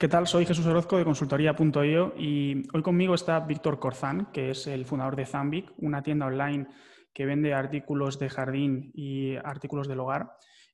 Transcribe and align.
¿Qué 0.00 0.08
tal? 0.08 0.26
Soy 0.26 0.46
Jesús 0.46 0.64
Orozco 0.64 0.96
de 0.96 1.04
consultoría.io 1.04 2.14
y 2.16 2.66
hoy 2.72 2.82
conmigo 2.82 3.14
está 3.14 3.38
Víctor 3.40 3.78
Corzán, 3.78 4.32
que 4.32 4.48
es 4.48 4.66
el 4.66 4.86
fundador 4.86 5.14
de 5.14 5.26
Zambic, 5.26 5.74
una 5.76 6.02
tienda 6.02 6.24
online 6.24 6.68
que 7.12 7.26
vende 7.26 7.52
artículos 7.52 8.18
de 8.18 8.30
jardín 8.30 8.90
y 8.94 9.36
artículos 9.36 9.88
del 9.88 10.00
hogar. 10.00 10.30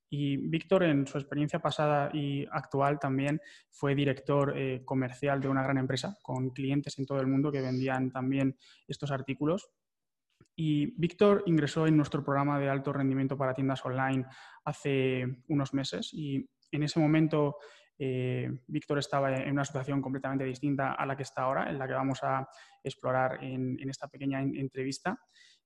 Y 0.09 0.37
Víctor, 0.37 0.85
en 0.85 1.09
su 1.09 1.19
experiencia 1.19 1.59
pasada 1.59 2.09
y 2.13 2.47
actual, 2.53 3.01
también 3.01 3.41
fue 3.69 3.97
director 3.97 4.57
eh, 4.57 4.83
comercial 4.85 5.41
de 5.41 5.49
una 5.49 5.65
gran 5.65 5.79
empresa 5.79 6.17
con 6.23 6.51
clientes 6.51 6.97
en 7.01 7.07
todo 7.07 7.19
el 7.19 7.27
mundo 7.27 7.51
que 7.51 7.63
vendían 7.63 8.13
también 8.13 8.57
estos 8.87 9.11
artículos. 9.11 9.71
Y 10.55 10.95
Víctor 11.01 11.43
ingresó 11.47 11.89
en 11.89 11.97
nuestro 11.97 12.23
programa 12.23 12.61
de 12.61 12.69
alto 12.69 12.93
rendimiento 12.93 13.37
para 13.37 13.55
tiendas 13.55 13.85
online 13.85 14.25
hace 14.65 15.43
unos 15.49 15.75
meses 15.75 16.15
y 16.15 16.49
en 16.71 16.85
ese 16.85 17.01
momento 17.01 17.57
eh, 17.99 18.51
Víctor 18.67 18.99
estaba 18.99 19.35
en 19.35 19.53
una 19.53 19.65
situación 19.65 20.01
completamente 20.01 20.45
distinta 20.45 20.93
a 20.93 21.07
la 21.07 21.17
que 21.17 21.23
está 21.23 21.43
ahora, 21.43 21.71
en 21.71 21.79
la 21.79 21.87
que 21.87 21.95
vamos 21.95 22.23
a 22.23 22.49
explorar 22.83 23.43
en, 23.43 23.79
en 23.81 23.91
esta 23.91 24.09
pequeña 24.09 24.41
entrevista. 24.43 25.19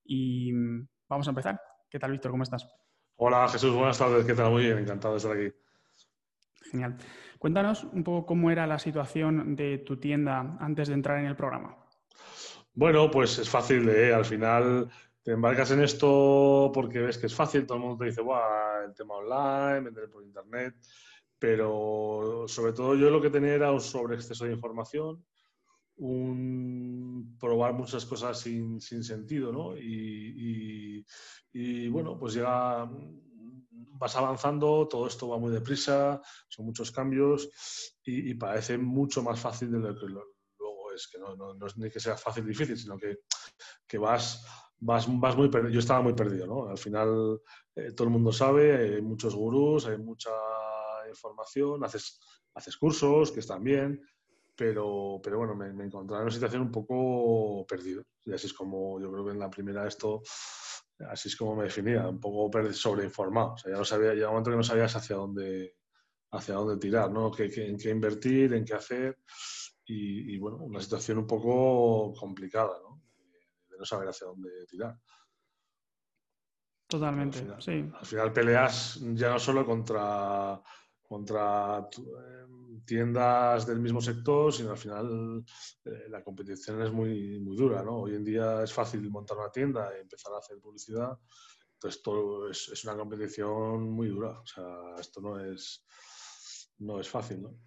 Y 0.04 0.52
mm, 0.52 0.88
vamos 1.08 1.26
a 1.26 1.30
empezar. 1.30 1.60
¿Qué 1.88 1.98
tal, 1.98 2.12
Víctor? 2.12 2.30
¿Cómo 2.30 2.44
estás? 2.44 2.66
Hola 3.22 3.46
Jesús, 3.48 3.74
buenas 3.74 3.98
tardes, 3.98 4.24
¿qué 4.24 4.32
tal? 4.32 4.50
Muy 4.50 4.62
bien, 4.62 4.78
encantado 4.78 5.12
de 5.12 5.18
estar 5.18 5.36
aquí. 5.36 5.54
Genial. 6.70 6.96
Cuéntanos 7.38 7.84
un 7.84 8.02
poco 8.02 8.24
cómo 8.24 8.50
era 8.50 8.66
la 8.66 8.78
situación 8.78 9.56
de 9.56 9.76
tu 9.76 9.98
tienda 9.98 10.56
antes 10.58 10.88
de 10.88 10.94
entrar 10.94 11.18
en 11.18 11.26
el 11.26 11.36
programa. 11.36 11.76
Bueno, 12.72 13.10
pues 13.10 13.38
es 13.38 13.50
fácil, 13.50 13.86
¿eh? 13.90 14.14
al 14.14 14.24
final 14.24 14.88
te 15.22 15.32
embarcas 15.32 15.70
en 15.72 15.82
esto 15.82 16.70
porque 16.72 17.00
ves 17.00 17.18
que 17.18 17.26
es 17.26 17.34
fácil, 17.34 17.66
todo 17.66 17.76
el 17.76 17.84
mundo 17.84 17.98
te 17.98 18.06
dice, 18.06 18.22
Buah, 18.22 18.84
el 18.86 18.94
tema 18.94 19.16
online, 19.16 19.80
vender 19.80 20.08
por 20.08 20.24
internet, 20.24 20.76
pero 21.40 22.44
sobre 22.46 22.74
todo 22.74 22.94
yo 22.94 23.08
lo 23.10 23.20
que 23.20 23.30
tenía 23.30 23.54
era 23.54 23.72
un 23.72 23.80
sobreexceso 23.80 24.44
de 24.44 24.52
información, 24.52 25.24
un 25.96 27.36
probar 27.40 27.72
muchas 27.72 28.04
cosas 28.04 28.38
sin, 28.38 28.80
sentido, 28.80 29.50
¿no? 29.50 29.74
Y, 29.76 31.02
bueno, 31.88 32.18
pues 32.18 32.34
ya 32.34 32.88
vas 33.70 34.16
avanzando, 34.16 34.86
todo 34.86 35.06
esto 35.06 35.28
va 35.28 35.38
muy 35.38 35.50
deprisa, 35.50 36.20
son 36.48 36.66
muchos 36.66 36.90
cambios 36.90 37.48
y, 38.04 38.34
parece 38.34 38.76
mucho 38.76 39.22
más 39.22 39.40
fácil 39.40 39.72
de 39.72 39.78
lo 39.78 39.98
que 39.98 40.06
luego 40.06 40.92
es, 40.94 41.08
que 41.08 41.18
no, 41.18 41.66
es 41.66 41.76
ni 41.78 41.90
que 41.90 42.00
sea 42.00 42.18
fácil 42.18 42.46
difícil, 42.46 42.76
sino 42.76 42.98
que, 42.98 43.20
que 43.86 43.96
vas, 43.96 44.44
vas, 44.78 45.06
vas 45.08 45.36
muy 45.36 45.48
perdido. 45.48 45.72
Yo 45.72 45.80
estaba 45.80 46.02
muy 46.02 46.12
perdido, 46.12 46.46
¿no? 46.46 46.68
Al 46.68 46.78
final 46.78 47.40
eh, 47.74 47.92
todo 47.92 48.08
el 48.08 48.12
mundo 48.12 48.30
sabe, 48.30 48.96
hay 48.96 49.02
muchos 49.02 49.34
gurús, 49.34 49.86
hay 49.86 49.96
mucha 49.96 50.30
información, 51.10 51.84
haces, 51.84 52.20
haces 52.54 52.76
cursos 52.76 53.32
que 53.32 53.40
están 53.40 53.62
bien, 53.62 54.00
pero, 54.56 55.20
pero 55.22 55.38
bueno, 55.38 55.54
me, 55.54 55.72
me 55.72 55.84
encontraba 55.84 56.22
en 56.22 56.26
una 56.26 56.34
situación 56.34 56.62
un 56.62 56.70
poco 56.70 57.66
perdido. 57.66 58.02
Y 58.24 58.32
así 58.32 58.46
es 58.46 58.52
como 58.52 59.00
yo 59.00 59.10
creo 59.10 59.24
que 59.24 59.32
en 59.32 59.38
la 59.38 59.48
primera 59.48 59.86
esto, 59.86 60.22
así 61.08 61.28
es 61.28 61.36
como 61.36 61.56
me 61.56 61.64
definía, 61.64 62.08
un 62.08 62.20
poco 62.20 62.50
sobreinformado. 62.72 63.52
O 63.54 63.58
sea, 63.58 63.72
ya 63.72 63.78
no 63.78 63.84
sabía, 63.84 64.12
llega 64.12 64.28
un 64.28 64.34
momento 64.34 64.50
que 64.50 64.56
no 64.56 64.62
sabías 64.62 64.94
hacia 64.96 65.16
dónde, 65.16 65.76
hacia 66.32 66.54
dónde 66.54 66.76
tirar, 66.76 67.10
¿no? 67.10 67.30
¿Qué, 67.30 67.50
en 67.54 67.78
qué 67.78 67.90
invertir, 67.90 68.52
en 68.54 68.64
qué 68.64 68.74
hacer. 68.74 69.18
Y, 69.92 70.38
bueno, 70.38 70.58
una 70.58 70.80
situación 70.80 71.18
un 71.18 71.26
poco 71.26 72.12
complicada, 72.14 72.78
¿no? 72.80 73.02
De, 73.68 73.76
no 73.76 73.84
saber 73.84 74.08
hacia 74.08 74.28
dónde 74.28 74.64
tirar. 74.66 74.96
Totalmente, 76.86 77.44
sí. 77.58 77.90
Al 77.98 78.06
final 78.06 78.32
peleas 78.32 79.00
ya 79.14 79.30
no 79.30 79.38
solo 79.40 79.66
contra 79.66 80.60
contra 81.10 81.88
em, 81.90 82.84
tiendas 82.84 83.66
del 83.66 83.80
mismo 83.80 84.00
sector, 84.00 84.52
sino 84.52 84.70
al 84.70 84.78
final 84.78 85.44
eh, 85.84 86.06
la 86.08 86.22
competición 86.22 86.80
es 86.82 86.92
muy, 86.92 87.40
muy 87.40 87.56
dura. 87.56 87.82
¿no? 87.82 88.02
Hoy 88.02 88.14
en 88.14 88.22
día 88.22 88.62
es 88.62 88.72
fácil 88.72 89.10
montar 89.10 89.36
una 89.36 89.50
tienda 89.50 89.90
y 89.96 90.02
empezar 90.02 90.32
a 90.32 90.38
hacer 90.38 90.60
publicidad. 90.60 91.18
Entonces, 91.72 92.00
todo 92.00 92.48
es, 92.48 92.68
es 92.68 92.84
una 92.84 92.96
competición 92.96 93.90
muy 93.90 94.06
dura. 94.06 94.38
O 94.38 94.46
sea, 94.46 94.94
esto 95.00 95.20
no 95.20 95.40
es, 95.40 95.84
no 96.78 97.00
es 97.00 97.08
fácil. 97.08 97.42
¿no? 97.42 97.58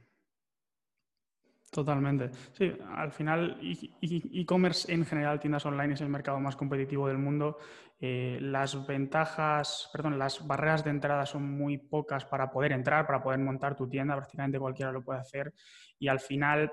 Totalmente. 1.74 2.30
Sí, 2.52 2.72
al 2.96 3.12
final 3.12 3.58
e-commerce 3.60 4.94
en 4.94 5.04
general, 5.08 5.40
tiendas 5.40 5.66
online 5.66 5.96
es 5.96 6.02
el 6.02 6.10
mercado 6.10 6.40
más 6.40 6.56
competitivo 6.56 7.08
del 7.08 7.18
mundo. 7.18 7.58
Eh, 8.00 8.38
las 8.40 8.86
ventajas, 8.86 9.90
perdón, 9.92 10.20
las 10.20 10.46
barreras 10.46 10.84
de 10.84 10.92
entrada 10.92 11.26
son 11.26 11.50
muy 11.50 11.80
pocas 11.80 12.26
para 12.26 12.52
poder 12.52 12.74
entrar, 12.74 13.08
para 13.08 13.24
poder 13.24 13.40
montar 13.40 13.76
tu 13.76 13.90
tienda. 13.90 14.16
Prácticamente 14.16 14.60
cualquiera 14.60 14.92
lo 14.92 15.04
puede 15.04 15.20
hacer. 15.22 15.52
Y 15.98 16.10
al 16.10 16.20
final 16.20 16.72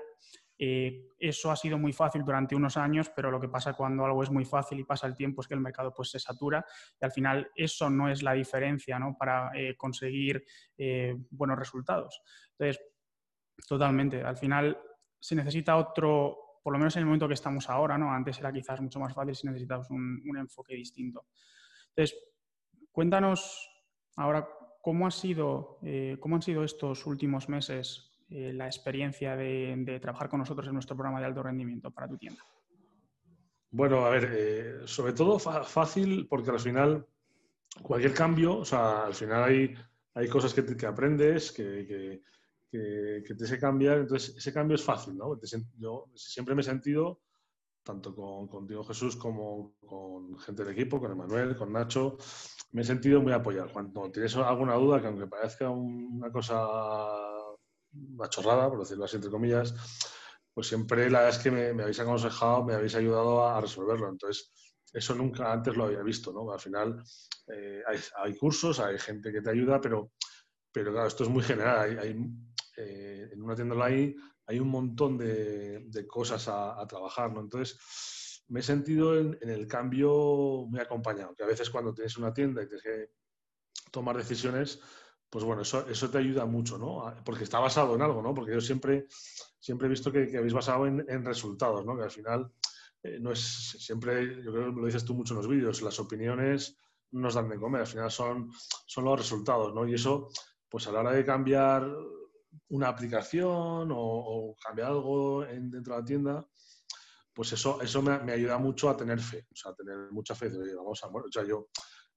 eh, 0.59 1.07
eso 1.17 1.49
ha 1.49 1.55
sido 1.55 1.79
muy 1.79 1.93
fácil 1.93 2.23
durante 2.23 2.55
unos 2.55 2.77
años, 2.77 3.11
pero 3.15 3.31
lo 3.31 3.41
que 3.41 3.49
pasa 3.49 3.73
cuando 3.73 4.05
algo 4.05 4.21
es 4.21 4.29
muy 4.29 4.45
fácil 4.45 4.79
y 4.79 4.83
pasa 4.83 5.07
el 5.07 5.15
tiempo 5.15 5.41
es 5.41 5.47
que 5.47 5.55
el 5.55 5.61
mercado 5.61 5.91
pues, 5.95 6.11
se 6.11 6.19
satura 6.19 6.63
y 7.01 7.05
al 7.05 7.11
final 7.11 7.49
eso 7.55 7.89
no 7.89 8.07
es 8.07 8.21
la 8.21 8.33
diferencia 8.33 8.99
¿no? 8.99 9.15
para 9.17 9.49
eh, 9.55 9.75
conseguir 9.75 10.45
buenos 11.31 11.57
resultados. 11.57 12.21
Entonces, 12.51 12.85
totalmente. 13.67 14.23
Al 14.23 14.37
final 14.37 14.77
se 15.21 15.35
necesita 15.35 15.77
otro, 15.77 16.59
por 16.63 16.73
lo 16.73 16.79
menos 16.79 16.95
en 16.95 17.01
el 17.01 17.05
momento 17.05 17.27
que 17.27 17.35
estamos 17.35 17.69
ahora, 17.69 17.97
¿no? 17.97 18.11
Antes 18.11 18.39
era 18.39 18.51
quizás 18.51 18.81
mucho 18.81 18.99
más 18.99 19.13
fácil 19.13 19.35
si 19.35 19.47
necesitamos 19.47 19.89
un, 19.91 20.35
enfoque 20.37 20.75
distinto. 20.75 21.27
Entonces, 21.89 22.17
cuéntanos 22.91 23.69
ahora 24.15 24.49
cómo, 24.81 25.05
ha 25.05 25.11
sido, 25.11 25.77
eh, 25.83 26.17
cómo 26.19 26.35
han 26.35 26.41
sido 26.41 26.63
estos 26.63 27.05
últimos 27.05 27.47
meses 27.49 28.11
eh, 28.29 28.51
la 28.51 28.65
experiencia 28.65 29.35
de, 29.35 29.99
trabajar 30.01 30.27
con 30.27 30.39
nosotros 30.39 30.67
en 30.67 30.73
nuestro 30.73 30.95
programa 30.95 31.19
de 31.19 31.27
alto 31.27 31.43
rendimiento 31.43 31.91
para 31.91 32.07
tu 32.07 32.17
tienda. 32.17 32.43
Bueno, 33.69 34.05
a 34.05 34.09
ver, 34.09 34.31
eh, 34.33 34.75
sobre 34.85 35.13
todo 35.13 35.37
fácil 35.39 36.27
porque 36.27 36.49
al 36.49 36.59
final 36.59 37.05
cualquier 37.83 38.13
cambio, 38.13 38.57
o 38.57 38.65
sea, 38.65 39.05
al 39.05 39.13
final 39.13 39.43
hay, 39.43 39.75
hay 40.15 40.27
cosas 40.27 40.53
que, 40.53 40.65
que 40.75 40.85
aprendes, 40.85 41.51
que, 41.51 42.21
te 42.71 43.45
se 43.47 43.59
cambiar. 43.59 43.99
Entonces, 43.99 44.35
ese 44.37 44.53
cambio 44.53 44.75
es 44.75 44.83
fácil, 44.83 45.17
¿no? 45.17 45.39
Yo 45.77 46.05
siempre 46.15 46.55
me 46.55 46.61
he 46.61 46.65
sentido, 46.65 47.21
tanto 47.83 48.15
con, 48.15 48.47
contigo 48.47 48.83
Jesús 48.83 49.15
como 49.15 49.75
con 49.85 50.39
gente 50.39 50.63
del 50.63 50.73
equipo, 50.73 50.99
con 50.99 51.11
Emanuel, 51.11 51.55
con 51.55 51.73
Nacho, 51.73 52.17
me 52.71 52.81
he 52.81 52.85
sentido 52.85 53.21
muy 53.21 53.33
apoyado. 53.33 53.71
Cuando 53.71 54.11
tienes 54.11 54.35
alguna 54.35 54.75
duda, 54.75 55.01
que 55.01 55.07
aunque 55.07 55.27
parezca 55.27 55.69
una 55.69 56.31
cosa, 56.31 56.67
una 57.93 58.29
chorrada, 58.29 58.69
por 58.69 58.79
decirlo 58.79 59.05
así, 59.05 59.17
entre 59.17 59.31
comillas, 59.31 59.73
pues 60.53 60.67
siempre 60.67 61.09
la 61.09 61.19
verdad 61.19 61.37
es 61.37 61.43
que 61.43 61.51
me, 61.51 61.81
habéis 61.81 61.99
aconsejado, 61.99 62.63
me 62.63 62.73
habéis 62.75 62.95
ayudado 62.95 63.45
a, 63.45 63.59
resolverlo. 63.59 64.09
Entonces, 64.09 64.51
eso 64.93 65.15
nunca 65.15 65.51
antes 65.51 65.75
lo 65.75 65.85
había 65.85 66.03
visto, 66.03 66.31
¿no? 66.31 66.51
Al 66.51 66.59
final 66.59 67.03
eh, 67.47 67.81
hay, 68.17 68.35
cursos, 68.37 68.79
hay 68.79 68.97
gente 68.99 69.31
que 69.31 69.41
te 69.41 69.49
ayuda, 69.49 69.79
pero, 69.81 70.11
pero 70.71 70.91
claro, 70.91 71.07
esto 71.07 71.23
es 71.23 71.29
muy 71.29 71.43
general. 71.43 71.99
hay 71.99 72.15
eh, 72.77 73.29
en 73.31 73.41
una 73.41 73.55
tienda 73.55 73.75
online 73.75 74.15
hay 74.47 74.59
un 74.59 74.69
montón 74.69 75.17
de, 75.17 76.05
cosas 76.07 76.47
a, 76.47 76.85
trabajar, 76.87 77.31
¿no? 77.31 77.41
Entonces, 77.41 78.43
me 78.49 78.59
he 78.59 78.63
sentido 78.63 79.17
en, 79.17 79.37
el 79.41 79.67
cambio 79.67 80.65
muy 80.67 80.79
acompañado, 80.79 81.33
que 81.35 81.43
a 81.43 81.47
veces 81.47 81.69
cuando 81.69 81.93
tienes 81.93 82.17
una 82.17 82.33
tienda 82.33 82.61
y 82.61 82.67
tienes 82.67 82.83
que 82.83 83.11
tomar 83.91 84.17
decisiones, 84.17 84.81
pues 85.29 85.45
bueno, 85.45 85.61
eso, 85.61 85.87
eso 85.87 86.09
te 86.09 86.17
ayuda 86.17 86.45
mucho, 86.45 86.77
¿no? 86.77 87.15
Porque 87.23 87.45
está 87.45 87.59
basado 87.59 87.95
en 87.95 88.01
algo, 88.01 88.21
¿no? 88.21 88.33
Porque 88.33 88.51
yo 88.51 88.59
siempre, 88.59 89.07
siempre 89.57 89.87
he 89.87 89.89
visto 89.89 90.11
que, 90.11 90.37
habéis 90.37 90.53
basado 90.53 90.85
en, 90.85 91.25
resultados, 91.25 91.85
¿no? 91.85 91.95
Que 91.95 92.03
al 92.03 92.11
final 92.11 92.51
eh, 93.03 93.19
no 93.21 93.31
es 93.31 93.39
siempre, 93.79 94.43
yo 94.43 94.51
creo 94.51 94.73
que 94.73 94.81
lo 94.81 94.85
dices 94.85 95.05
tú 95.05 95.13
mucho 95.13 95.33
en 95.33 95.37
los 95.37 95.47
vídeos, 95.47 95.81
las 95.81 95.99
opiniones 95.99 96.77
no 97.11 97.21
nos 97.21 97.35
dan 97.35 97.47
de 97.47 97.57
comer, 97.57 97.81
al 97.81 97.87
final 97.87 98.11
son, 98.11 98.51
son 98.85 99.05
los 99.05 99.17
resultados, 99.17 99.73
¿no? 99.73 99.87
Y 99.87 99.93
eso, 99.93 100.29
pues 100.67 100.87
a 100.87 100.91
la 100.91 100.99
hora 100.99 101.13
de 101.13 101.25
cambiar 101.25 101.89
una 102.69 102.87
aplicación 102.89 103.89
o, 103.91 104.55
cambiar 104.63 104.89
algo 104.89 105.43
dentro 105.45 105.95
de 105.95 105.99
la 105.99 106.05
tienda, 106.05 106.47
pues 107.33 107.53
eso, 107.53 107.81
eso 107.81 108.01
me, 108.01 108.31
ayuda 108.31 108.57
mucho 108.57 108.89
a 108.89 108.97
tener 108.97 109.19
fe, 109.19 109.47
o 109.51 109.55
sea, 109.55 109.71
a 109.71 109.75
tener 109.75 110.11
mucha 110.11 110.35
fe. 110.35 110.49
De, 110.49 110.75
vamos 110.75 111.03
a, 111.03 111.07
bueno, 111.07 111.27
o 111.27 111.43
yo 111.43 111.69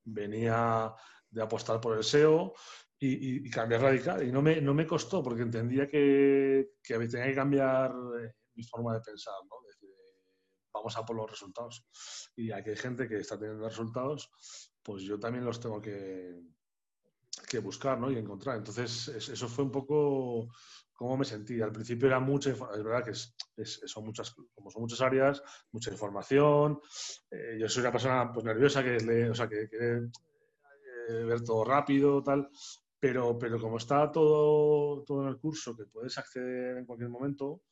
venía 0.05 0.93
de 1.31 1.43
apostar 1.43 1.81
por 1.81 1.97
el 1.97 2.05
SEO 2.05 2.53
y, 2.99 3.49
cambiar 3.51 3.83
radical 3.83 4.27
y 4.27 4.33
no 4.33 4.41
me, 4.41 4.61
no 4.61 4.73
me 4.73 4.87
costó 4.87 5.23
porque 5.23 5.43
entendía 5.43 5.87
que, 5.89 6.71
que 6.83 6.99
tenía 6.99 7.27
que 7.27 7.35
cambiar 7.35 7.93
eh, 8.21 8.33
mi 8.55 8.65
forma 8.65 8.95
de 8.95 9.01
pensar, 9.01 9.35
¿no? 9.49 9.57
vamos 10.75 10.97
a 10.97 11.05
por 11.05 11.17
los 11.17 11.31
resultados. 11.31 11.87
Y 12.37 12.51
aquí 12.51 12.71
hay 12.71 12.77
gente 12.77 13.09
que 13.09 13.19
está 13.19 13.39
teniendo 13.39 13.69
resultados, 13.69 14.31
pues 14.83 15.03
yo 15.03 15.19
también 15.19 15.45
los 15.45 15.61
tengo 15.61 15.81
que, 15.81 16.41
que 17.47 17.59
buscar 17.59 17.99
¿no? 17.99 18.11
y 18.11 18.17
encontrar. 18.17 18.57
Entonces, 18.57 19.09
eso 19.09 19.49
fue 19.49 19.65
un 19.65 19.71
poco 19.71 20.49
cómo 20.95 21.17
me 21.17 21.25
sentí. 21.25 21.61
Al 21.61 21.73
principio 21.73 22.07
era 22.09 22.21
mucha, 22.21 22.51
es 22.51 22.59
verdad 22.59 23.05
que 23.05 23.11
es, 23.11 23.81
son 23.85 24.05
muchas, 24.05 24.35
como 24.55 24.71
son 24.71 24.83
muchas 24.83 25.01
áreas, 25.01 25.43
mucha 25.73 25.91
información. 25.91 26.81
Eh, 27.31 27.59
yo 27.61 27.69
soy 27.69 27.83
una 27.83 27.93
persona 27.93 28.33
pues, 28.33 28.45
nerviosa 28.45 28.83
que, 28.83 29.29
o 29.29 29.35
sea, 29.35 29.49
que 29.49 29.69
quiere 29.69 30.09
eh, 31.09 31.25
ver 31.25 31.43
todo 31.43 31.65
rápido, 31.65 32.23
tal. 32.23 32.49
pero, 32.99 33.39
pero 33.39 33.61
como 33.61 33.77
está 33.77 34.11
todo, 34.11 35.03
todo 35.05 35.23
en 35.23 35.29
el 35.29 35.39
curso, 35.39 35.77
que 35.77 35.87
puedes 35.87 36.17
acceder 36.17 36.79
en 36.79 36.87
cualquier 36.87 37.11
momento, 37.11 37.63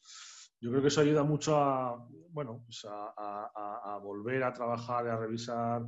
yo 0.63 0.71
creo 0.71 0.81
que 0.81 0.89
eso 0.89 1.01
ayuda 1.01 1.25
mucho 1.25 1.57
a, 1.57 2.09
bueno, 2.31 2.63
pues 2.65 2.87
a, 2.89 3.99
volver 4.01 4.45
a 4.45 4.53
trabajar, 4.53 5.09
a 5.09 5.17
revisar 5.17 5.83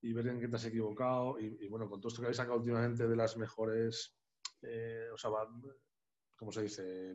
y 0.00 0.12
ver 0.12 0.28
en 0.28 0.40
qué 0.40 0.46
te 0.46 0.54
has 0.54 0.64
equivocado. 0.66 1.36
Y, 1.40 1.68
bueno, 1.68 1.88
con 1.88 2.00
todo 2.00 2.08
esto 2.08 2.20
que 2.20 2.26
habéis 2.26 2.36
sacado 2.36 2.58
últimamente 2.58 3.08
de 3.08 3.16
las 3.16 3.36
mejores, 3.36 4.16
eh, 4.62 5.08
o 5.12 5.18
sea, 5.18 5.30
¿cómo 6.36 6.52
se 6.52 6.62
dice? 6.62 7.12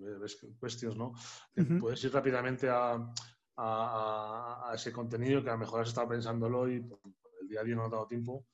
Cuestiones, 0.60 0.98
¿no? 0.98 1.14
Puedes 1.80 2.04
ir 2.04 2.14
rápidamente 2.14 2.68
a, 2.70 3.14
ese 4.74 4.92
contenido 4.92 5.42
que 5.42 5.50
a 5.50 5.54
lo 5.54 5.60
mejor 5.60 5.82
has 5.82 5.88
estado 5.88 6.10
pensándolo 6.10 6.70
y 6.70 6.76
el 6.76 7.48
día 7.48 7.62
a 7.62 7.64
día 7.64 7.76
no 7.76 7.86
ha 7.86 7.90
dado 7.90 8.08
tiempo 8.08 8.46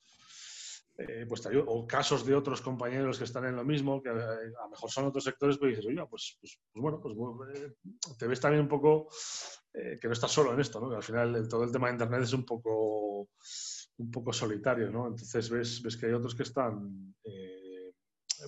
eh, 0.98 1.26
pues 1.28 1.42
o 1.68 1.88
casos 1.88 2.26
de 2.26 2.36
otros 2.36 2.62
compañeros 2.62 3.18
que 3.18 3.24
están 3.24 3.46
en 3.46 3.56
lo 3.56 3.64
mismo, 3.64 4.02
que 4.02 4.10
a, 4.10 4.14
lo 4.14 4.70
mejor 4.70 4.92
son 4.92 5.06
otros 5.06 5.24
sectores, 5.24 5.58
pues 5.58 5.72
dices, 5.72 5.86
oye, 5.86 6.06
pues, 6.10 6.38
pues, 6.40 6.60
pues 6.74 7.16
bueno, 7.16 7.38
pues 7.38 7.60
eh, 7.60 7.74
te 8.20 8.28
ves 8.28 8.40
también 8.40 8.64
un 8.64 8.68
poco 8.68 9.08
eh, 9.74 9.98
que 10.00 10.08
no 10.08 10.14
estás 10.14 10.32
solo 10.32 10.54
en 10.54 10.60
esto, 10.60 10.80
¿no? 10.80 10.90
Que 10.90 10.98
al 10.98 11.04
final 11.04 11.48
todo 11.48 11.64
el 11.64 11.72
tema 11.72 11.88
de 11.88 11.94
Internet 11.94 12.24
es 12.24 12.34
un 12.34 12.46
poco, 12.46 13.30
un 13.98 14.12
poco 14.12 14.34
solitario, 14.34 14.92
¿no? 14.92 15.08
Entonces 15.08 15.50
ves, 15.50 15.82
ves 15.82 15.98
que 15.98 16.08
hay 16.08 16.14
otros 16.14 16.36
que 16.36 16.44
están 16.44 17.16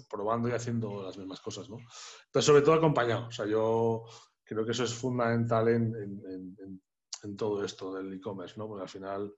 probando 0.09 0.49
y 0.49 0.51
haciendo 0.51 1.03
las 1.03 1.17
mismas 1.17 1.39
cosas, 1.39 1.69
¿no? 1.69 1.77
Entonces, 2.25 2.45
sobre 2.45 2.61
todo 2.61 2.75
acompañado. 2.75 3.27
O 3.27 3.31
sea, 3.31 3.45
yo 3.45 4.03
creo 4.43 4.65
que 4.65 4.71
eso 4.71 4.83
es 4.83 4.93
fundamental 4.93 5.67
en, 5.69 5.95
en, 5.95 6.81
en 7.23 7.37
todo 7.37 7.63
esto 7.63 7.93
del 7.93 8.13
e-commerce, 8.13 8.55
¿no? 8.57 8.67
Porque 8.67 8.83
al 8.83 8.89
final 8.89 9.33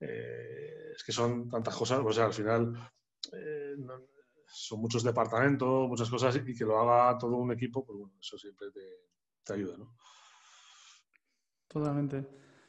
eh, 0.00 0.92
es 0.94 1.04
que 1.04 1.12
son 1.12 1.48
tantas 1.48 1.76
cosas, 1.76 2.00
o 2.04 2.12
sea, 2.12 2.26
al 2.26 2.32
final 2.32 2.74
eh, 3.32 3.76
son 4.46 4.80
muchos 4.80 5.04
departamentos, 5.04 5.88
muchas 5.88 6.10
cosas, 6.10 6.36
y 6.36 6.54
que 6.54 6.64
lo 6.64 6.78
haga 6.78 7.18
todo 7.18 7.36
un 7.36 7.52
equipo, 7.52 7.84
pues 7.84 7.98
bueno, 7.98 8.14
eso 8.18 8.38
siempre 8.38 8.68
te, 8.70 9.52
ayuda, 9.52 9.76
¿no? 9.76 9.96
Totalmente. 11.68 12.26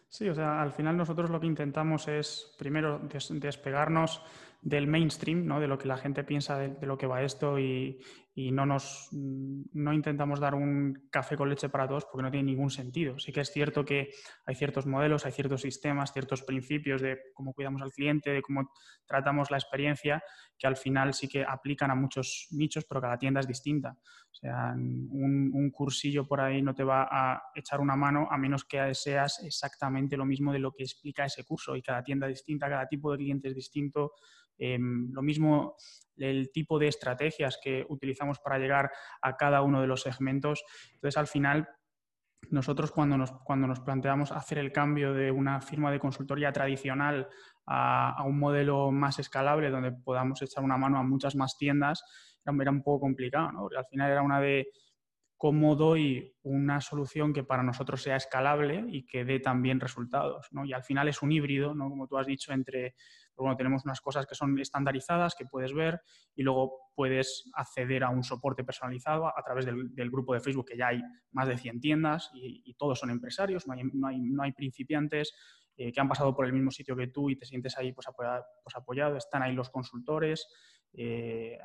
Sí, 0.07 0.27
o 0.27 0.35
sea, 0.35 0.61
al 0.61 0.73
final 0.73 0.97
nosotros 0.97 1.29
lo 1.29 1.39
que 1.39 1.47
intentamos 1.47 2.07
es, 2.07 2.53
primero, 2.57 2.99
despegarnos 3.29 4.21
del 4.61 4.87
mainstream, 4.87 5.45
¿no? 5.45 5.59
de 5.59 5.67
lo 5.67 5.77
que 5.77 5.87
la 5.87 5.97
gente 5.97 6.23
piensa 6.23 6.57
de, 6.57 6.85
lo 6.85 6.97
que 6.97 7.07
va 7.07 7.23
esto 7.23 7.57
y, 7.57 7.99
no 8.33 8.65
nos 8.65 9.09
no 9.11 9.93
intentamos 9.93 10.39
dar 10.39 10.55
un 10.55 11.07
café 11.11 11.35
con 11.35 11.49
leche 11.49 11.67
para 11.67 11.87
todos 11.87 12.05
porque 12.05 12.23
no 12.23 12.31
tiene 12.31 12.51
ningún 12.51 12.69
sentido. 12.69 13.19
Sí 13.19 13.31
que 13.33 13.41
es 13.41 13.51
cierto 13.51 13.83
que 13.83 14.09
hay 14.45 14.55
ciertos 14.55 14.85
modelos, 14.85 15.25
hay 15.25 15.33
ciertos 15.33 15.61
sistemas, 15.61 16.13
ciertos 16.13 16.41
principios 16.43 17.01
de 17.01 17.19
cómo 17.33 17.53
cuidamos 17.53 17.81
al 17.81 17.91
cliente, 17.91 18.29
de 18.29 18.41
cómo 18.41 18.71
tratamos 19.05 19.51
la 19.51 19.57
experiencia, 19.57 20.23
que 20.57 20.65
al 20.65 20.77
final 20.77 21.13
sí 21.13 21.27
que 21.27 21.43
aplican 21.43 21.91
a 21.91 21.95
muchos 21.95 22.47
nichos, 22.51 22.85
pero 22.85 23.01
cada 23.01 23.17
tienda 23.17 23.41
es 23.41 23.47
distinta. 23.47 23.97
O 23.99 24.33
sea, 24.33 24.73
un, 24.75 25.51
un 25.53 25.69
cursillo 25.71 26.25
por 26.25 26.39
ahí 26.39 26.61
no 26.61 26.73
te 26.73 26.85
va 26.85 27.09
a 27.11 27.43
echar 27.53 27.81
una 27.81 27.97
mano 27.97 28.29
a 28.31 28.37
menos 28.37 28.63
que 28.63 28.95
seas 28.95 29.43
exactamente 29.43 30.15
lo 30.15 30.25
mismo 30.25 30.53
de 30.53 30.59
lo 30.59 30.71
que 30.71 30.83
explica 30.83 31.25
ese 31.25 31.43
curso 31.43 31.75
y 31.75 31.81
cada 31.81 32.01
tienda 32.01 32.27
es 32.27 32.35
distinta, 32.35 32.69
cada 32.69 32.87
tipo 32.87 33.11
de 33.11 33.17
cliente 33.17 33.49
es 33.49 33.55
distinto. 33.55 34.13
Em, 34.57 35.11
lo 35.11 35.21
mismo 35.23 35.75
el 36.17 36.51
tipo 36.51 36.77
de 36.77 36.87
estrategias 36.87 37.59
que 37.61 37.83
utilizamos 37.89 38.20
para 38.39 38.59
llegar 38.59 38.91
a 39.21 39.37
cada 39.37 39.61
uno 39.61 39.81
de 39.81 39.87
los 39.87 40.01
segmentos. 40.01 40.63
Entonces, 40.93 41.17
al 41.17 41.27
final, 41.27 41.67
nosotros 42.49 42.91
cuando 42.91 43.17
nos, 43.17 43.31
cuando 43.43 43.67
nos 43.67 43.79
planteamos 43.79 44.31
hacer 44.31 44.57
el 44.57 44.71
cambio 44.71 45.13
de 45.13 45.31
una 45.31 45.61
firma 45.61 45.91
de 45.91 45.99
consultoría 45.99 46.51
tradicional 46.51 47.29
a, 47.65 48.23
un 48.25 48.39
modelo 48.39 48.91
más 48.91 49.19
escalable, 49.19 49.69
donde 49.69 49.91
podamos 49.91 50.41
echar 50.41 50.63
una 50.63 50.77
mano 50.77 50.97
a 50.97 51.03
muchas 51.03 51.35
más 51.35 51.57
tiendas, 51.57 52.03
era, 52.43 52.71
un 52.71 52.83
poco 52.83 53.01
complicado, 53.01 53.51
¿no? 53.51 53.69
Al 53.77 53.85
final 53.85 54.11
era 54.11 54.21
una 54.23 54.41
de 54.41 54.67
cómo 55.41 55.75
doy 55.75 56.35
una 56.43 56.81
solución 56.81 57.33
que 57.33 57.43
para 57.43 57.63
nosotros 57.63 58.03
sea 58.03 58.15
escalable 58.15 58.85
y 58.89 59.07
que 59.07 59.25
dé 59.25 59.39
también 59.39 59.79
resultados. 59.79 60.47
¿no? 60.51 60.65
Y 60.65 60.73
al 60.73 60.83
final 60.83 61.07
es 61.07 61.23
un 61.23 61.31
híbrido, 61.31 61.73
¿no? 61.73 61.89
como 61.89 62.07
tú 62.07 62.19
has 62.19 62.27
dicho, 62.27 62.53
entre, 62.53 62.91
pues 63.33 63.37
bueno, 63.37 63.57
tenemos 63.57 63.83
unas 63.83 64.01
cosas 64.01 64.27
que 64.27 64.35
son 64.35 64.59
estandarizadas, 64.59 65.33
que 65.33 65.45
puedes 65.45 65.73
ver, 65.73 65.99
y 66.35 66.43
luego 66.43 66.91
puedes 66.93 67.49
acceder 67.55 68.03
a 68.03 68.11
un 68.11 68.23
soporte 68.23 68.63
personalizado 68.63 69.25
a, 69.35 69.41
través 69.43 69.65
del, 69.65 70.11
grupo 70.11 70.35
de 70.35 70.41
Facebook, 70.41 70.67
que 70.67 70.77
ya 70.77 70.89
hay 70.89 71.01
más 71.31 71.47
de 71.47 71.57
100 71.57 71.79
tiendas 71.79 72.29
y, 72.35 72.75
todos 72.75 72.99
son 72.99 73.09
empresarios, 73.09 73.65
no 73.65 73.73
hay, 73.73 73.81
no 73.93 74.09
hay, 74.09 74.21
no 74.21 74.43
hay 74.43 74.51
principiantes. 74.51 75.33
Eh, 75.77 75.91
que 75.91 75.99
han 76.01 76.09
pasado 76.09 76.35
por 76.35 76.45
el 76.45 76.53
mismo 76.53 76.69
sitio 76.69 76.95
que 76.95 77.07
tú 77.07 77.31
y 77.31 77.37
te 77.37 77.45
sientes 77.45 77.75
ahí 77.77 77.93
pues, 77.93 78.07
apoyado, 78.07 78.43
pues, 78.61 78.75
apoyado. 78.75 79.17
Están 79.17 79.41
ahí 79.41 79.53
los 79.53 79.71
consultores, 79.71 80.47
eh, 80.93 81.57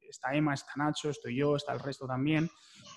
está 0.00 0.34
Emma, 0.34 0.54
está 0.54 0.72
Nacho, 0.76 1.10
estoy 1.10 1.36
yo, 1.36 1.56
está 1.56 1.72
el 1.72 1.80
resto 1.80 2.06
también. 2.06 2.48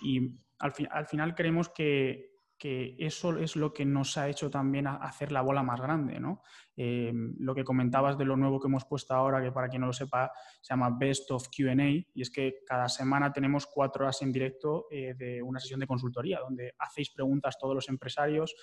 Y 0.01 0.19
al, 0.59 0.73
al 0.91 1.07
final 1.07 1.35
creemos 1.35 1.69
que, 1.69 2.33
que, 2.57 2.95
eso 2.97 3.37
es 3.37 3.55
lo 3.55 3.73
que 3.73 3.85
nos 3.85 4.17
ha 4.17 4.29
hecho 4.29 4.49
también 4.49 4.87
hacer 4.87 5.31
la 5.31 5.41
bola 5.41 5.63
más 5.63 5.81
grande. 5.81 6.19
¿no? 6.19 6.41
Eh, 6.75 7.11
lo 7.39 7.53
que 7.53 7.63
comentabas 7.63 8.17
de 8.17 8.25
lo 8.25 8.37
nuevo 8.37 8.59
que 8.59 8.67
hemos 8.67 8.85
puesto 8.85 9.13
ahora, 9.13 9.41
que 9.41 9.51
para 9.51 9.67
quien 9.67 9.81
no 9.81 9.87
lo 9.87 9.93
sepa, 9.93 10.31
se 10.61 10.73
llama 10.73 10.95
Best 10.97 11.29
of 11.31 11.49
QA, 11.49 11.73
y 12.13 12.21
es 12.21 12.29
que 12.29 12.63
cada 12.65 12.87
semana 12.89 13.31
tenemos 13.31 13.67
cuatro 13.67 14.05
horas 14.05 14.21
en 14.21 14.31
directo 14.31 14.87
eh, 14.89 15.13
de 15.17 15.41
una 15.41 15.59
sesión 15.59 15.79
de 15.79 15.87
consultoría, 15.87 16.39
donde 16.39 16.73
hacéis 16.79 17.11
preguntas 17.11 17.57
todos 17.59 17.75
los 17.75 17.89
empresarios 17.89 18.55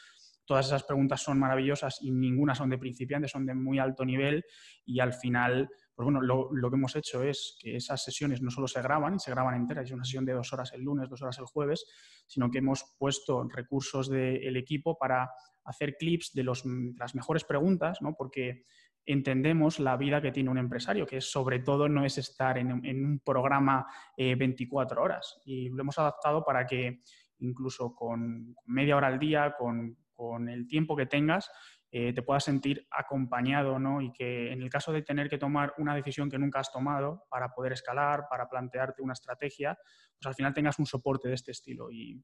todas 0.50 0.66
esas 0.66 0.82
preguntas 0.82 1.22
son 1.22 1.38
maravillosas 1.38 1.98
y 2.02 2.10
ninguna 2.10 2.56
son 2.56 2.70
de 2.70 2.78
principiantes, 2.78 3.30
son 3.30 3.46
de 3.46 3.54
muy 3.54 3.78
alto 3.78 4.04
nivel 4.04 4.44
y 4.84 4.98
al 4.98 5.12
final 5.12 5.70
pues 6.00 6.14
bueno, 6.14 6.22
lo, 6.22 6.70
que 6.70 6.76
hemos 6.76 6.96
hecho 6.96 7.22
es 7.22 7.58
que 7.60 7.76
esas 7.76 8.02
sesiones 8.02 8.40
no 8.40 8.50
solo 8.50 8.66
se 8.66 8.80
graban, 8.80 9.20
se 9.20 9.30
graban 9.30 9.54
enteras, 9.54 9.84
es 9.84 9.92
una 9.92 10.02
sesión 10.02 10.24
de 10.24 10.32
dos 10.32 10.50
horas 10.50 10.72
el 10.72 10.80
lunes, 10.80 11.10
dos 11.10 11.20
horas 11.20 11.38
el 11.38 11.44
jueves, 11.44 11.84
sino 12.26 12.50
que 12.50 12.56
hemos 12.56 12.94
puesto 12.98 13.46
recursos 13.46 14.08
del 14.08 14.56
equipo 14.56 14.96
para 14.96 15.30
hacer 15.62 15.96
clips 15.98 16.32
de 16.32 16.44
las 16.44 17.14
mejores 17.14 17.44
preguntas, 17.44 17.98
porque 18.16 18.64
entendemos 19.04 19.78
la 19.78 19.98
vida 19.98 20.22
que 20.22 20.32
tiene 20.32 20.48
un 20.48 20.56
empresario, 20.56 21.06
que 21.06 21.20
sobre 21.20 21.58
todo 21.58 21.86
no 21.86 22.06
es 22.06 22.16
estar 22.16 22.56
en, 22.56 22.72
un 22.72 23.20
programa 23.22 23.86
24 24.16 24.98
eh, 24.98 25.04
horas. 25.04 25.38
Y 25.44 25.68
lo 25.68 25.82
hemos 25.82 25.98
adaptado 25.98 26.42
para 26.42 26.66
que 26.66 27.02
incluso 27.40 27.94
con 27.94 28.56
media 28.64 28.96
hora 28.96 29.08
al 29.08 29.18
día, 29.18 29.54
con 29.58 30.48
el 30.48 30.66
tiempo 30.66 30.96
que 30.96 31.04
tengas, 31.04 31.50
eh, 31.92 32.12
te 32.12 32.22
puedas 32.22 32.44
sentir 32.44 32.86
acompañado, 32.90 33.78
¿no? 33.78 34.00
Y 34.00 34.12
que 34.12 34.52
en 34.52 34.62
el 34.62 34.70
caso 34.70 34.92
de 34.92 35.02
tener 35.02 35.28
que 35.28 35.38
tomar 35.38 35.74
una 35.78 35.94
decisión 35.94 36.30
que 36.30 36.38
nunca 36.38 36.60
has 36.60 36.70
tomado 36.70 37.24
para 37.28 37.48
poder 37.52 37.72
escalar, 37.72 38.26
para 38.30 38.48
plantearte 38.48 39.02
una 39.02 39.12
estrategia, 39.12 39.76
pues 40.16 40.26
al 40.26 40.34
final 40.34 40.54
tengas 40.54 40.78
un 40.78 40.86
soporte 40.86 41.28
de 41.28 41.34
este 41.34 41.50
estilo. 41.50 41.90
Y, 41.90 42.22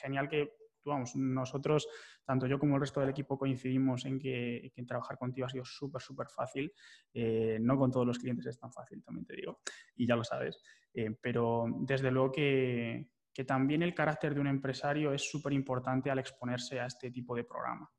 genial 0.00 0.28
que, 0.28 0.52
vamos, 0.84 1.14
nosotros, 1.14 1.88
tanto 2.24 2.46
yo 2.46 2.58
como 2.58 2.76
el 2.76 2.80
resto 2.80 3.00
del 3.00 3.10
equipo, 3.10 3.38
coincidimos 3.38 4.06
en 4.06 4.18
que, 4.18 4.72
trabajar 4.86 5.18
contigo 5.18 5.46
ha 5.46 5.50
sido 5.50 5.64
súper, 5.64 6.00
súper 6.00 6.28
fácil. 6.28 6.72
Eh, 7.12 7.58
no 7.60 7.76
con 7.76 7.90
todos 7.90 8.06
los 8.06 8.18
clientes 8.18 8.46
es 8.46 8.58
tan 8.58 8.72
fácil, 8.72 9.02
también 9.02 9.26
te 9.26 9.36
digo, 9.36 9.60
y 9.94 10.06
ya 10.06 10.16
lo 10.16 10.24
sabes. 10.24 10.62
Eh, 10.94 11.14
pero 11.20 11.66
desde 11.80 12.10
luego 12.10 12.32
que, 12.32 13.10
que 13.34 13.44
también 13.44 13.82
el 13.82 13.94
carácter 13.94 14.34
de 14.34 14.40
un 14.40 14.46
empresario 14.46 15.12
es 15.12 15.30
súper 15.30 15.52
importante 15.52 16.10
al 16.10 16.18
exponerse 16.18 16.80
a 16.80 16.86
este 16.86 17.10
tipo 17.10 17.36
de 17.36 17.44
programa. 17.44 17.90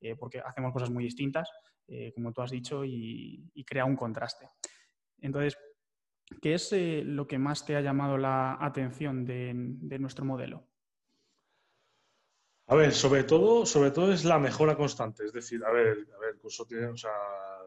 Eh, 0.00 0.14
porque 0.16 0.40
hacemos 0.40 0.72
cosas 0.72 0.90
muy 0.90 1.04
distintas, 1.04 1.50
eh, 1.88 2.12
como 2.14 2.32
tú 2.32 2.42
has 2.42 2.50
dicho, 2.50 2.84
y, 2.84 3.64
crea 3.66 3.84
un 3.84 3.96
contraste. 3.96 4.50
Entonces, 5.20 5.58
¿qué 6.42 6.54
es 6.54 6.72
eh, 6.72 7.02
lo 7.04 7.26
que 7.26 7.38
más 7.38 7.64
te 7.64 7.76
ha 7.76 7.80
llamado 7.80 8.18
la 8.18 8.58
atención 8.60 9.24
de, 9.24 9.54
nuestro 9.98 10.24
modelo? 10.24 10.68
A 12.68 12.74
ver, 12.74 12.92
sobre 12.92 13.24
todo, 13.24 13.64
sobre 13.64 13.92
todo 13.92 14.12
es 14.12 14.24
la 14.24 14.38
mejora 14.38 14.76
constante. 14.76 15.24
Es 15.24 15.32
decir, 15.32 15.64
a 15.64 15.70
ver, 15.70 16.06
el 16.28 16.38
curso 16.38 16.66
tiene, 16.66 16.92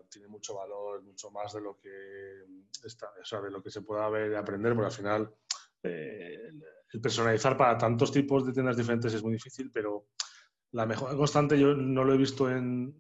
tiene 0.10 0.28
mucho 0.28 0.56
valor, 0.56 1.02
mucho 1.02 1.32
más 1.32 1.54
de 1.54 1.62
lo 1.62 1.80
que 1.80 2.44
está, 2.84 3.10
de 3.42 3.50
lo 3.50 3.64
que 3.64 3.72
se 3.72 3.82
pueda 3.82 4.10
ver 4.10 4.32
y 4.32 4.36
aprender, 4.36 4.74
porque 4.74 4.88
al 4.88 4.92
final 4.92 5.34
el 5.82 7.02
personalizar 7.02 7.56
para 7.56 7.78
tantos 7.78 8.12
tipos 8.12 8.46
de 8.46 8.52
tiendas 8.52 8.76
diferentes 8.76 9.14
es 9.14 9.24
muy 9.24 9.34
difícil, 9.34 9.72
pero 9.72 10.08
la 10.72 10.86
mejora 10.86 11.16
constante 11.16 11.60
yo 11.60 11.76
no 11.76 12.04
lo 12.04 12.14
he 12.14 12.18
visto 12.18 12.50
en, 12.50 12.96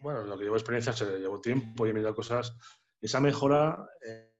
bueno, 0.00 0.22
lo 0.24 0.36
que 0.36 0.44
llevo 0.44 0.56
experiencia, 0.56 0.92
se 0.92 1.18
llevo 1.18 1.40
tiempo 1.40 1.86
y 1.86 1.90
he 1.90 1.92
mirado 1.92 2.14
cosas, 2.14 2.56
esa 3.00 3.20
mejora, 3.20 3.86
eh, 4.06 4.32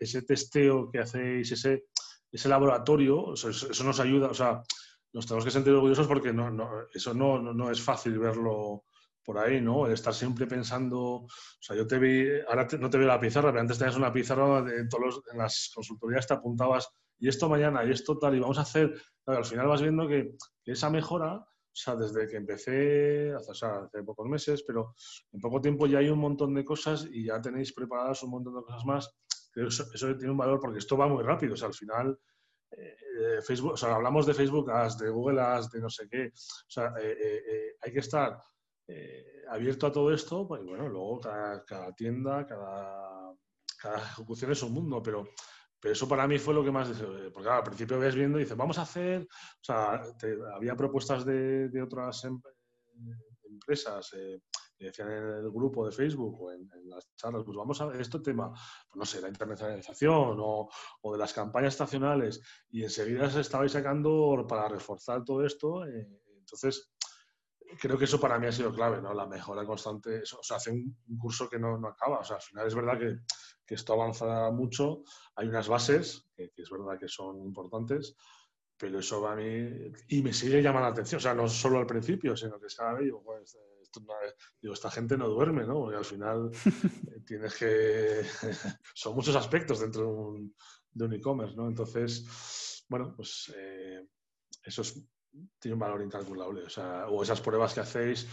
ese 0.00 0.22
testeo 0.22 0.90
que 0.90 1.00
hacéis, 1.00 1.52
ese, 1.52 1.86
ese 2.30 2.48
laboratorio, 2.48 3.34
eso, 3.34 3.84
nos 3.84 4.00
ayuda, 4.00 4.28
o 4.28 4.34
sea, 4.34 4.62
nos 5.12 5.26
tenemos 5.26 5.44
que 5.44 5.50
sentir 5.50 5.72
orgullosos 5.72 6.06
porque 6.06 6.32
no, 6.32 6.50
eso 6.92 7.14
no, 7.14 7.40
no, 7.40 7.70
es 7.70 7.80
fácil 7.80 8.18
verlo 8.18 8.84
por 9.24 9.38
ahí, 9.38 9.60
¿no? 9.60 9.86
El 9.86 9.92
estar 9.92 10.12
siempre 10.12 10.46
pensando, 10.46 10.98
o 11.00 11.28
sea, 11.60 11.76
yo 11.76 11.86
te 11.86 11.98
vi, 11.98 12.26
ahora 12.48 12.66
no 12.78 12.90
te 12.90 12.98
veo 12.98 13.06
la 13.06 13.20
pizarra, 13.20 13.50
pero 13.50 13.60
antes 13.60 13.78
tenías 13.78 13.96
una 13.96 14.12
pizarra 14.12 14.62
de 14.62 14.86
todos 14.88 15.22
en 15.32 15.38
las 15.38 15.70
consultorías 15.74 16.26
te 16.26 16.34
apuntabas 16.34 16.88
y 17.18 17.28
esto 17.28 17.48
mañana 17.48 17.84
y 17.84 17.92
esto 17.92 18.18
tal 18.18 18.34
y 18.34 18.40
vamos 18.40 18.58
a 18.58 18.62
hacer, 18.62 18.92
al 19.26 19.44
final 19.44 19.68
vas 19.68 19.80
viendo 19.80 20.06
que 20.08 20.34
esa 20.66 20.90
mejora 20.90 21.46
o 21.74 21.76
sea, 21.76 21.96
desde 21.96 22.28
que 22.28 22.36
empecé, 22.36 23.32
hace, 23.32 23.66
hace 23.66 24.02
pocos 24.04 24.28
meses, 24.28 24.62
pero 24.64 24.94
en 25.32 25.40
poco 25.40 25.60
tiempo 25.60 25.86
ya 25.86 25.98
hay 25.98 26.08
un 26.08 26.20
montón 26.20 26.54
de 26.54 26.64
cosas 26.64 27.08
y 27.10 27.24
ya 27.24 27.40
tenéis 27.40 27.72
preparadas 27.72 28.22
un 28.22 28.30
montón 28.30 28.54
de 28.54 28.62
cosas 28.62 28.84
más 28.84 29.10
eso, 29.56 30.16
tiene 30.16 30.30
un 30.30 30.36
valor 30.36 30.60
porque 30.60 30.78
esto 30.78 30.96
va 30.96 31.06
muy 31.06 31.22
rápido. 31.22 31.54
O 31.54 31.56
sea, 31.56 31.68
al 31.68 31.74
final, 31.74 32.18
eh, 32.70 33.40
Facebook, 33.42 33.72
o 33.72 33.76
sea, 33.76 33.94
hablamos 33.94 34.26
de 34.26 34.34
Facebook 34.34 34.70
de 34.98 35.10
Google 35.10 35.40
de 35.72 35.80
no 35.80 35.90
sé 35.90 36.08
qué. 36.08 36.26
O 36.26 36.70
sea, 36.70 36.92
hay 36.94 37.92
que 37.92 37.98
estar 37.98 38.40
abierto 39.48 39.86
a 39.86 39.92
todo 39.92 40.12
esto, 40.12 40.46
pues 40.46 40.62
bueno, 40.64 40.88
luego 40.88 41.20
cada, 41.20 41.92
tienda, 41.94 42.46
cada, 42.46 43.32
cada 43.80 43.98
ejecución 43.98 44.52
es 44.52 44.62
un 44.62 44.72
mundo, 44.72 45.02
pero 45.02 45.24
pero 45.84 45.92
eso 45.92 46.08
para 46.08 46.26
mí 46.26 46.38
fue 46.38 46.54
lo 46.54 46.64
que 46.64 46.70
más... 46.70 46.88
Porque 47.34 47.50
al 47.50 47.62
principio 47.62 47.98
ves 47.98 48.14
viendo 48.14 48.38
y 48.38 48.44
dices, 48.44 48.56
vamos 48.56 48.78
a 48.78 48.82
hacer... 48.82 49.20
O 49.20 49.62
sea, 49.62 50.00
había 50.54 50.74
propuestas 50.74 51.26
de, 51.26 51.82
otras 51.82 52.24
em, 52.24 52.40
empresas 53.50 54.10
eh, 54.14 54.40
que 54.78 54.86
decían 54.86 55.10
en 55.12 55.28
el 55.44 55.50
grupo 55.50 55.84
de 55.84 55.92
Facebook 55.92 56.40
o 56.40 56.52
en, 56.52 56.70
las 56.86 57.14
charlas, 57.16 57.42
pues 57.44 57.54
vamos 57.54 57.78
a 57.82 57.84
ver 57.84 58.00
este 58.00 58.18
tema, 58.20 58.48
pues 58.48 58.96
no 58.96 59.04
sé, 59.04 59.20
la 59.20 59.28
internacionalización 59.28 60.38
o, 60.40 60.70
de 61.12 61.18
las 61.18 61.34
campañas 61.34 61.74
estacionales 61.74 62.40
y 62.70 62.82
enseguida 62.82 63.28
se 63.28 63.42
estabais 63.42 63.72
sacando 63.72 64.46
para 64.48 64.66
reforzar 64.68 65.22
todo 65.22 65.44
esto. 65.44 65.84
Eh, 65.84 66.08
entonces, 66.38 66.94
creo 67.78 67.98
que 67.98 68.06
eso 68.06 68.18
para 68.18 68.38
mí 68.38 68.46
ha 68.46 68.52
sido 68.52 68.72
clave, 68.72 69.02
¿no? 69.02 69.12
La 69.12 69.26
mejora 69.26 69.66
constante. 69.66 70.22
o 70.22 70.42
sea, 70.42 70.56
hace 70.56 70.70
un, 70.70 70.96
curso 71.18 71.46
que 71.46 71.58
no, 71.58 71.76
no, 71.76 71.88
acaba. 71.88 72.20
O 72.20 72.24
sea, 72.24 72.36
al 72.36 72.42
final 72.42 72.66
es 72.66 72.74
verdad 72.74 72.98
que, 72.98 73.18
que 73.66 73.74
esto 73.74 73.92
avanza 73.94 74.50
mucho. 74.50 75.02
Hay 75.36 75.48
unas 75.48 75.68
bases 75.68 76.26
que, 76.36 76.52
es 76.56 76.70
verdad 76.70 76.98
que 76.98 77.08
son 77.08 77.42
importantes, 77.42 78.16
pero 78.76 78.98
eso 78.98 79.20
va 79.20 79.32
a 79.32 79.36
mí. 79.36 79.92
Y 80.08 80.22
me 80.22 80.32
sigue 80.32 80.62
llamando 80.62 80.88
la 80.88 80.92
atención. 80.92 81.18
O 81.18 81.22
sea, 81.22 81.34
no 81.34 81.48
solo 81.48 81.78
al 81.78 81.86
principio, 81.86 82.36
sino 82.36 82.58
que 82.60 82.66
cada 82.76 82.94
vez 82.94 83.04
digo, 83.04 83.22
pues, 83.22 83.56
digo, 84.60 84.74
esta 84.74 84.90
gente 84.90 85.16
no 85.16 85.28
duerme, 85.28 85.64
¿no? 85.64 85.74
Porque 85.74 85.96
al 85.96 86.04
final 86.04 86.50
eh, 87.14 87.20
tienes 87.26 87.54
que. 87.56 88.22
son 88.94 89.14
muchos 89.14 89.36
aspectos 89.36 89.80
dentro 89.80 90.02
de 90.02 90.08
un, 90.08 90.56
de 90.92 91.04
un 91.04 91.12
e-commerce, 91.14 91.56
¿no? 91.56 91.68
Entonces, 91.68 92.84
bueno, 92.88 93.14
pues 93.16 93.52
eh, 93.56 94.06
eso 94.64 94.82
es 94.82 95.02
tiene 95.58 95.74
un 95.74 95.80
valor 95.80 96.02
incalculable. 96.02 96.64
O, 96.64 96.70
sea, 96.70 97.06
o 97.08 97.22
esas 97.22 97.40
pruebas 97.40 97.74
que 97.74 97.80
hacéis, 97.80 98.24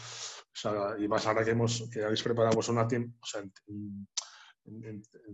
o 0.53 0.57
sea, 0.57 0.95
y 0.97 1.07
más 1.07 1.25
ahora 1.25 1.43
que, 1.43 1.51
hemos, 1.51 1.89
que 1.91 2.03
habéis 2.03 2.23
preparado 2.23 2.55
pues, 2.55 2.69
una 2.69 2.87
tiempo, 2.87 3.17
o 3.21 3.25
sea, 3.25 3.41
en, 3.41 4.07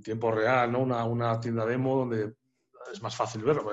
tiempo 0.04 0.32
real, 0.32 0.72
¿no? 0.72 0.80
Una, 0.80 1.04
una, 1.06 1.40
tienda 1.40 1.66
demo 1.66 1.98
donde 1.98 2.36
es 2.92 3.02
más 3.02 3.16
fácil 3.16 3.44
verlo, 3.44 3.72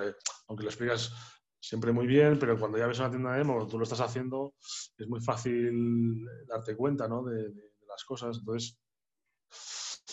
aunque 0.49 0.64
lo 0.64 0.70
explicas 0.70 1.12
siempre 1.61 1.92
muy 1.92 2.06
bien, 2.06 2.38
pero 2.38 2.58
cuando 2.58 2.78
ya 2.78 2.87
ves 2.87 2.99
una 2.99 3.11
tienda 3.11 3.32
demo, 3.32 3.66
tú 3.66 3.78
lo 3.78 3.84
estás 3.84 4.00
haciendo, 4.00 4.54
es 4.99 5.08
muy 5.08 5.20
fácil 5.20 6.26
darte 6.46 6.76
cuenta 6.76 7.08
¿no? 7.08 7.23
de, 7.23 7.52
las 7.87 8.04
cosas. 8.04 8.38
Entonces, 8.38 8.78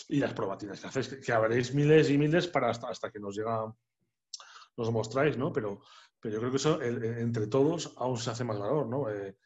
y 0.08 0.18
las 0.18 0.34
probatinas 0.34 0.80
que 0.80 0.86
hacéis, 0.86 1.08
que, 1.08 1.20
que 1.20 1.32
habréis 1.32 1.74
miles 1.74 2.10
y 2.10 2.18
miles 2.18 2.48
para 2.48 2.70
hasta, 2.70 2.88
hasta 2.88 3.10
que 3.10 3.18
nos 3.18 3.36
llega, 3.36 3.72
nos 4.76 4.92
mostráis, 4.92 5.36
¿no? 5.36 5.52
Pero 5.52 5.80
pero 6.22 6.34
yo 6.34 6.38
creo 6.38 6.50
que 6.52 6.56
eso 6.56 6.80
entre 6.80 7.48
todos 7.48 7.92
aún 7.96 8.16
se 8.16 8.30
hace 8.30 8.44
más 8.44 8.56
valor, 8.56 8.86
¿no? 8.86 9.10
Eh, 9.10 9.36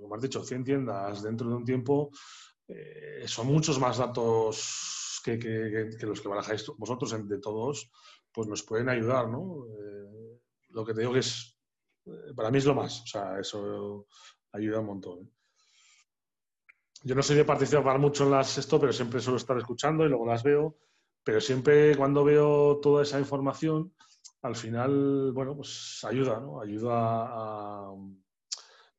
como 0.00 0.16
has 0.16 0.22
dicho, 0.22 0.42
100 0.42 0.64
tiendas 0.64 1.22
dentro 1.22 1.48
de 1.48 1.54
un 1.54 1.64
tiempo 1.64 2.10
eh, 2.66 3.22
son 3.26 3.46
muchos 3.46 3.78
más 3.78 3.98
datos 3.98 5.03
que, 5.24 5.96
los 6.02 6.20
que 6.20 6.28
barajáis 6.28 6.66
vosotros 6.76 7.12
entre 7.14 7.38
todos, 7.38 7.90
pues 8.32 8.46
nos 8.46 8.62
pueden 8.62 8.88
ayudar, 8.88 9.28
¿no? 9.28 9.66
Eh, 9.66 10.40
lo 10.68 10.84
que 10.84 10.92
te 10.92 11.00
digo 11.00 11.12
que 11.12 11.20
es, 11.20 11.58
para 12.36 12.50
mí 12.50 12.58
es 12.58 12.66
lo 12.66 12.74
más, 12.74 13.02
o 13.02 13.06
sea, 13.06 13.38
eso 13.40 14.06
ayuda 14.52 14.80
un 14.80 14.86
montón. 14.86 15.30
Yo 17.02 17.14
no 17.14 17.22
soy 17.22 17.36
de 17.36 17.44
participar 17.44 17.98
mucho 17.98 18.24
en 18.24 18.30
las 18.30 18.56
esto, 18.58 18.80
pero 18.80 18.92
siempre 18.92 19.20
suelo 19.20 19.36
estar 19.36 19.56
escuchando 19.58 20.04
y 20.04 20.08
luego 20.08 20.26
las 20.26 20.42
veo, 20.42 20.78
pero 21.22 21.40
siempre 21.40 21.96
cuando 21.96 22.24
veo 22.24 22.78
toda 22.80 23.02
esa 23.02 23.18
información, 23.18 23.94
al 24.42 24.56
final, 24.56 25.32
bueno, 25.32 25.56
pues 25.56 26.04
ayuda, 26.04 26.38
¿no? 26.38 26.60
Ayuda 26.60 27.28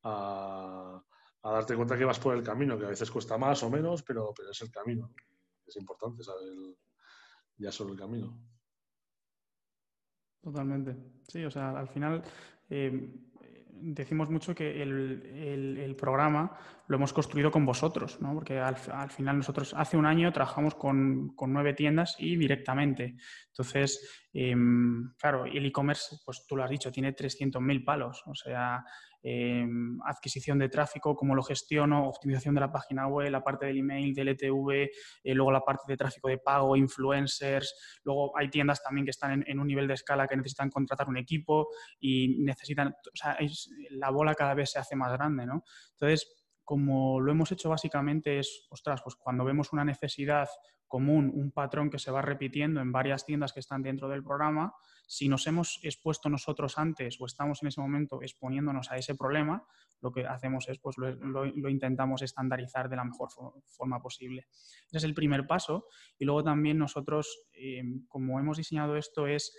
a, 0.04 1.02
darte 1.44 1.76
cuenta 1.76 1.98
que 1.98 2.06
vas 2.06 2.20
por 2.20 2.36
el 2.36 2.44
camino, 2.44 2.78
que 2.78 2.86
a 2.86 2.90
veces 2.90 3.12
cuesta 3.12 3.38
más 3.38 3.62
o 3.64 3.70
menos, 3.70 4.02
pero, 4.04 4.34
pero 4.36 4.50
es 4.50 4.62
el 4.62 4.72
camino. 4.72 5.14
Es 5.66 5.76
importante 5.78 6.24
saber 6.24 6.76
ya 7.58 7.72
sobre 7.72 7.94
el 7.94 8.00
camino. 8.00 8.38
Totalmente. 10.42 10.96
Sí, 11.28 11.44
o 11.44 11.50
sea, 11.50 11.72
al 11.72 11.88
final 11.88 12.24
eh, 12.70 13.14
decimos 13.72 14.30
mucho 14.30 14.54
que 14.54 14.82
el, 14.82 15.96
programa 15.98 16.58
lo 16.88 16.98
hemos 16.98 17.14
construido 17.14 17.52
con 17.52 17.66
vosotros, 17.66 18.22
¿no? 18.22 18.34
porque 18.34 18.60
al, 18.60 18.76
final 18.76 19.38
nosotros 19.38 19.74
hace 19.76 19.98
un 19.98 20.06
año 20.06 20.32
trabajamos 20.32 20.76
con, 20.76 21.36
con 21.36 21.52
nueve 21.52 21.74
tiendas 21.74 22.16
y 22.20 22.36
directamente. 22.36 23.16
Entonces, 23.48 24.28
em, 24.34 25.14
claro, 25.18 25.46
el 25.46 25.66
e-commerce, 25.66 26.18
pues 26.26 26.46
tú 26.48 26.56
lo 26.56 26.64
has 26.64 26.70
dicho, 26.70 26.92
tiene 26.92 27.16
300.000 27.16 27.84
palos. 27.84 28.24
O 28.28 28.36
sea, 28.36 28.84
Em, 29.28 30.00
adquisición 30.06 30.60
de 30.60 30.70
tráfico, 30.70 31.16
cómo 31.16 31.34
lo 31.34 31.42
gestiono, 31.42 32.08
optimización 32.08 32.54
de 32.54 32.62
la 32.62 32.72
página 32.72 33.08
web, 33.08 33.32
la 33.32 33.44
parte 33.44 33.66
del 33.66 33.80
email, 33.80 34.14
del 34.14 34.28
ETV, 34.28 34.84
eh, 35.24 35.34
luego 35.34 35.52
la 35.52 35.62
parte 35.62 35.82
de 35.88 35.98
tráfico 35.98 36.28
de 36.28 36.38
pago, 36.38 36.76
influencers, 36.76 37.74
luego 38.04 38.38
hay 38.38 38.52
tiendas 38.52 38.84
también 38.84 39.04
que 39.04 39.10
están 39.10 39.44
en, 39.48 39.60
un 39.60 39.66
nivel 39.66 39.88
de 39.88 39.96
escala 39.96 40.28
que 40.28 40.38
necesitan 40.38 40.70
contratar 40.70 41.10
un 41.10 41.18
equipo 41.18 41.70
y 42.00 42.38
necesitan, 42.44 42.90
o 42.90 43.16
sea, 43.16 43.36
la 43.90 44.12
bola 44.12 44.36
cada 44.36 44.54
vez 44.54 44.70
se 44.70 44.78
hace 44.78 44.96
más 44.96 45.12
grande, 45.14 45.48
¿no? 45.48 45.64
Entonces, 45.94 46.45
como 46.66 47.22
lo 47.22 47.32
hemos 47.32 47.52
hecho 47.52 47.70
básicamente 47.70 48.40
es, 48.40 48.68
ostras, 48.70 49.02
pues 49.04 49.16
cuando 49.16 49.46
vemos 49.46 49.72
una 49.72 49.86
necesidad 49.86 50.50
común, 50.88 51.32
un 51.34 51.52
patrón 51.52 51.90
que 51.90 52.00
se 52.00 52.12
va 52.12 52.22
repitiendo 52.22 52.82
en 52.82 52.92
varias 52.92 53.26
tiendas 53.26 53.54
que 53.54 53.60
están 53.60 53.84
dentro 53.84 54.10
del 54.10 54.24
programa, 54.24 54.74
si 55.08 55.30
nos 55.30 55.46
hemos 55.48 55.80
expuesto 55.84 56.30
nosotros 56.30 56.78
antes 56.78 57.20
o 57.20 57.26
estamos 57.26 57.62
en 57.62 57.68
ese 57.68 57.82
momento 57.82 58.22
exponiéndonos 58.22 58.92
a 58.92 58.98
ese 58.98 59.16
problema, 59.16 59.64
lo 60.02 60.12
que 60.12 60.26
hacemos 60.26 60.68
es, 60.68 60.80
pues 60.80 60.98
lo, 60.98 61.70
intentamos 61.70 62.22
estandarizar 62.22 62.90
de 62.90 62.96
la 62.96 63.04
mejor 63.04 63.30
forma 63.66 64.02
posible. 64.02 64.48
Ese 64.88 64.98
es 64.98 65.04
el 65.04 65.14
primer 65.14 65.48
paso. 65.48 65.88
Y 66.18 66.26
luego 66.26 66.44
también 66.44 66.78
nosotros, 66.78 67.48
eh, 67.54 67.84
como 68.08 68.40
hemos 68.40 68.58
diseñado 68.58 68.98
esto, 68.98 69.28
es 69.28 69.54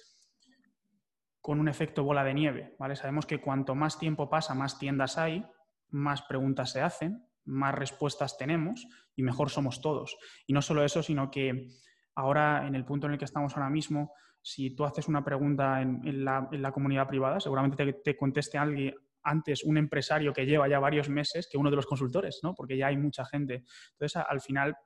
con 1.41 1.61
un 1.61 1.69
efecto 1.69 2.03
bola 2.03 2.25
de 2.25 2.35
nieve, 2.35 2.75
¿vale? 2.79 2.97
Sabemos 2.97 3.25
que 3.25 3.41
cuanto 3.41 3.75
más 3.75 3.99
tiempo 3.99 4.29
pasa, 4.29 4.55
más 4.55 4.79
tiendas 4.79 5.17
hay, 5.17 5.45
más 5.91 6.23
preguntas 6.23 6.71
se 6.71 6.81
hacen, 6.81 7.27
más 7.45 7.75
respuestas 7.75 8.37
tenemos 8.37 8.87
y 9.15 9.23
mejor 9.23 9.51
somos 9.51 9.81
todos. 9.81 10.17
Y 10.47 10.53
no 10.53 10.63
solo 10.63 10.85
eso, 10.85 11.03
sino 11.03 11.31
que 11.31 11.69
ahora, 12.15 12.67
en 12.67 12.75
el 12.75 12.85
punto 12.85 13.07
en 13.07 13.15
el 13.15 13.19
que 13.19 13.25
estamos 13.25 13.57
ahora 13.57 13.71
mismo, 13.71 14.13
si 14.43 14.71
tú 14.71 14.85
haces 14.85 15.09
una 15.09 15.25
pregunta 15.25 15.83
en, 15.83 16.25
la, 16.25 16.73
comunidad 16.73 17.09
privada, 17.09 17.41
seguramente 17.41 17.93
te, 17.93 18.17
conteste 18.17 18.59
alguien 18.59 18.95
antes 19.23 19.65
un 19.65 19.77
empresario 19.77 20.33
que 20.33 20.47
lleva 20.47 20.69
ya 20.69 20.79
varios 20.79 21.09
meses 21.09 21.49
que 21.51 21.59
uno 21.59 21.69
de 21.69 21.77
los 21.77 21.87
consultores, 21.87 22.39
¿no? 22.43 22.55
porque 22.55 22.77
ya 22.77 22.87
hay 22.87 22.97
mucha 22.97 23.25
gente. 23.25 23.65
Entonces, 23.93 24.23
al 24.29 24.41
final, 24.41 24.77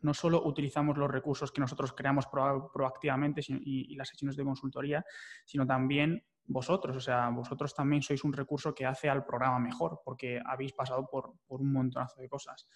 no 0.00 0.14
solo 0.14 0.42
utilizamos 0.46 0.96
los 0.96 1.10
recursos 1.10 1.52
que 1.52 1.60
nosotros 1.60 1.92
creamos 1.92 2.26
proactivamente 2.72 3.42
y, 3.46 3.92
y, 3.92 3.94
las 3.96 4.08
sesiones 4.08 4.36
de 4.36 4.44
consultoría, 4.44 5.04
sino 5.44 5.66
también 5.66 6.24
vosotros. 6.48 6.96
O 6.96 7.00
sea, 7.00 7.28
vosotros 7.30 7.74
también 7.74 8.02
sois 8.02 8.24
un 8.24 8.32
recurso 8.32 8.74
que 8.74 8.86
hace 8.86 9.08
al 9.08 9.24
programa 9.24 9.58
mejor, 9.58 10.00
porque 10.04 10.40
habéis 10.44 10.72
pasado 10.72 11.06
por, 11.06 11.34
un 11.48 11.72
montonazo 11.72 12.20
de 12.20 12.28
cosas. 12.28 12.66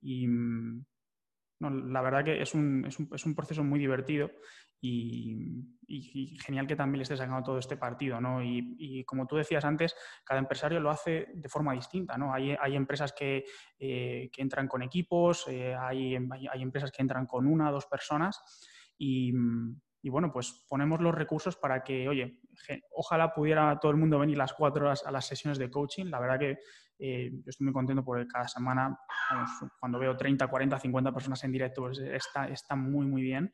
Y 0.00 0.26
mm, 0.26 0.84
la 1.60 2.02
verdad 2.02 2.24
que 2.24 2.42
es 2.42 2.54
un, 2.54 2.84
es, 2.86 2.98
un, 2.98 3.08
es 3.14 3.24
un, 3.26 3.34
proceso 3.34 3.62
muy 3.62 3.78
divertido 3.78 4.30
y, 4.80 5.66
genial 6.42 6.66
que 6.66 6.76
también 6.76 6.98
le 6.98 7.02
estés 7.02 7.18
sacando 7.18 7.42
todo 7.44 7.58
este 7.58 7.76
partido. 7.76 8.20
¿no? 8.20 8.42
Y, 8.42 9.04
como 9.04 9.26
tú 9.26 9.36
decías 9.36 9.64
antes, 9.64 9.94
cada 10.24 10.40
empresario 10.40 10.80
lo 10.80 10.90
hace 10.90 11.28
de 11.34 11.48
forma 11.48 11.74
distinta. 11.74 12.16
¿no? 12.16 12.34
Hay, 12.34 12.56
hay 12.60 12.76
empresas 12.76 13.12
que, 13.12 13.44
eh, 13.78 14.30
que, 14.32 14.42
entran 14.42 14.66
con 14.66 14.82
equipos, 14.82 15.46
eh, 15.48 15.74
hay, 15.74 16.16
hay, 16.16 16.62
empresas 16.62 16.90
que 16.90 17.02
entran 17.02 17.26
con 17.26 17.46
una 17.46 17.70
o 17.70 17.72
dos 17.72 17.86
personas 17.86 18.42
y, 18.98 19.32
mm, 19.32 19.80
y 20.02 20.08
bueno, 20.08 20.32
pues 20.32 20.64
ponemos 20.68 21.00
los 21.00 21.14
recursos 21.14 21.56
para 21.56 21.82
que, 21.82 22.08
oye, 22.08 22.38
ojalá 22.92 23.34
pudiera 23.34 23.78
todo 23.80 23.92
el 23.92 23.98
mundo 23.98 24.18
venir 24.18 24.38
las 24.38 24.54
cuatro 24.54 24.86
horas 24.86 25.04
a 25.04 25.10
las 25.10 25.26
sesiones 25.26 25.58
de 25.58 25.70
coaching. 25.70 26.06
La 26.06 26.20
verdad 26.20 26.38
que 26.38 26.58
eh, 26.98 27.30
yo 27.32 27.48
estoy 27.50 27.66
muy 27.66 27.74
contento 27.74 28.02
porque 28.04 28.26
cada 28.26 28.48
semana, 28.48 28.98
cuando 29.78 29.98
veo 29.98 30.16
30, 30.16 30.46
40, 30.46 30.78
50 30.78 31.12
personas 31.12 31.44
en 31.44 31.52
directo, 31.52 31.82
pues 31.82 31.98
está, 31.98 32.48
está 32.48 32.76
muy, 32.76 33.06
muy 33.06 33.22
bien. 33.22 33.52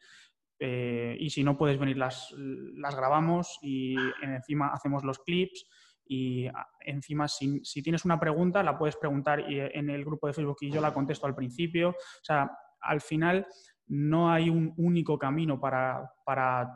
Eh, 0.59 1.17
y 1.19 1.31
si 1.31 1.43
no 1.43 1.59
puedes 1.59 1.79
venir, 1.79 1.97
las, 1.97 2.33
las 2.37 2.95
grabamos 2.95 3.59
y 3.61 3.97
encima 4.23 4.69
hacemos 4.69 5.05
los 5.05 5.19
clips. 5.19 5.67
Y 6.09 6.49
encima, 6.81 7.27
si, 7.27 7.65
si, 7.65 7.83
tienes 7.83 8.05
una 8.05 8.21
pregunta, 8.21 8.63
la 8.63 8.79
puedes 8.79 8.97
preguntar 8.97 9.41
en 9.49 9.91
el 9.91 10.05
grupo 10.05 10.29
de 10.29 10.35
Facebook 10.35 10.59
y 10.61 10.71
yo 10.71 10.81
la 10.81 10.95
contesto 10.95 11.27
al 11.27 11.35
principio. 11.35 11.89
O 11.89 12.23
sea, 12.25 12.49
al 12.81 13.01
final 13.01 13.47
no 13.89 14.33
hay 14.33 14.51
un 14.51 14.75
único 14.79 15.19
camino 15.19 15.61
para, 15.61 16.13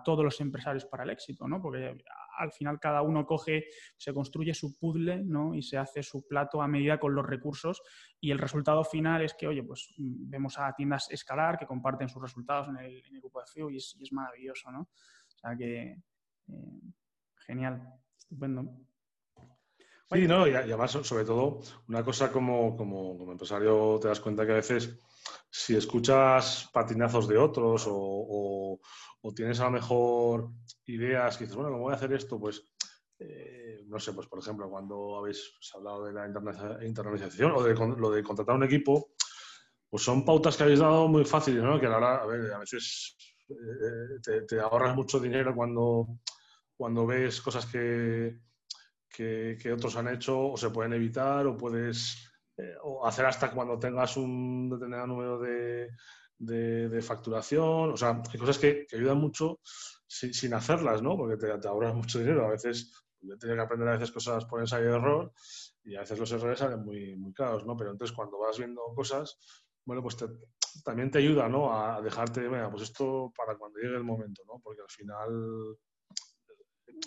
todos 0.04 0.24
los 0.24 0.40
empresarios 0.40 0.84
para 0.84 1.04
el 1.04 1.10
éxito, 1.10 1.48
¿no? 1.48 1.60
Porque 1.60 1.96
al 2.38 2.52
final 2.52 2.78
cada 2.78 3.02
uno 3.02 3.26
coge, 3.26 3.66
se 3.96 4.14
construye 4.14 4.54
su 4.54 4.78
puzzle 4.78 5.22
¿no? 5.24 5.54
y 5.54 5.62
se 5.62 5.76
hace 5.76 6.02
su 6.02 6.26
plato 6.26 6.62
a 6.62 6.68
medida 6.68 6.98
con 6.98 7.14
los 7.14 7.26
recursos 7.26 7.82
y 8.20 8.30
el 8.30 8.38
resultado 8.38 8.84
final 8.84 9.22
es 9.22 9.34
que, 9.34 9.48
oye, 9.48 9.62
pues 9.62 9.92
vemos 9.96 10.58
a 10.58 10.72
tiendas 10.74 11.10
escalar 11.10 11.58
que 11.58 11.66
comparten 11.66 12.08
sus 12.08 12.22
resultados 12.22 12.68
en 12.68 12.76
el, 12.76 13.02
grupo 13.20 13.40
de 13.40 13.46
FIU 13.46 13.70
y 13.70 13.76
es, 13.76 14.12
maravilloso, 14.12 14.70
¿no? 14.70 14.80
O 14.80 15.38
sea 15.38 15.56
que, 15.56 15.96
eh, 16.48 16.80
genial, 17.46 17.82
estupendo. 18.16 18.70
Sí, 20.12 20.26
no, 20.26 20.46
y, 20.46 20.54
además, 20.54 20.90
sobre 20.90 21.24
todo, 21.24 21.60
una 21.88 22.02
cosa 22.02 22.32
como, 22.32 22.76
como, 22.76 23.30
empresario 23.30 23.98
te 24.00 24.08
das 24.08 24.18
cuenta 24.18 24.44
que 24.44 24.52
a 24.52 24.56
veces 24.56 24.98
si 25.50 25.76
escuchas 25.76 26.68
patinazos 26.72 27.28
de 27.28 27.38
otros 27.38 27.84
o, 27.88 28.80
tienes 29.34 29.60
a 29.60 29.64
lo 29.64 29.70
mejor 29.70 30.50
ideas 30.86 31.36
que 31.36 31.44
dices, 31.44 31.56
bueno, 31.56 31.70
¿cómo 31.70 31.84
voy 31.84 31.92
a 31.92 31.96
hacer 31.96 32.12
esto? 32.12 32.38
Pues, 32.38 32.62
eh, 33.18 33.84
no 33.86 33.98
sé, 33.98 34.12
pues 34.12 34.26
por 34.26 34.38
ejemplo, 34.38 34.70
cuando 34.70 35.18
habéis 35.18 35.52
hablado 35.74 36.04
de 36.04 36.12
la 36.12 36.26
internalización 36.84 37.52
o 37.52 37.62
de 37.62 37.74
lo 37.74 38.10
de 38.10 38.22
contratar 38.22 38.56
un 38.56 38.64
equipo, 38.64 39.12
pues 39.90 40.04
son 40.04 40.24
pautas 40.24 40.56
que 40.56 40.62
habéis 40.62 40.78
dado 40.78 41.08
muy 41.08 41.24
fáciles, 41.24 41.62
¿no? 41.62 41.78
Que 41.78 41.86
ahora, 41.86 42.22
a, 42.22 42.26
ver, 42.26 42.52
a 42.52 42.58
veces 42.58 43.16
eh, 43.50 44.42
te, 44.46 44.60
ahorras 44.60 44.94
mucho 44.94 45.18
dinero 45.18 45.54
cuando, 45.54 46.06
cuando 46.76 47.06
ves 47.06 47.40
cosas 47.40 47.66
que, 47.66 48.40
que, 49.08 49.72
otros 49.72 49.96
han 49.96 50.08
hecho 50.08 50.52
o 50.52 50.56
se 50.56 50.70
pueden 50.70 50.92
evitar 50.92 51.46
o 51.46 51.56
puedes 51.56 52.29
eh, 52.60 52.74
o 52.82 53.06
hacer 53.06 53.26
hasta 53.26 53.50
cuando 53.50 53.78
tengas 53.78 54.16
un 54.16 54.68
determinado 54.68 55.06
número 55.06 55.38
de, 55.38 55.90
de, 56.38 57.02
facturación. 57.02 57.92
O 57.92 57.96
sea, 57.96 58.22
hay 58.30 58.38
cosas 58.38 58.58
que, 58.58 58.86
ayudan 58.92 59.18
mucho 59.18 59.60
sin, 60.06 60.54
hacerlas, 60.54 61.02
¿no? 61.02 61.16
Porque 61.16 61.36
te, 61.36 61.68
ahorras 61.68 61.94
mucho 61.94 62.18
dinero. 62.18 62.46
A 62.46 62.50
veces 62.50 62.92
yo 63.20 63.36
que 63.38 63.60
aprender 63.60 63.88
a 63.88 63.92
veces 63.92 64.12
cosas 64.12 64.44
por 64.46 64.60
ensayo 64.60 64.90
de 64.90 64.96
error 64.96 65.32
y 65.84 65.96
a 65.96 66.00
veces 66.00 66.18
los 66.18 66.32
errores 66.32 66.58
salen 66.58 66.84
muy, 66.84 67.16
muy 67.16 67.32
caros, 67.32 67.66
¿no? 67.66 67.76
Pero 67.76 67.92
entonces 67.92 68.16
cuando 68.16 68.38
vas 68.38 68.58
viendo 68.58 68.82
cosas, 68.94 69.38
bueno, 69.84 70.02
pues 70.02 70.16
también 70.84 71.10
te 71.10 71.18
ayuda, 71.18 71.48
¿no? 71.48 71.72
A 71.72 72.00
dejarte, 72.00 72.40
venga, 72.40 72.70
pues 72.70 72.84
esto 72.84 73.32
para 73.36 73.56
cuando 73.56 73.78
llegue 73.78 73.96
el 73.96 74.04
momento, 74.04 74.42
¿no? 74.46 74.60
Porque 74.62 74.82
al 74.82 74.90
final 74.90 75.78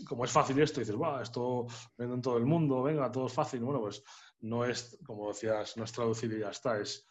como 0.07 0.25
es 0.25 0.31
fácil 0.31 0.59
esto, 0.59 0.79
dices, 0.79 0.95
wow, 0.95 1.19
esto 1.19 1.67
vende 1.97 2.15
en 2.15 2.21
todo 2.21 2.37
el 2.37 2.45
mundo, 2.45 2.83
venga, 2.83 3.11
todo 3.11 3.27
es 3.27 3.33
fácil. 3.33 3.61
Bueno, 3.61 3.81
pues 3.81 4.03
no 4.43 4.65
es, 4.65 4.97
como 5.05 5.29
decías, 5.29 5.77
no 5.77 5.85
es 5.85 5.91
traducir 5.91 6.31
y 6.33 6.39
ya 6.39 6.49
está, 6.49 6.79
es, 6.79 7.07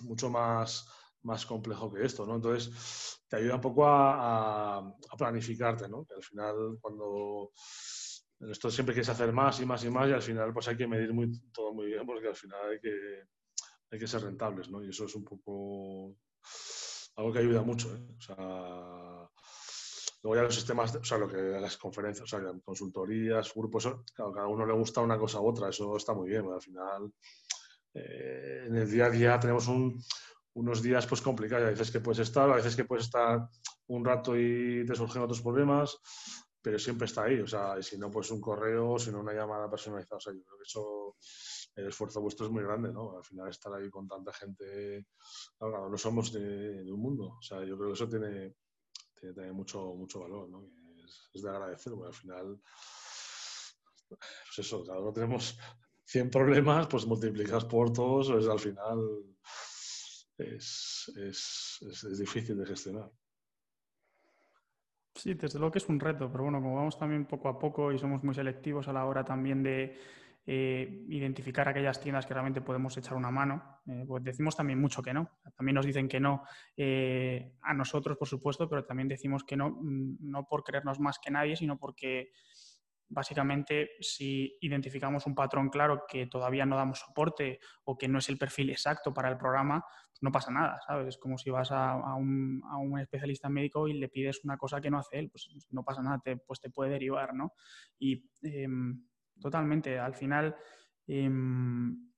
mucho 0.00 0.30
más, 0.30 0.86
más 1.22 1.44
complejo 1.46 1.92
que 1.92 2.04
esto, 2.04 2.26
¿no? 2.26 2.36
Entonces, 2.36 3.18
te 3.28 3.36
ayuda 3.36 3.56
un 3.56 3.60
poco 3.60 3.86
a, 3.86 4.94
planificarte, 5.16 5.88
¿no? 5.88 6.04
Que 6.04 6.14
al 6.14 6.22
final, 6.22 6.78
cuando 6.80 7.50
en 8.40 8.50
esto 8.50 8.70
siempre 8.70 8.94
quieres 8.94 9.08
hacer 9.08 9.32
más 9.32 9.60
y 9.60 9.66
más 9.66 9.84
y 9.84 9.90
más 9.90 10.08
y 10.08 10.12
al 10.12 10.22
final 10.22 10.52
pues 10.52 10.66
hay 10.68 10.76
que 10.76 10.88
medir 10.88 11.12
muy, 11.12 11.30
todo 11.52 11.72
muy 11.72 11.86
bien 11.86 12.04
porque 12.04 12.28
al 12.28 12.34
final 12.34 12.70
hay 12.70 12.80
que, 12.80 13.22
hay 13.90 13.98
que 13.98 14.06
ser 14.06 14.22
rentables, 14.22 14.68
¿no? 14.68 14.82
Y 14.84 14.90
eso 14.90 15.04
es 15.06 15.14
un 15.14 15.24
poco 15.24 16.16
algo 17.16 17.32
que 17.32 17.38
ayuda 17.38 17.62
mucho, 17.62 17.94
¿eh? 17.94 18.00
Luego 20.22 20.36
ya 20.36 20.42
los 20.42 20.54
sistemas, 20.54 20.94
o 20.94 21.04
sea, 21.04 21.18
lo 21.18 21.28
que 21.28 21.36
las 21.36 21.76
conferencias, 21.76 22.32
o 22.32 22.38
sea, 22.38 22.52
consultorías, 22.64 23.52
grupos, 23.54 23.88
claro, 24.14 24.32
cada 24.32 24.46
uno 24.46 24.64
le 24.64 24.72
gusta 24.72 25.00
una 25.00 25.18
cosa 25.18 25.40
u 25.40 25.48
otra, 25.48 25.68
eso 25.68 25.96
está 25.96 26.14
muy 26.14 26.28
bien, 26.28 26.46
al 26.52 26.62
final 26.62 27.12
eh, 27.94 28.64
en 28.68 28.76
el 28.76 28.88
día 28.88 29.06
a 29.06 29.10
día 29.10 29.40
tenemos 29.40 29.68
unos 30.54 30.80
días 30.80 31.06
pues 31.06 31.20
complicados, 31.20 31.66
a 31.66 31.70
veces 31.70 31.90
que 31.90 32.00
puedes 32.00 32.20
estar, 32.20 32.48
a 32.48 32.54
veces 32.54 32.76
que 32.76 32.84
puedes 32.84 33.06
estar 33.06 33.48
un 33.88 34.04
rato 34.04 34.36
y 34.36 34.86
te 34.86 34.94
surgen 34.94 35.22
otros 35.22 35.42
problemas, 35.42 35.98
pero 36.62 36.78
siempre 36.78 37.06
está 37.06 37.24
ahí, 37.24 37.40
o 37.40 37.46
sea, 37.48 37.76
y 37.76 37.82
si 37.82 37.98
no, 37.98 38.08
pues 38.08 38.30
un 38.30 38.40
correo, 38.40 38.96
si 39.00 39.10
no 39.10 39.20
una 39.20 39.32
llamada 39.32 39.68
personalizada, 39.68 40.18
o 40.18 40.20
sea, 40.20 40.32
yo 40.32 40.44
creo 40.44 40.58
que 40.58 40.64
eso, 40.64 41.16
el 41.74 41.88
esfuerzo 41.88 42.20
vuestro 42.20 42.46
es 42.46 42.52
muy 42.52 42.62
grande, 42.62 42.92
¿no? 42.92 43.16
Al 43.16 43.24
final 43.24 43.48
estar 43.48 43.74
ahí 43.74 43.90
con 43.90 44.06
tanta 44.06 44.32
gente, 44.32 45.08
claro, 45.58 45.90
no 45.90 45.98
somos 45.98 46.32
de, 46.32 46.84
de 46.84 46.92
un 46.92 47.00
mundo, 47.00 47.38
o 47.40 47.42
sea, 47.42 47.64
yo 47.64 47.76
creo 47.76 47.88
que 47.88 47.94
eso 47.94 48.08
tiene 48.08 48.54
tiene 49.32 49.52
mucho, 49.52 49.94
mucho 49.94 50.20
valor, 50.20 50.48
¿no? 50.48 50.68
Es, 51.32 51.42
de 51.42 51.48
agradecer, 51.48 51.92
porque 51.92 52.08
al 52.08 52.14
final, 52.14 52.60
pues 54.08 54.58
eso, 54.58 54.84
cada 54.84 55.00
uno 55.00 55.12
tenemos 55.12 55.58
100 56.04 56.30
problemas, 56.30 56.86
pues 56.88 57.06
multiplicas 57.06 57.64
por 57.64 57.92
todos, 57.92 58.30
pues 58.30 58.48
al 58.48 58.58
final 58.58 58.98
es, 60.38 61.12
es, 61.16 61.78
es, 61.88 62.18
difícil 62.18 62.58
de 62.58 62.66
gestionar. 62.66 63.10
Sí, 65.14 65.34
desde 65.34 65.58
luego 65.58 65.72
que 65.72 65.78
es 65.78 65.88
un 65.88 66.00
reto, 66.00 66.30
pero 66.30 66.44
bueno, 66.44 66.60
como 66.60 66.76
vamos 66.76 66.98
también 66.98 67.26
poco 67.26 67.48
a 67.48 67.58
poco 67.58 67.92
y 67.92 67.98
somos 67.98 68.24
muy 68.24 68.34
selectivos 68.34 68.88
a 68.88 68.92
la 68.92 69.04
hora 69.04 69.24
también 69.24 69.62
de, 69.62 69.98
eh, 70.44 71.04
identificar 71.08 71.68
aquellas 71.68 72.00
tiendas 72.00 72.26
que 72.26 72.34
realmente 72.34 72.60
podemos 72.60 72.96
echar 72.96 73.14
una 73.14 73.30
mano. 73.30 73.80
Eh, 73.86 74.04
pues 74.06 74.24
decimos 74.24 74.56
también 74.56 74.80
mucho 74.80 75.02
que 75.02 75.14
no. 75.14 75.30
También 75.56 75.76
nos 75.76 75.86
dicen 75.86 76.08
que 76.08 76.20
no 76.20 76.42
eh, 76.76 77.54
a 77.62 77.74
nosotros, 77.74 78.16
por 78.18 78.28
supuesto, 78.28 78.68
pero 78.68 78.84
también 78.84 79.08
decimos 79.08 79.44
que 79.44 79.56
no, 79.56 79.70
mm, 79.70 80.16
no 80.20 80.44
por 80.46 80.64
creernos 80.64 80.98
más 80.98 81.18
que 81.18 81.30
nadie, 81.30 81.56
sino 81.56 81.78
porque 81.78 82.32
básicamente 83.12 83.90
si 84.00 84.56
identificamos 84.60 85.26
un 85.26 85.34
patrón 85.34 85.68
claro 85.68 86.04
que 86.08 86.26
todavía 86.26 86.66
no 86.66 86.76
damos 86.76 87.00
soporte 87.00 87.60
o 87.84 87.96
que 87.96 88.08
no 88.08 88.18
es 88.18 88.28
el 88.28 88.38
perfil 88.38 88.70
exacto 88.70 89.12
para 89.12 89.28
el 89.28 89.36
programa, 89.36 89.84
pues 90.10 90.22
no 90.22 90.32
pasa 90.32 90.50
nada, 90.50 90.80
¿sabes? 90.86 91.08
Es 91.08 91.18
como 91.18 91.36
si 91.36 91.50
vas 91.50 91.70
a, 91.70 92.14
un, 92.14 92.62
a, 92.70 92.78
un, 92.78 92.98
especialista 92.98 93.48
médico 93.48 93.86
y 93.86 93.94
le 93.94 94.08
pides 94.08 94.42
una 94.44 94.56
cosa 94.56 94.80
que 94.80 94.90
no 94.90 94.98
hace 94.98 95.18
él, 95.18 95.30
pues 95.30 95.48
no 95.70 95.84
pasa 95.84 96.02
nada, 96.02 96.20
te, 96.24 96.36
pues 96.38 96.60
te 96.60 96.70
puede 96.70 96.90
derivar, 96.90 97.34
¿no? 97.34 97.52
Y 97.98 98.24
em, 98.42 99.04
Totalmente. 99.42 99.98
Al 99.98 100.14
final, 100.14 100.56
em, 101.06 102.12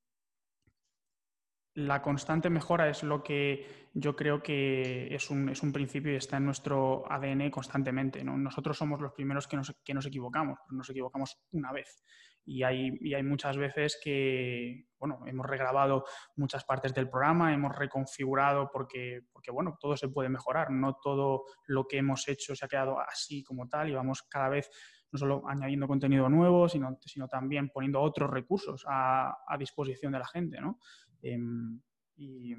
la 1.75 2.01
constante 2.03 2.51
mejora 2.51 2.89
es 2.89 3.03
lo 3.03 3.23
que 3.23 3.89
yo 3.95 4.15
creo 4.15 4.43
que 4.43 5.13
es 5.13 5.31
un, 5.31 5.49
es 5.49 5.63
un, 5.63 5.73
principio 5.73 6.13
y 6.13 6.17
está 6.17 6.37
en 6.37 6.47
nuestro 6.47 7.05
ADN 7.11 7.51
constantemente. 7.51 8.23
Nosotros 8.25 8.77
somos 8.77 9.01
los 9.01 9.13
primeros 9.13 9.49
que 9.49 9.57
nos, 9.57 9.75
que 9.85 9.95
nos 9.95 10.07
equivocamos, 10.07 10.59
nos 10.71 10.89
equivocamos 10.91 11.37
una 11.51 11.73
vez. 11.73 12.05
Y 12.47 12.63
hay, 12.63 12.91
y 13.01 13.15
hay, 13.15 13.23
muchas 13.23 13.57
veces 13.57 13.99
que, 14.03 14.87
bueno, 14.99 15.21
hemos 15.27 15.47
regrabado 15.47 16.05
muchas 16.37 16.63
partes 16.65 16.93
del 16.93 17.09
programa, 17.09 17.55
hemos 17.55 17.75
reconfigurado 17.75 18.69
porque, 18.71 19.23
porque, 19.33 19.51
bueno, 19.51 19.79
todo 19.81 19.97
se 19.97 20.09
puede 20.09 20.29
mejorar. 20.29 20.71
No 20.71 20.99
todo 21.03 21.45
lo 21.67 21.87
que 21.87 21.99
hemos 21.99 22.29
hecho 22.29 22.55
se 22.55 22.65
ha 22.65 22.69
quedado 22.69 23.01
así 23.01 23.43
como 23.43 23.69
tal 23.69 23.89
y 23.89 23.95
vamos 23.95 24.23
cada 24.25 24.51
vez 24.51 24.71
no 25.15 25.19
solo 25.19 25.49
añadiendo 25.49 25.87
contenido 25.87 26.29
nuevo, 26.29 26.69
sino, 26.69 26.99
sino 27.01 27.29
también 27.29 27.69
poniendo 27.69 28.03
otros 28.03 28.29
recursos 28.29 28.85
a, 28.89 29.33
disposición 29.57 30.13
de 30.13 30.19
la 30.19 30.27
gente. 30.27 30.61
¿no? 30.61 30.81
Em, 31.23 31.81
y, 32.17 32.57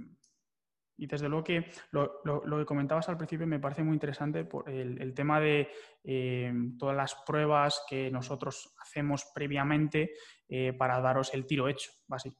desde 0.97 1.27
luego 1.27 1.43
que 1.43 1.69
lo, 1.91 2.21
que 2.23 2.65
comentabas 2.65 3.09
al 3.09 3.17
principio 3.17 3.45
me 3.45 3.59
parece 3.59 3.83
muy 3.83 3.93
interesante 3.93 4.45
por 4.45 4.69
el, 4.69 5.13
tema 5.13 5.41
de 5.41 5.67
em, 6.05 6.77
todas 6.77 6.95
las 6.95 7.13
pruebas 7.25 7.83
que 7.89 8.09
nosotros 8.09 8.73
hacemos 8.81 9.25
previamente 9.35 10.13
eh, 10.47 10.71
para 10.71 11.01
daros 11.01 11.33
el 11.33 11.45
tiro 11.45 11.67
hecho, 11.67 11.91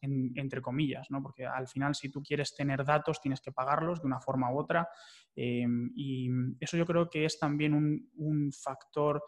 entre 0.02 0.62
comillas, 0.62 1.12
¿no? 1.12 1.22
porque 1.22 1.46
al 1.46 1.68
final 1.68 1.94
si 1.96 2.10
tú 2.10 2.24
quieres 2.24 2.56
tener 2.56 2.86
datos 2.86 3.20
tienes 3.20 3.42
que 3.42 3.52
pagarlos 3.52 4.00
de 4.00 4.08
una 4.08 4.22
forma 4.22 4.50
u 4.54 4.60
otra 4.60 4.88
em, 5.36 5.92
y 5.94 6.30
eso 6.62 6.78
yo 6.78 6.86
creo 6.86 7.10
que 7.10 7.26
es 7.26 7.38
también 7.38 7.74
un, 7.74 8.10
un 8.16 8.54
factor 8.54 9.22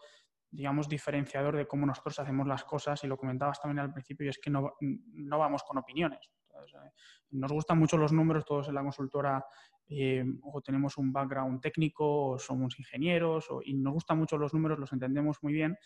digamos, 0.50 0.88
diferenciador 0.88 1.56
de 1.56 1.66
cómo 1.66 1.86
nosotros 1.86 2.18
hacemos 2.18 2.46
las 2.46 2.64
cosas, 2.64 3.02
y 3.04 3.06
lo 3.06 3.16
comentabas 3.16 3.60
también 3.60 3.80
al 3.80 3.92
principio, 3.92 4.26
y 4.26 4.30
es 4.30 4.38
que 4.38 4.50
no, 4.50 4.74
no 4.80 5.38
vamos 5.38 5.62
con 5.62 5.78
opiniones. 5.78 6.30
Eh, 6.64 6.90
nos 7.30 7.52
gustan 7.52 7.78
mucho 7.78 7.96
los 7.96 8.12
números, 8.12 8.44
todos 8.44 8.68
en 8.68 8.74
la 8.74 8.82
consultora 8.82 9.44
eh, 9.88 10.24
o 10.42 10.60
tenemos 10.60 10.96
un 10.98 11.12
background 11.12 11.60
técnico, 11.60 12.30
o 12.30 12.38
somos 12.38 12.78
ingenieros, 12.78 13.48
y 13.64 13.74
nos 13.74 13.94
gustan 13.94 14.18
mucho 14.18 14.36
los 14.38 14.54
números, 14.54 14.78
los 14.78 14.92
entendemos 14.92 15.38
muy 15.42 15.52
bien, 15.52 15.76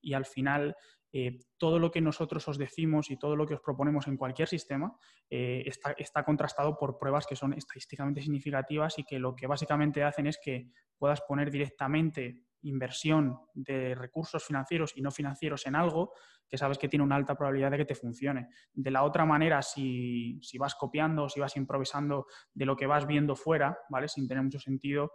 y 0.00 0.14
al 0.14 0.24
final 0.24 0.76
eh, 1.12 1.38
todo 1.58 1.78
lo 1.78 1.90
que 1.90 2.00
nosotros 2.00 2.46
os 2.48 2.56
decimos 2.56 3.10
y 3.10 3.18
todo 3.18 3.36
lo 3.36 3.46
que 3.46 3.54
os 3.54 3.60
proponemos 3.60 4.06
en 4.08 4.16
cualquier 4.16 4.48
sistema 4.48 4.96
está, 5.28 5.92
está, 5.92 6.24
contrastado 6.24 6.76
por 6.76 6.98
pruebas 6.98 7.26
que 7.26 7.36
son 7.36 7.52
estadísticamente 7.52 8.22
significativas 8.22 8.98
y 8.98 9.04
que 9.04 9.18
lo 9.18 9.36
que 9.36 9.46
básicamente 9.46 10.02
hacen 10.02 10.26
es 10.26 10.38
que 10.42 10.70
puedas 10.96 11.20
poner 11.22 11.50
directamente 11.50 12.42
inversión 12.62 13.38
de 13.54 13.94
recursos 13.94 14.44
financieros 14.44 14.92
y 14.96 15.02
no 15.02 15.10
financieros 15.10 15.66
en 15.66 15.74
algo 15.74 16.12
que 16.48 16.58
sabes 16.58 16.76
que 16.76 16.88
tiene 16.88 17.04
una 17.04 17.16
alta 17.16 17.34
probabilidad 17.34 17.70
de 17.70 17.78
que 17.78 17.84
te 17.86 17.94
funcione. 17.94 18.48
De 18.74 18.90
la 18.90 19.04
otra 19.04 19.24
manera, 19.24 19.62
si, 19.62 20.38
vas 20.58 20.74
copiando, 20.74 21.28
si 21.28 21.40
vas 21.40 21.56
improvisando 21.56 22.26
de 22.52 22.66
lo 22.66 22.76
que 22.76 22.86
vas 22.86 23.06
viendo 23.06 23.34
fuera, 23.34 23.78
¿vale? 23.88 24.06
Sin 24.06 24.28
tener 24.28 24.44
mucho 24.44 24.58
sentido, 24.58 25.12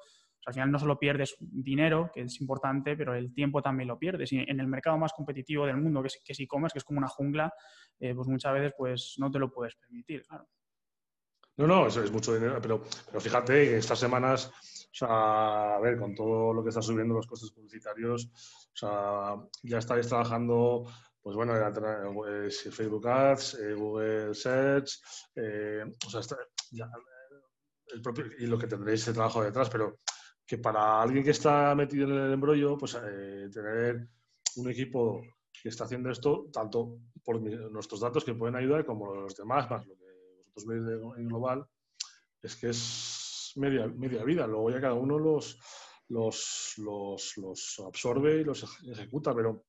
al 0.47 0.53
final 0.53 0.71
no 0.71 0.79
solo 0.79 0.97
pierdes 0.97 1.36
dinero, 1.39 2.10
que 2.12 2.21
es 2.21 2.41
importante, 2.41 2.95
pero 2.95 3.13
el 3.13 3.33
tiempo 3.33 3.62
también 3.62 3.88
lo 3.88 3.99
pierdes. 3.99 4.31
Y 4.31 4.39
en 4.39 4.60
el 4.60 4.67
mercado 4.67 4.97
más 4.97 5.13
competitivo 5.13 5.65
del 5.67 5.77
mundo, 5.77 6.01
que 6.01 6.07
es, 6.07 6.21
que 6.23 6.33
e-commerce, 6.41 6.73
que 6.73 6.79
es 6.79 6.86
como 6.86 6.97
una 6.97 7.07
jungla, 7.07 7.53
eh, 7.99 8.15
pues 8.15 8.27
muchas 8.27 8.53
veces 8.53 8.73
pues 8.75 9.15
no 9.17 9.29
te 9.29 9.38
lo 9.38 9.51
puedes 9.51 9.75
permitir, 9.75 10.23
No, 11.57 11.67
no, 11.67 11.88
eso 11.88 12.01
es 12.01 12.12
mucho 12.12 12.33
dinero, 12.33 12.60
pero, 12.62 12.81
pero 13.07 13.19
fíjate, 13.19 13.77
estas 13.77 13.99
semanas 13.99 14.51
O 14.89 14.95
sea, 14.97 15.76
a 15.76 15.80
ver, 15.80 15.97
con 16.00 16.15
todo 16.15 16.54
lo 16.54 16.63
que 16.63 16.69
está 16.69 16.82
subiendo 16.82 17.13
los 17.13 17.28
costes 17.28 17.52
publicitarios, 17.52 18.26
o 18.26 18.76
sea, 18.76 19.36
ya 19.63 19.78
estáis 19.78 20.08
trabajando, 20.08 20.86
pues 21.21 21.36
bueno, 21.36 21.54
Facebook 22.50 23.08
Ads, 23.08 23.54
eh, 23.56 23.73
Google 23.73 24.34
Search, 24.34 25.02
eh, 25.36 25.84
o 26.06 26.10
sea, 26.10 26.21
el 27.93 28.02
propio, 28.02 28.26
y 28.39 28.47
lo 28.47 28.58
que 28.58 28.67
tendréis 28.67 29.02
ese 29.02 29.13
trabajo 29.13 29.43
detrás, 29.43 29.69
pero 29.69 30.00
que 30.45 30.58
para 30.58 31.02
alguien 31.02 31.23
que 31.23 31.32
está 31.32 31.76
metido 31.76 32.08
en 32.08 32.13
el 32.13 32.34
embrollo, 32.34 32.78
pues 32.78 32.95
eh, 32.95 33.50
tener 33.54 34.08
un 34.56 34.69
equipo 34.69 35.21
que 35.62 35.69
está 35.69 35.84
haciendo 35.84 36.10
esto, 36.10 36.47
tanto 36.52 37.00
por 37.23 37.41
nuestros 37.41 38.00
datos 38.00 38.23
que 38.23 38.34
pueden 38.34 38.56
ayudar 38.56 38.86
como 38.86 39.13
los 39.13 39.36
demás, 39.36 39.69
más 39.69 39.86
lo 39.86 39.95
que 39.95 40.06
vosotros 40.56 40.65
veis 40.65 41.17
en 41.17 41.28
global, 41.28 41.67
es 42.41 42.56
que 42.56 42.69
es 42.69 43.16
media, 43.57 43.87
media 43.87 44.23
vida. 44.23 44.47
Luego 44.47 44.69
ya 44.69 44.81
cada 44.81 44.93
uno 44.93 45.19
los, 45.19 45.59
los, 46.09 46.73
los, 46.77 47.79
absorbe 47.85 48.41
y 48.41 48.43
los 48.43 48.63
ejecuta, 48.89 49.33
pero 49.35 49.65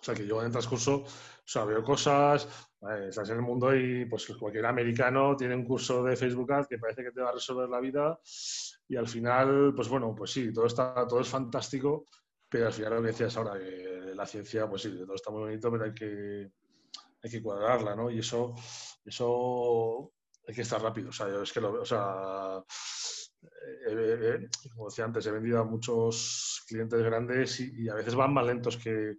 o 0.00 0.04
sea, 0.04 0.14
que 0.14 0.26
yo 0.26 0.38
en 0.40 0.46
el 0.46 0.52
transcurso, 0.52 1.02
o 1.02 1.66
veo 1.66 1.82
cosas, 1.82 2.46
estás 3.08 3.30
en 3.30 3.36
el 3.36 3.42
mundo 3.42 3.74
y 3.74 4.04
pues 4.04 4.26
cualquier 4.38 4.66
americano 4.66 5.36
tiene 5.36 5.56
un 5.56 5.64
curso 5.64 6.04
de 6.04 6.16
Facebook 6.16 6.52
Ads 6.52 6.68
que 6.68 6.78
parece 6.78 7.02
que 7.02 7.10
te 7.10 7.20
va 7.20 7.30
a 7.30 7.32
resolver 7.32 7.68
la 7.68 7.80
vida 7.80 8.20
y 8.88 8.96
al 8.96 9.08
final, 9.08 9.72
pues 9.74 9.88
bueno, 9.88 10.14
pues 10.14 10.30
sí, 10.30 10.52
todo 10.52 10.66
está, 10.66 11.06
todo 11.06 11.20
es 11.20 11.28
fantástico, 11.28 12.06
pero 12.48 12.66
al 12.66 12.72
final 12.72 12.94
lo 12.94 13.00
que 13.02 13.08
decías 13.08 13.36
ahora, 13.36 13.58
que 13.58 14.12
la 14.14 14.26
ciencia, 14.26 14.68
pues 14.68 14.82
sí, 14.82 14.96
todo 15.04 15.14
está 15.14 15.30
muy 15.30 15.40
bonito, 15.40 15.70
pero 15.70 15.84
hay 15.84 15.94
que, 15.94 16.50
hay 17.22 17.30
que 17.30 17.42
cuadrarla, 17.42 17.96
¿no? 17.96 18.10
Y 18.10 18.20
eso, 18.20 18.54
eso 19.04 20.12
hay 20.48 20.54
que 20.54 20.62
estar 20.62 20.80
rápido. 20.82 21.10
O 21.10 21.12
sea, 21.12 21.28
yo 21.28 21.42
es 21.42 21.52
que 21.52 21.60
lo 21.60 21.82
o 21.82 21.84
sea, 21.84 22.64
como 24.72 24.88
decía 24.88 25.04
antes, 25.04 25.26
he 25.26 25.30
vendido 25.30 25.60
a 25.60 25.64
muchos 25.64 26.64
clientes 26.66 27.02
grandes 27.02 27.60
y, 27.60 27.88
a 27.88 27.94
veces 27.94 28.14
van 28.14 28.32
más 28.32 28.46
lentos 28.46 28.78
que, 28.78 29.18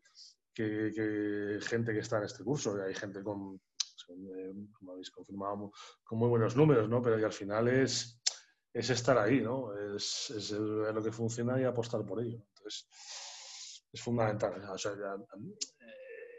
gente 0.55 1.93
que 1.93 1.99
está 1.99 2.17
en 2.17 2.23
este 2.23 2.43
curso. 2.43 2.81
Hay 2.83 2.95
gente 2.95 3.21
con, 3.23 3.61
como 4.73 4.91
habéis 4.91 5.11
confirmado, 5.11 5.71
con 6.03 6.17
muy 6.17 6.29
buenos 6.29 6.55
números, 6.55 6.89
¿no? 6.89 6.99
Pero 6.99 7.23
al 7.23 7.31
final 7.31 7.67
es, 7.67 8.19
es 8.73 8.89
estar 8.89 9.17
ahí, 9.19 9.39
¿no? 9.39 9.71
Es, 9.95 10.31
es 10.31 10.51
lo 10.51 11.03
que 11.03 11.11
funciona 11.11 11.61
y 11.61 11.63
apostar 11.63 12.03
por 12.05 12.23
ello. 12.23 12.43
Entonces, 12.55 12.89
es 13.93 14.01
fundamental. 14.01 14.59
O 14.67 14.77
sea, 14.79 14.93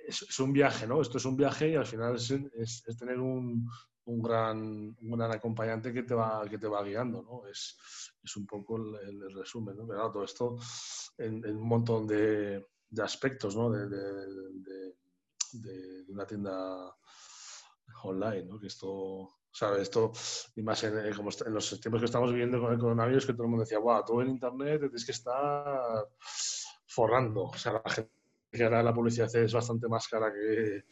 es, 0.04 0.40
un 0.40 0.52
viaje, 0.52 0.88
¿no? 0.88 1.00
Esto 1.00 1.18
es 1.18 1.24
un 1.24 1.36
viaje 1.36 1.70
y 1.70 1.76
al 1.76 1.86
final 1.86 2.16
es 2.16 2.84
tener 2.98 3.20
un, 3.20 3.68
un 4.10 4.22
gran, 4.22 4.96
un 5.00 5.10
gran 5.16 5.32
acompañante 5.32 5.92
que 5.92 6.02
te 6.02 6.14
va, 6.14 6.44
que 6.48 6.58
te 6.58 6.66
va 6.66 6.82
guiando, 6.82 7.22
¿no? 7.22 7.46
Es, 7.46 7.78
es 8.22 8.36
un 8.36 8.46
poco 8.46 8.76
el, 8.76 9.32
resumen, 9.34 9.76
¿no? 9.76 9.86
Pero 9.86 10.10
todo 10.10 10.24
esto 10.24 10.56
en, 11.16 11.44
un 11.44 11.68
montón 11.68 12.06
de, 12.06 12.66
de 12.88 13.02
aspectos, 13.02 13.56
¿no? 13.56 13.70
De, 13.70 13.88
de, 13.88 14.94
una 16.08 16.26
tienda 16.26 16.94
online, 18.02 18.44
¿no? 18.44 18.58
Que 18.58 18.66
esto, 18.66 19.28
¿sabes? 19.50 19.82
Esto, 19.82 20.12
y 20.56 20.62
más 20.62 20.82
en, 20.84 21.14
como 21.14 21.30
en 21.46 21.54
los 21.54 21.80
tiempos 21.80 22.00
que 22.00 22.06
estamos 22.06 22.30
viviendo 22.32 22.60
con 22.60 22.72
el 22.72 22.78
coronavirus, 22.78 23.26
que 23.26 23.32
todo 23.32 23.44
el 23.44 23.50
mundo 23.50 23.64
decía, 23.64 23.78
wow, 23.78 24.04
todo 24.04 24.22
en 24.22 24.30
Internet 24.30 24.80
tienes 24.80 25.04
que 25.04 25.12
estar 25.12 26.08
forrando. 26.86 27.44
O 27.44 27.56
sea, 27.56 27.72
la 27.72 27.90
gente 27.90 28.19
que 28.50 28.64
ahora 28.64 28.82
la 28.82 28.92
publicidad 28.92 29.34
es 29.36 29.52
bastante 29.52 29.88
más 29.88 30.08
cara 30.08 30.32
que, 30.32 30.84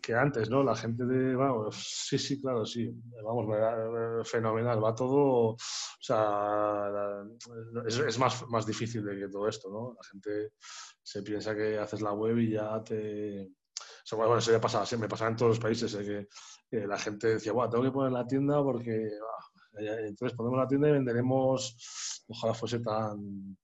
que 0.00 0.14
antes, 0.14 0.48
¿no? 0.48 0.62
La 0.62 0.74
gente 0.74 1.04
de, 1.04 1.36
vamos, 1.36 1.76
sí, 2.08 2.18
sí, 2.18 2.40
claro, 2.40 2.64
sí, 2.64 2.90
vamos, 3.22 3.46
fenomenal, 4.26 4.82
va 4.82 4.94
todo, 4.94 5.50
o 5.50 5.56
sea, 6.00 7.22
es, 7.86 8.18
más, 8.18 8.48
más 8.48 8.66
difícil 8.66 9.04
de 9.04 9.18
que 9.18 9.28
todo 9.28 9.48
esto, 9.48 9.68
¿no? 9.70 9.94
La 9.94 10.08
gente 10.08 10.52
se 11.02 11.22
piensa 11.22 11.54
que 11.54 11.78
haces 11.78 12.00
la 12.00 12.12
web 12.12 12.38
y 12.38 12.52
ya 12.52 12.82
te... 12.82 13.42
O 13.44 14.06
sea, 14.06 14.18
bueno, 14.18 14.38
eso 14.38 14.52
ya 14.52 14.60
pasaba, 14.60 14.86
me 14.98 15.08
pasaba 15.08 15.30
en 15.30 15.36
todos 15.36 15.50
los 15.50 15.58
países, 15.58 15.94
¿eh? 15.94 16.26
que, 16.70 16.86
la 16.86 16.98
gente 16.98 17.34
decía, 17.34 17.52
bueno, 17.52 17.70
tengo 17.70 17.84
que 17.84 17.90
poner 17.90 18.12
la 18.12 18.26
tienda 18.26 18.62
porque... 18.62 19.10
entonces 19.74 20.36
ponemos 20.36 20.58
la 20.58 20.66
tienda 20.66 20.88
y 20.88 20.92
venderemos, 20.92 22.24
ojalá 22.28 22.54
fuese 22.54 22.80
tan, 22.80 23.56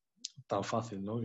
tan 0.46 0.62
fácil, 0.62 1.02
¿no? 1.02 1.20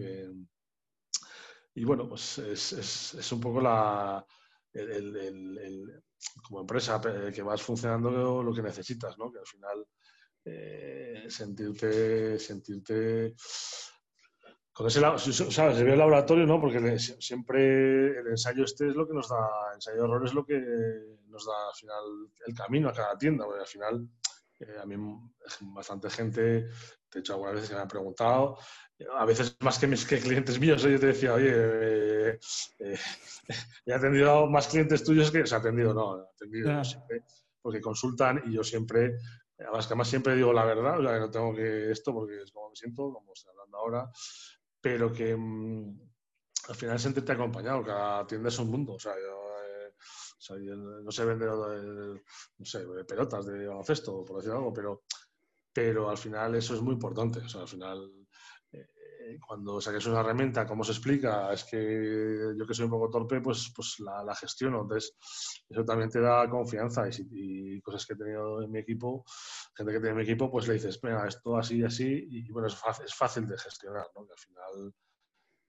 Y 1.75 1.83
bueno, 1.83 2.07
pues 2.07 2.37
es, 2.39 2.73
es, 2.73 3.13
es 3.15 3.31
un 3.31 3.41
poco 3.41 3.59
la, 3.61 4.25
el, 4.73 5.15
el, 5.15 6.03
como 6.41 6.61
empresa 6.61 7.01
que 7.33 7.41
vas 7.41 7.61
funcionando 7.61 8.41
lo 8.41 8.53
que 8.53 8.61
necesitas, 8.61 9.17
¿no? 9.17 9.31
Que 9.31 9.39
al 9.39 9.45
final 9.45 9.85
eh, 10.45 11.25
sentirte, 11.27 12.39
sentirte 12.39 13.35
con 14.71 14.87
ese 14.87 14.99
lado, 14.99 15.17
sabes, 15.17 15.77
se 15.77 15.83
ve 15.83 15.93
el 15.93 15.99
laboratorio, 15.99 16.45
¿no? 16.45 16.59
Porque 16.59 16.99
siempre 16.99 18.19
el 18.19 18.27
ensayo 18.27 18.65
este 18.65 18.89
es 18.89 18.95
lo 18.95 19.07
que 19.07 19.13
nos 19.13 19.29
da, 19.29 19.47
el 19.69 19.75
ensayo 19.75 19.97
de 19.97 20.03
error 20.03 20.25
es 20.25 20.33
lo 20.33 20.45
que 20.45 20.59
nos 21.27 21.45
da 21.45 21.67
al 21.69 21.75
final 21.75 22.03
el 22.45 22.55
camino 22.55 22.89
a 22.89 22.93
cada 22.93 23.17
tienda, 23.17 23.45
porque 23.45 23.61
al 23.61 23.67
final 23.67 24.09
eh, 24.59 24.77
a 24.81 24.85
mí 24.85 24.95
bastante 25.73 26.09
gente, 26.09 26.41
de 26.41 27.19
hecho 27.19 27.33
algunas 27.33 27.55
veces 27.55 27.69
que 27.69 27.75
me 27.75 27.81
han 27.81 27.87
preguntado, 27.87 28.57
a 29.17 29.25
veces 29.25 29.57
más 29.59 29.77
que 29.77 29.87
mis 29.87 30.05
clientes 30.05 30.59
míos, 30.59 30.81
yo 30.81 30.99
te 30.99 31.07
decía, 31.07 31.33
oye, 31.33 31.51
eh, 31.51 32.39
eh, 32.79 32.99
he 33.85 33.93
atendido 33.93 34.47
más 34.47 34.67
clientes 34.67 35.03
tuyos 35.03 35.31
que, 35.31 35.41
o 35.41 35.45
sea, 35.45 35.57
atendido, 35.57 35.93
no, 35.93 36.13
atendido 36.33 36.83
siempre, 36.83 37.23
porque 37.61 37.81
consultan 37.81 38.43
y 38.45 38.53
yo 38.53 38.63
siempre, 38.63 39.17
además 39.59 39.87
que 39.87 39.93
además 39.93 40.07
siempre 40.07 40.35
digo 40.35 40.53
la 40.53 40.65
verdad, 40.65 40.99
o 40.99 41.03
sea, 41.03 41.13
que 41.13 41.19
no 41.19 41.31
tengo 41.31 41.55
que 41.55 41.91
esto 41.91 42.13
porque 42.13 42.41
es 42.41 42.51
como 42.51 42.69
me 42.69 42.75
siento, 42.75 43.11
como 43.11 43.33
estoy 43.33 43.51
hablando 43.51 43.77
ahora, 43.77 44.09
pero 44.79 45.11
que 45.11 45.35
mm, 45.35 45.99
al 46.69 46.75
final 46.75 46.99
sentirte 46.99 47.33
acompañado, 47.33 47.83
cada 47.83 48.25
tienda 48.25 48.49
es 48.49 48.59
un 48.59 48.71
mundo, 48.71 48.93
o 48.93 48.99
sea, 48.99 49.13
no 50.37 51.11
se 51.11 51.25
vende, 51.25 51.45
no 51.45 52.65
sé, 52.65 52.85
pelotas 53.07 53.45
de 53.45 53.67
baloncesto, 53.67 54.23
por 54.23 54.37
decir 54.37 54.51
algo, 54.51 54.73
pero, 54.73 55.03
pero 55.73 56.09
al 56.09 56.17
final 56.17 56.55
eso 56.55 56.75
es 56.75 56.81
muy 56.81 56.93
importante, 56.93 57.39
o 57.39 57.49
sea, 57.49 57.61
al 57.61 57.67
final 57.67 58.11
cuando 59.45 59.81
saques 59.81 60.05
una 60.07 60.19
herramienta, 60.19 60.65
¿cómo 60.65 60.83
se 60.83 60.91
explica? 60.91 61.51
Es 61.53 61.63
que 61.63 62.53
yo 62.57 62.65
que 62.65 62.73
soy 62.73 62.85
un 62.85 62.91
poco 62.91 63.09
torpe, 63.09 63.41
pues, 63.41 63.71
pues 63.75 63.99
la, 63.99 64.23
la 64.23 64.35
gestiono. 64.35 64.81
Entonces, 64.81 65.15
eso 65.69 65.83
también 65.83 66.09
te 66.09 66.19
da 66.19 66.49
confianza 66.49 67.07
y, 67.09 67.81
cosas 67.81 68.05
que 68.05 68.13
he 68.13 68.17
tenido 68.17 68.61
en 68.61 68.71
mi 68.71 68.79
equipo, 68.79 69.23
gente 69.75 69.93
que 69.93 69.99
tiene 69.99 70.11
en 70.11 70.17
mi 70.17 70.23
equipo, 70.23 70.49
pues 70.51 70.67
le 70.67 70.75
dices, 70.75 70.99
venga, 71.01 71.27
esto 71.27 71.57
así 71.57 71.79
y 71.79 71.83
así, 71.83 72.27
y 72.29 72.51
bueno, 72.51 72.67
es 72.67 72.75
fácil, 72.75 73.05
es 73.05 73.15
fácil 73.15 73.47
de 73.47 73.57
gestionar, 73.57 74.07
¿no? 74.15 74.25
Que 74.25 74.33
al 74.33 74.39
final, 74.39 74.93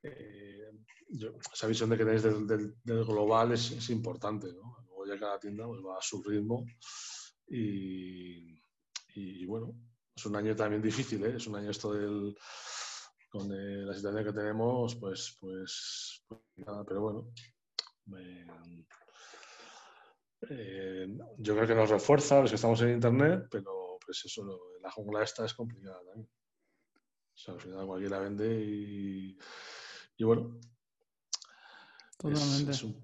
eh, 0.07 0.71
esa 1.53 1.67
visión 1.67 1.91
de 1.91 1.97
que 1.97 2.05
tenéis 2.05 2.23
del, 2.23 2.75
global 2.85 3.53
es, 3.53 3.91
importante. 3.91 4.49
Luego 4.53 5.07
ya 5.07 5.19
cada 5.19 5.39
tienda 5.39 5.67
pues, 5.67 5.81
va 5.81 5.99
a 5.99 6.03
su 6.03 6.23
ritmo 6.23 6.65
y, 7.49 8.57
bueno, 9.47 9.75
es 10.15 10.27
un 10.27 10.37
año 10.37 10.55
también 10.57 10.83
difícil, 10.83 11.25
¿eh? 11.25 11.37
Es 11.37 11.47
un 11.47 11.57
año 11.57 11.71
esto 11.71 11.93
del 11.93 12.37
con 13.29 13.53
eh, 13.53 13.85
la 13.85 13.95
situación 13.95 14.25
que 14.25 14.33
tenemos, 14.33 14.95
pues, 14.97 15.37
pues, 15.41 16.25
pues 16.29 16.41
nada, 16.57 16.85
pero 16.85 17.01
bueno. 17.03 17.33
Yo 21.39 21.55
creo 21.55 21.67
que 21.67 21.75
nos 21.75 21.91
refuerza 21.91 22.41
los 22.41 22.51
que 22.51 22.57
estamos 22.57 22.81
en 22.83 22.91
internet, 22.91 23.47
pero 23.51 23.99
pues 24.05 24.25
eso, 24.25 24.45
la 24.81 24.91
jungla 24.91 25.23
esta 25.25 25.45
es 25.45 25.55
complicada 25.55 25.99
también. 26.05 26.29
O 27.35 27.39
sea, 27.39 27.55
al 27.55 27.61
final 27.61 27.87
cualquiera 27.87 28.21
vende 28.21 28.65
y, 28.65 29.39
y 30.17 30.25
bueno. 30.25 30.59
Totalmente. 32.19 32.71
Es, 32.71 32.83
un, 32.83 32.97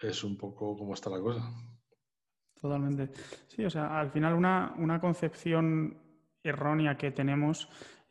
es, 0.00 0.24
un, 0.24 0.36
poco 0.36 0.76
como 0.76 0.94
está 0.94 1.10
la 1.10 1.20
cosa. 1.20 1.42
Totalmente. 2.60 3.10
Sí, 3.48 3.64
o 3.64 3.70
sea, 3.70 3.98
al 3.98 4.10
final 4.10 4.34
una, 4.34 4.74
una 4.78 5.00
concepción 5.00 6.02
errónea 6.42 6.96
que 6.96 7.10
tenemos 7.10 7.68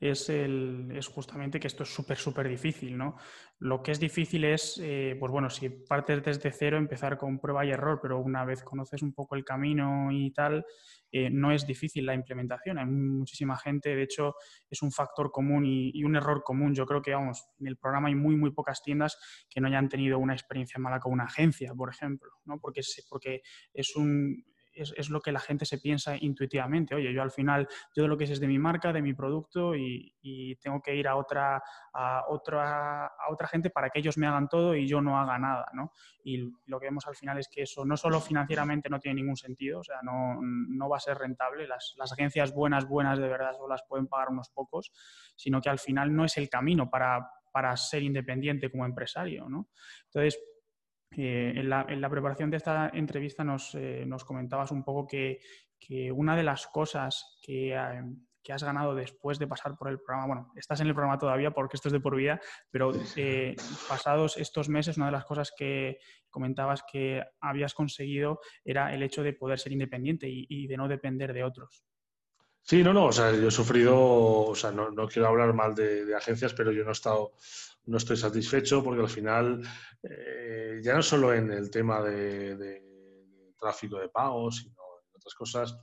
es, 0.10 0.30
el, 0.30 0.92
es 0.94 1.08
justamente 1.08 1.60
que 1.60 1.68
esto 1.68 1.84
es 1.84 1.94
súper, 1.94 2.18
súper 2.18 2.48
difícil, 2.48 2.98
¿no? 2.98 3.16
Lo 3.60 3.82
que 3.82 3.92
es 3.92 4.00
difícil 4.00 4.44
es, 4.44 4.80
eh, 4.84 5.16
pues 5.20 5.32
bueno, 5.32 5.50
si 5.50 5.70
partes 5.70 6.24
desde 6.24 6.52
cero, 6.52 6.78
empezar 6.78 7.18
con 7.18 7.40
prueba 7.40 7.66
y 7.66 7.72
error, 7.72 8.00
pero 8.02 8.20
una 8.20 8.44
vez 8.44 8.64
conoces 8.64 9.02
un 9.02 9.14
poco 9.14 9.36
el 9.36 9.46
camino 9.46 10.12
y 10.12 10.32
tal, 10.32 10.66
eh, 11.12 11.30
no 11.30 11.52
es 11.52 11.66
difícil 11.66 12.06
la 12.06 12.14
implementación. 12.14 12.78
Hay 12.78 12.86
muchísima 12.86 13.58
gente, 13.58 13.96
de 13.96 14.04
hecho, 14.04 14.36
es 14.70 14.82
un 14.82 14.92
factor 14.92 15.32
común 15.32 15.66
y, 15.66 16.04
un 16.04 16.16
error 16.16 16.44
común. 16.44 16.76
Yo 16.76 16.86
creo 16.86 17.02
que, 17.02 17.14
vamos, 17.14 17.46
en 17.60 17.68
el 17.68 17.78
programa 17.78 18.10
hay 18.10 18.16
muy, 18.16 18.36
muy 18.36 18.52
pocas 18.52 18.82
tiendas 18.82 19.18
que 19.50 19.62
no 19.62 19.68
hayan 19.68 19.88
tenido 19.88 20.20
una 20.20 20.34
experiencia 20.34 20.80
mala 20.80 21.00
con 21.00 21.14
una 21.14 21.24
agencia, 21.24 21.74
por 21.74 21.90
ejemplo, 21.90 22.32
¿no? 22.44 22.60
Porque, 22.60 22.82
porque 23.10 23.42
es 23.74 23.96
un 23.96 24.44
es, 24.76 25.10
lo 25.10 25.22
que 25.22 25.32
la 25.32 25.40
gente 25.40 25.66
se 25.66 25.78
piensa 25.78 26.16
intuitivamente. 26.20 26.96
Oye, 26.96 27.14
yo 27.14 27.22
al 27.22 27.32
final, 27.32 27.68
yo 27.96 28.04
de 28.04 28.10
lo 28.10 28.18
que 28.18 28.26
es 28.26 28.40
de 28.40 28.48
mi 28.48 28.60
marca, 28.60 28.92
de 28.92 29.02
mi 29.02 29.14
producto 29.14 29.76
y, 29.76 30.12
tengo 30.62 30.82
que 30.82 30.96
ir 30.96 31.08
a 31.08 31.16
otra, 31.16 31.62
a, 31.94 32.26
otra, 32.30 33.06
a 33.06 33.32
otra 33.32 33.48
gente 33.48 33.70
para 33.70 33.90
que 33.90 34.00
ellos 34.00 34.18
me 34.18 34.26
hagan 34.26 34.48
todo 34.48 34.76
y 34.76 34.88
yo 34.88 35.00
no 35.00 35.20
haga 35.20 35.38
nada, 35.38 35.68
¿no? 35.74 35.92
Y 36.24 36.52
lo 36.66 36.80
que 36.80 36.88
vemos 36.88 37.06
al 37.06 37.16
final 37.16 37.38
es 37.38 37.48
que 37.48 37.62
eso 37.62 37.86
no 37.86 37.96
solo 37.96 38.20
financieramente 38.20 38.90
no 38.90 39.00
tiene 39.00 39.22
ningún 39.22 39.38
sentido, 39.38 39.82
o 39.82 39.84
sea, 39.84 39.98
no, 40.02 40.40
no 40.42 40.90
va 40.90 40.98
a 40.98 41.00
ser 41.00 41.18
rentable. 41.18 41.68
Las, 41.68 41.94
las, 41.98 42.12
agencias 42.12 42.54
buenas, 42.54 42.88
buenas 42.88 43.20
de 43.20 43.28
verdad, 43.28 43.54
solo 43.54 43.70
las 43.70 43.84
pueden 43.88 44.08
pagar 44.08 44.30
unos 44.30 44.50
pocos, 44.50 44.92
sino 45.36 45.62
que 45.62 45.70
al 45.70 45.80
final 45.80 46.16
no 46.16 46.26
es 46.26 46.38
el 46.38 46.50
camino 46.50 46.90
para, 46.90 47.30
para 47.52 47.78
ser 47.78 48.04
independiente 48.04 48.72
como 48.72 48.86
empresario, 48.86 49.48
¿no? 49.48 49.70
Entonces, 50.08 50.40
eh, 51.18 51.54
en, 51.56 51.70
la, 51.70 52.10
preparación 52.10 52.50
de 52.50 52.58
esta 52.58 52.90
entrevista 52.94 53.44
nos, 53.44 53.74
eh, 53.76 54.08
comentabas 54.26 54.72
un 54.72 54.84
poco 54.84 55.08
que, 55.08 55.40
una 56.12 56.36
de 56.36 56.44
las 56.44 56.68
cosas 56.68 57.38
eh, 57.48 57.76
que, 58.44 58.54
has 58.54 58.64
ganado 58.64 58.96
después 58.96 59.40
de 59.40 59.48
pasar 59.48 59.78
por 59.78 59.88
el 59.90 60.00
programa, 60.00 60.28
bueno, 60.28 60.52
estás 60.56 60.82
en 60.82 60.88
el 60.88 60.94
programa 60.94 61.18
todavía 61.18 61.52
porque 61.52 61.78
esto 61.78 61.90
es 61.90 61.94
de 61.94 62.00
por 62.00 62.16
vida, 62.16 62.42
pero 62.72 62.92
pasados 63.88 64.38
estos 64.38 64.68
meses, 64.68 64.98
una 64.98 65.08
de 65.08 65.12
las 65.12 65.26
cosas 65.26 65.54
que 65.56 66.00
comentabas 66.30 66.84
que 66.92 67.24
habías 67.40 67.74
conseguido 67.74 68.40
era 68.64 68.94
el 68.94 69.04
hecho 69.04 69.24
de 69.24 69.34
poder 69.34 69.60
ser 69.60 69.72
independiente 69.72 70.28
y, 70.30 70.68
de 70.68 70.78
no 70.78 70.88
depender 70.88 71.34
de 71.34 71.44
otros. 71.44 71.86
Sí, 72.62 72.84
no, 72.84 72.94
no, 72.94 73.06
o 73.06 73.12
sea, 73.12 73.32
yo 73.32 73.48
he 73.48 73.52
sufrido, 73.52 73.96
o 73.96 74.56
sea, 74.56 74.72
no, 74.72 75.08
quiero 75.08 75.28
hablar 75.28 75.54
mal 75.54 75.76
de, 75.76 76.16
agencias, 76.16 76.54
pero 76.56 76.72
yo 76.72 76.84
no 76.84 76.90
he 76.90 76.94
estado, 76.94 77.34
no 77.88 77.98
estoy 77.98 78.18
satisfecho 78.18 78.84
porque 78.84 79.02
al 79.02 79.10
final 79.10 79.62
ya 80.82 80.94
no 80.94 81.02
solo 81.02 81.34
en 81.34 81.52
el 81.52 81.70
tema 81.70 82.02
de, 82.02 82.84
tráfico 83.58 83.98
de 83.98 84.10
pagos, 84.10 84.58
sino 84.58 84.74
en 84.74 85.16
otras 85.16 85.34
cosas, 85.34 85.78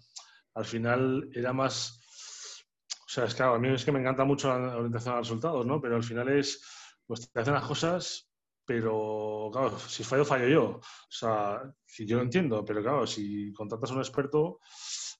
al 0.54 0.64
final 0.64 1.28
era 1.34 1.52
más... 1.52 1.98
O 3.06 3.08
sea, 3.08 3.24
es 3.24 3.34
claro, 3.34 3.54
a 3.54 3.58
mí 3.58 3.68
es 3.68 3.84
que 3.84 3.92
me 3.92 4.00
encanta 4.00 4.24
mucho 4.24 4.48
la 4.48 4.76
orientación 4.76 5.14
a 5.14 5.18
resultados, 5.18 5.66
¿no? 5.66 5.80
Pero 5.80 5.96
al 5.96 6.04
final 6.04 6.28
es, 6.30 6.64
pues 7.06 7.30
te 7.30 7.40
hacen 7.40 7.54
las 7.54 7.66
cosas, 7.66 8.30
pero 8.64 9.50
claro, 9.52 9.78
si 9.78 10.02
fallo, 10.02 10.24
fallo 10.24 10.48
yo. 10.48 10.64
O 10.76 10.82
sea, 11.10 11.62
si 11.84 12.06
yo 12.06 12.16
lo 12.16 12.22
entiendo, 12.22 12.64
pero 12.64 12.80
claro, 12.80 13.06
si 13.06 13.52
contratas 13.52 13.90
a 13.90 13.94
un 13.94 14.00
experto 14.00 14.60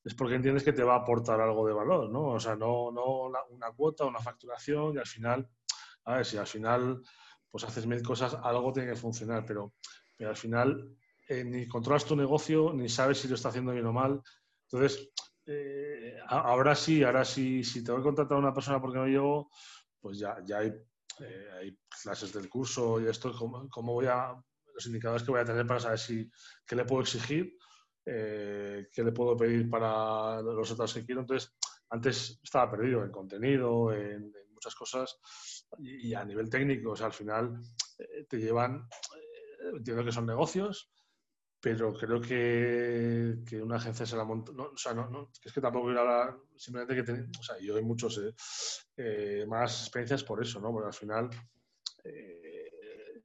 es 0.05 0.15
porque 0.15 0.35
entiendes 0.35 0.65
que 0.65 0.73
te 0.73 0.83
va 0.83 0.95
a 0.95 0.99
aportar 0.99 1.41
algo 1.41 1.67
de 1.67 1.75
valor, 1.75 2.11
¿no? 2.11 2.31
O 2.31 2.41
sea, 2.41 2.57
no, 2.57 2.91
no 2.91 3.27
una 3.51 3.73
cuota, 3.73 4.05
una 4.05 4.21
facturación 4.21 4.95
y 4.95 4.99
al 4.99 5.07
final, 5.07 5.49
a 6.05 6.17
ver, 6.17 6.27
si 6.27 6.37
al 6.37 6.47
final 6.47 7.03
pues 7.53 7.65
haces 7.65 7.87
mil 7.87 8.03
cosas, 8.03 8.35
algo 8.43 8.73
tiene 8.73 8.91
que 8.91 8.97
funcionar, 8.97 9.45
pero, 9.47 9.75
al 10.21 10.37
final 10.37 10.97
eh, 11.29 11.45
ni 11.45 11.67
controlas 11.67 12.05
tu 12.05 12.17
negocio, 12.17 12.73
ni 12.73 12.89
sabes 12.89 13.19
si 13.19 13.29
lo 13.29 13.35
está 13.35 13.49
haciendo 13.49 13.73
bien 13.73 13.87
o 13.87 13.93
mal. 13.93 14.23
Entonces, 14.71 15.11
eh, 15.45 16.17
ahora 16.29 16.75
sí, 16.75 17.03
ahora 17.03 17.25
sí, 17.25 17.63
si 17.65 17.83
te 17.83 17.91
voy 17.93 18.01
a 18.01 18.05
contratar 18.05 18.37
a 18.37 18.41
una 18.41 18.55
persona 18.55 18.81
porque 18.81 18.99
no 18.99 19.07
llego, 19.07 19.51
pues 20.01 20.19
ya, 20.19 20.37
ya 20.47 20.59
hay, 20.59 20.73
eh, 21.21 21.49
hay 21.59 21.79
clases 22.03 22.33
del 22.33 22.49
curso 22.49 23.01
y 23.01 23.09
esto, 23.09 23.33
cómo, 23.37 23.69
cómo, 23.69 23.93
voy 23.93 24.07
a, 24.07 24.33
los 24.75 24.87
indicadores 24.87 25.25
que 25.25 25.33
voy 25.33 25.41
a 25.41 25.45
tener 25.45 25.67
para 25.67 25.81
saber 25.81 25.99
si, 25.99 26.31
qué 26.65 26.77
le 26.77 26.85
puedo 26.85 27.03
exigir, 27.03 27.59
qué 28.05 29.05
le 29.05 29.13
puedo 29.13 29.37
pedir 29.37 29.69
para 29.69 30.41
los 30.41 30.71
otros 30.71 30.95
que 30.95 31.05
quiero. 31.05 31.21
Entonces, 31.21 31.53
antes 31.91 32.41
estaba 32.43 32.71
perdido 32.71 33.05
en 33.05 33.11
contenido, 33.11 33.93
en 33.93 34.33
muchas 34.63 34.75
cosas 34.77 35.19
y, 35.79 36.15
a 36.15 36.25
nivel 36.25 36.49
técnico, 36.49 36.93
o 36.93 36.97
sea, 36.97 37.07
al 37.07 37.13
final 37.13 37.61
eh, 37.99 38.27
te 38.29 38.39
llevan, 38.39 38.89
eh, 39.17 39.71
entiendo 39.77 40.05
que 40.05 40.13
son 40.13 40.27
negocios, 40.27 40.93
pero 41.61 41.93
creo 41.95 42.21
que, 42.21 43.39
que 43.49 43.61
una 43.61 43.77
agencia 43.77 44.07
se 44.07 44.17
la 44.17 44.25
monta, 44.25 44.53
no, 44.53 44.65
o 44.65 44.77
sea, 44.77 44.95
no, 44.95 45.09
no, 45.09 45.31
es 45.45 45.53
que 45.53 45.61
tampoco 45.61 45.87
quiero 45.87 46.01
hablar, 46.01 46.37
simplemente 46.57 46.95
que, 46.95 47.03
ten, 47.03 47.31
o 47.39 47.43
sea, 47.43 47.59
yo 47.59 47.77
hay 47.77 47.83
muchos 47.83 48.21
eh, 48.97 49.45
más 49.49 49.83
experiencias 49.83 50.23
por 50.23 50.41
eso, 50.43 50.61
¿no? 50.61 50.71
Porque 50.71 50.89
al 50.89 50.95
final 50.95 51.31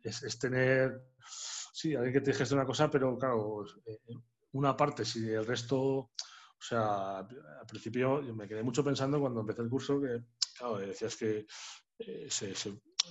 es, 0.03 0.23
es, 0.23 0.39
tener, 0.39 1.01
sí, 1.73 1.95
alguien 1.95 2.13
que 2.13 2.21
te 2.21 2.33
gestione 2.33 2.61
una 2.61 2.67
cosa, 2.67 2.89
pero 2.89 3.17
claro, 3.17 3.65
una 4.53 4.75
parte, 4.75 5.03
si 5.03 5.29
el 5.29 5.45
resto, 5.45 5.79
o 5.79 6.11
sea, 6.59 7.19
al 7.19 7.67
principio 7.67 8.21
me 8.33 8.47
quedé 8.47 8.63
mucho 8.63 8.83
pensando 8.83 9.19
cuando 9.19 9.41
empecé 9.41 9.61
el 9.61 9.69
curso 9.69 9.99
que, 9.99 10.23
claro, 10.57 10.77
decías 10.77 11.15
que 11.15 11.45
eh, 11.99 12.29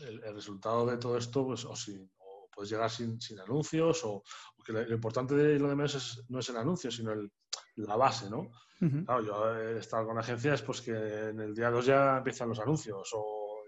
el, 0.02 0.34
resultado 0.34 0.86
de 0.86 0.98
todo 0.98 1.16
esto, 1.16 1.44
pues, 1.44 1.64
o, 1.64 1.74
si, 1.74 2.08
puedes 2.52 2.70
llegar 2.70 2.90
sin, 2.90 3.20
sin 3.20 3.38
anuncios, 3.40 4.02
o, 4.04 4.22
que 4.64 4.72
lo, 4.72 4.94
importante 4.94 5.34
de 5.34 5.58
lo 5.58 5.68
de 5.68 5.76
menos 5.76 6.24
no 6.28 6.40
es 6.40 6.48
el 6.48 6.56
anuncio, 6.56 6.90
sino 6.90 7.12
el, 7.12 7.30
la 7.76 7.96
base, 7.96 8.28
¿no? 8.30 8.50
Claro, 8.78 9.24
yo 9.24 9.56
he 9.58 9.78
estado 9.78 10.06
con 10.06 10.18
agencias 10.18 10.60
pues 10.60 10.82
que 10.82 10.90
en 10.92 11.40
el 11.40 11.54
día 11.54 11.70
2 11.70 11.86
ya 11.86 12.18
empiezan 12.18 12.50
los 12.50 12.58
anuncios, 12.60 13.08
o 13.14 13.62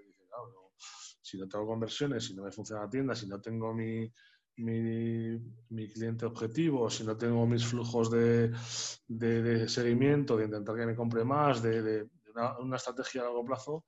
si 1.29 1.39
no 1.39 1.49
tengo 1.49 1.67
conversiones, 1.67 2.25
si 2.25 2.35
no 2.35 2.43
me 2.43 2.53
funciona 2.53 2.83
la 2.83 2.91
tienda, 2.91 3.15
si 3.15 3.27
no 3.27 3.41
tengo 3.41 3.73
mi, 3.75 4.11
mi, 4.57 5.39
mi, 5.71 5.89
cliente 5.89 6.27
objetivo, 6.27 6.89
si 6.91 7.05
no 7.05 7.17
tengo 7.17 7.47
mis 7.47 7.67
flujos 7.67 8.11
de, 8.11 8.51
de, 9.07 9.69
seguimiento, 9.69 10.37
de 10.37 10.47
intentar 10.47 10.77
que 10.77 10.87
me 10.87 10.97
compre 10.97 11.25
más, 11.25 11.63
de, 11.63 11.83
de 11.83 12.09
una, 12.61 12.77
estrategia 12.77 13.23
a 13.23 13.25
largo 13.25 13.45
plazo, 13.45 13.87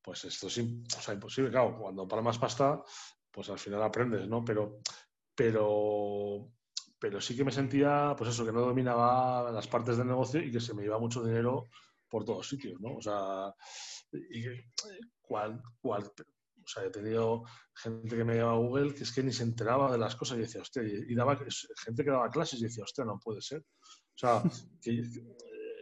pues 0.00 0.24
esto 0.24 0.48
es 0.48 0.58
imposible. 0.58 1.50
Claro, 1.50 1.78
cuando 1.78 2.06
para 2.06 2.22
más 2.22 2.38
pasta, 2.38 2.82
pues 3.30 3.48
al 3.48 3.58
final 3.58 3.82
aprendes, 3.82 4.28
¿no? 4.28 4.44
Pero, 4.44 4.80
pero, 5.34 6.52
pero 6.98 7.20
sí 7.20 7.36
que 7.36 7.44
me 7.44 7.52
sentía, 7.52 8.14
pues 8.16 8.30
eso, 8.30 8.44
que 8.44 8.52
no 8.52 8.60
dominaba 8.60 9.50
las 9.50 9.66
partes 9.68 9.96
del 9.96 10.06
negocio 10.06 10.42
y 10.42 10.50
que 10.50 10.60
se 10.60 10.74
me 10.74 10.84
iba 10.84 10.98
mucho 10.98 11.24
dinero 11.24 11.68
por 12.08 12.24
todos 12.24 12.46
sitios, 12.46 12.78
¿no? 12.80 12.96
O 12.96 13.00
sea, 13.00 13.54
y, 14.12 14.44
cual, 15.20 15.62
cual, 15.80 16.04
o 16.04 16.68
sea, 16.68 16.84
he 16.84 16.90
tenido 16.90 17.44
gente 17.74 18.16
que 18.16 18.24
me 18.24 18.34
llevaba 18.34 18.54
a 18.54 18.58
Google 18.58 18.94
que 18.94 19.04
es 19.04 19.12
que 19.12 19.22
ni 19.22 19.32
se 19.32 19.44
enteraba 19.44 19.90
de 19.90 19.98
las 19.98 20.14
cosas 20.14 20.38
y 20.38 20.42
decía, 20.42 20.60
hostia, 20.60 20.82
y, 20.82 21.14
daba, 21.14 21.36
gente 21.36 22.04
que 22.04 22.10
daba 22.10 22.30
clases 22.30 22.60
y 22.60 22.64
decía, 22.64 22.84
hostia, 22.84 23.04
no 23.04 23.18
puede 23.18 23.40
ser. 23.40 23.60
O 23.60 24.18
sea, 24.18 24.42
que, 24.82 25.02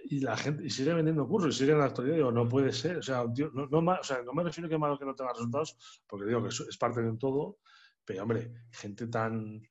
y 0.05 0.21
la 0.21 0.37
gente 0.37 0.65
y 0.65 0.71
sigue 0.71 0.95
vendiendo 0.95 1.27
cursos 1.27 1.55
y 1.55 1.59
sigue 1.59 1.73
en 1.73 1.79
la 1.79 1.87
actualidad. 1.87 2.17
Digo, 2.17 2.33
no 2.33 2.49
puede 2.49 2.73
ser. 2.73 2.99
O 2.99 3.03
sea, 3.03 3.25
no, 3.25 3.67
no, 3.67 3.93
o 3.93 4.05
sea, 4.05 4.23
no 4.23 4.33
me 4.33 4.45
refiero 4.45 4.69
que 4.69 4.79
malo 4.79 4.99
que 4.99 5.05
no 5.05 5.15
tenga 5.15 5.33
resultados, 5.33 5.77
porque 6.07 6.27
digo 6.27 6.43
que 6.43 6.49
es 6.49 6.77
parte 6.79 7.03
de 7.03 7.11
un 7.11 7.19
todo, 7.19 7.59
pero 8.05 8.23
hombre, 8.23 8.53
gente 8.71 9.07
tan, 9.07 9.63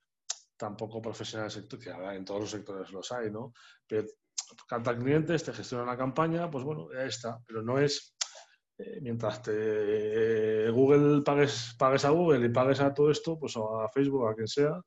tan 0.57 0.75
poco 0.75 1.01
profesional 1.01 1.45
en 1.45 1.47
el 1.47 1.51
sector, 1.51 1.79
que 1.79 1.89
en 1.89 2.25
todos 2.25 2.41
los 2.41 2.51
sectores 2.51 2.91
los 2.91 3.11
hay, 3.11 3.31
¿no? 3.31 3.53
Pero 3.87 4.07
canta 4.67 4.97
clientes, 4.97 5.43
te 5.43 5.53
gestiona 5.53 5.83
una 5.83 5.97
campaña, 5.97 6.49
pues 6.49 6.63
bueno, 6.63 6.87
ya 6.93 7.03
está. 7.03 7.39
Pero 7.45 7.61
no 7.61 7.77
es 7.79 8.15
eh, 8.79 8.99
mientras 9.01 9.41
te 9.41 10.69
Google 10.69 11.21
pagues, 11.21 11.75
pagues 11.77 12.05
a 12.05 12.11
Google 12.11 12.45
y 12.45 12.49
pagues 12.49 12.79
a 12.79 12.93
todo 12.93 13.11
esto, 13.11 13.37
pues 13.37 13.55
a 13.57 13.89
Facebook, 13.89 14.27
a 14.27 14.35
quien 14.35 14.47
sea, 14.47 14.81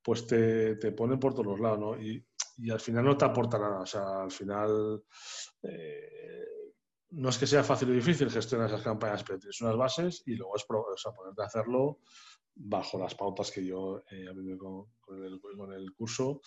pues 0.00 0.26
te, 0.26 0.76
te 0.76 0.92
ponen 0.92 1.18
por 1.18 1.32
todos 1.34 1.46
los 1.46 1.60
lados, 1.60 1.78
¿no? 1.80 2.00
Y, 2.00 2.24
y 2.58 2.70
al 2.70 2.80
final 2.80 3.04
no 3.04 3.16
te 3.16 3.24
aporta 3.24 3.58
nada. 3.58 3.80
O 3.80 3.86
sea, 3.86 4.22
al 4.22 4.30
final 4.30 5.02
eh, 5.62 6.44
no 7.10 7.28
es 7.28 7.38
que 7.38 7.46
sea 7.46 7.62
fácil 7.62 7.90
o 7.90 7.92
difícil 7.92 8.30
gestionar 8.30 8.68
esas 8.68 8.82
campañas, 8.82 9.22
pero 9.24 9.38
tienes 9.38 9.60
unas 9.60 9.76
bases 9.76 10.22
y 10.26 10.34
luego 10.34 10.56
es 10.56 10.64
o 10.68 10.96
sea, 10.96 11.12
ponerte 11.12 11.42
a 11.42 11.46
hacerlo 11.46 12.00
bajo 12.54 12.98
las 12.98 13.14
pautas 13.14 13.50
que 13.50 13.64
yo 13.64 14.02
he 14.10 14.28
aprendido 14.28 14.88
con, 15.00 15.22
el, 15.72 15.92
curso. 15.94 16.40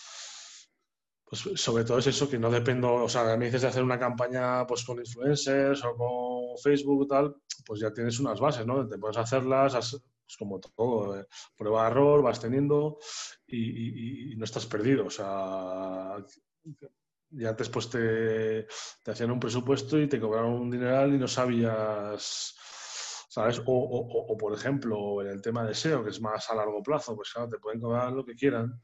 Pues 1.23 1.61
sobre 1.61 1.83
todo 1.83 1.99
es 1.99 2.07
eso, 2.07 2.27
que 2.27 2.39
no 2.39 2.49
dependo, 2.49 2.95
o 2.95 3.09
sea, 3.09 3.37
me 3.37 3.45
dices 3.45 3.61
de 3.61 3.67
hacer 3.67 3.83
una 3.83 3.99
campaña 3.99 4.65
pues 4.65 4.83
con 4.83 4.97
influencers 4.97 5.83
o 5.85 5.95
con 5.95 6.57
Facebook 6.57 7.03
y 7.03 7.07
tal, 7.07 7.35
pues 7.65 7.79
ya 7.81 7.93
tienes 7.93 8.19
unas 8.19 8.39
bases, 8.39 8.65
¿no? 8.65 8.87
Te 8.87 8.97
puedes 8.97 9.17
hacerlas, 9.17 10.01
es 10.29 10.37
como 10.37 10.59
todo, 10.59 11.19
eh, 11.19 11.27
prueba 11.57 11.87
error, 11.87 12.21
vas 12.21 12.39
teniendo 12.39 12.99
y, 13.47 14.35
no 14.37 14.45
estás 14.45 14.65
perdido. 14.67 15.07
O 15.07 15.09
sea, 15.09 16.17
y 17.31 17.45
antes 17.45 17.69
pues 17.69 17.89
te, 17.89 18.67
hacían 19.05 19.31
un 19.31 19.39
presupuesto 19.39 19.99
y 19.99 20.07
te 20.07 20.19
cobraron 20.19 20.53
un 20.53 20.69
dineral 20.69 21.13
y 21.13 21.17
no 21.17 21.27
sabías, 21.27 22.55
¿sabes? 23.27 23.61
O, 23.65 24.37
por 24.37 24.53
ejemplo, 24.53 25.21
en 25.21 25.27
el 25.27 25.41
tema 25.41 25.65
de 25.65 25.73
SEO, 25.73 26.03
que 26.03 26.11
es 26.11 26.21
más 26.21 26.49
a 26.49 26.55
largo 26.55 26.81
plazo, 26.83 27.15
pues 27.15 27.31
claro, 27.33 27.49
te 27.49 27.57
pueden 27.57 27.81
cobrar 27.81 28.11
lo 28.11 28.23
que 28.23 28.35
quieran, 28.35 28.79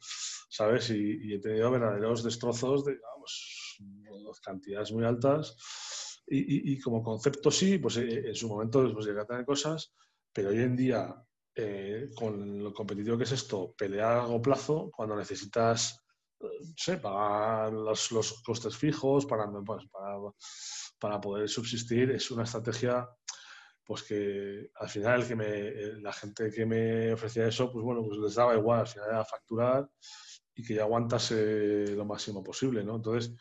¿sabes? 0.50 0.90
Y, 0.90 1.34
he 1.34 1.40
tenido 1.40 1.72
verdaderos 1.72 2.24
destrozos 2.24 2.86
de, 2.86 2.94
digamos, 2.94 4.40
cantidades 4.44 4.92
muy 4.92 5.06
altas. 5.06 5.56
Y, 6.28 6.80
como 6.82 7.04
concepto 7.04 7.52
sí, 7.52 7.78
pues 7.78 7.98
eh, 7.98 8.30
en 8.30 8.36
su 8.36 8.48
momento 8.48 8.92
pues, 8.92 9.06
llegué 9.06 9.22
a 9.22 9.26
tener 9.26 9.46
cosas, 9.46 9.94
pero 10.34 10.50
hoy 10.50 10.60
en 10.60 10.76
día 10.76 11.16
eh, 11.56 12.10
con 12.16 12.64
lo 12.64 12.74
competitivo 12.74 13.18
que 13.18 13.24
es 13.24 13.32
esto, 13.32 13.74
pelear 13.78 14.12
a 14.12 14.18
largo 14.18 14.42
plazo 14.42 14.92
cuando 14.94 15.16
necesitas 15.16 16.02
sé, 16.76 16.98
pagar 16.98 17.74
los, 17.74 18.12
los, 18.12 18.42
costes 18.44 18.76
fijos 18.76 19.26
para, 19.26 19.50
pues, 19.66 19.86
para, 19.90 20.18
para, 21.00 21.22
poder 21.22 21.50
subsistir, 21.50 22.12
es 22.12 22.30
una 22.32 22.44
estrategia 22.44 23.08
pues 23.84 24.04
que 24.04 24.72
al 24.76 24.90
final 24.90 25.22
el 25.22 25.28
que 25.28 25.36
me, 25.36 25.72
la 26.02 26.12
gente 26.12 26.52
que 26.52 26.66
me 26.66 27.14
ofrecía 27.14 27.48
eso, 27.48 27.72
pues 27.72 27.86
bueno, 27.86 28.04
pues 28.04 28.18
les 28.18 28.34
daba 28.34 28.56
igual, 28.56 28.82
al 28.82 28.88
final 28.88 29.10
era 29.10 29.26
facturar 29.26 29.88
y 30.56 30.64
que 30.64 30.74
ya 30.74 30.82
aguantas 30.84 31.32
lo 31.32 32.04
máximo 32.04 32.44
posible, 32.44 32.84
¿no? 32.84 32.96
Entonces, 32.96 33.32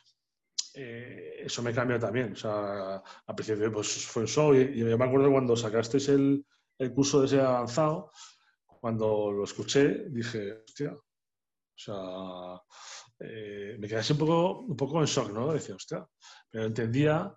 eh, 0.74 1.36
eso 1.44 1.62
me 1.62 1.72
cambia 1.72 1.98
también. 1.98 2.32
O 2.32 2.36
sea, 2.36 2.96
a 2.96 3.36
principio 3.36 3.72
pues, 3.72 4.04
fue 4.06 4.22
un 4.22 4.28
show 4.28 4.54
y, 4.54 4.76
yo 4.76 4.98
me 4.98 5.04
acuerdo 5.04 5.30
cuando 5.30 5.56
sacasteis 5.56 6.08
el, 6.10 6.44
el 6.78 6.92
curso 6.92 7.20
de 7.20 7.26
ese 7.26 7.40
avanzado, 7.40 8.10
cuando 8.66 9.30
lo 9.32 9.44
escuché, 9.44 10.08
dije, 10.10 10.62
hostia, 10.64 10.92
o 10.92 11.02
sea, 11.74 12.62
eh, 13.18 13.76
me 13.78 13.88
quedé 13.88 13.98
así 13.98 14.12
un 14.12 14.18
poco, 14.18 14.60
un 14.60 14.76
poco 14.76 15.00
en 15.00 15.06
shock, 15.06 15.32
¿no? 15.32 15.52
Decía, 15.52 15.74
hostia, 15.74 16.06
pero 16.50 16.66
entendía 16.66 17.34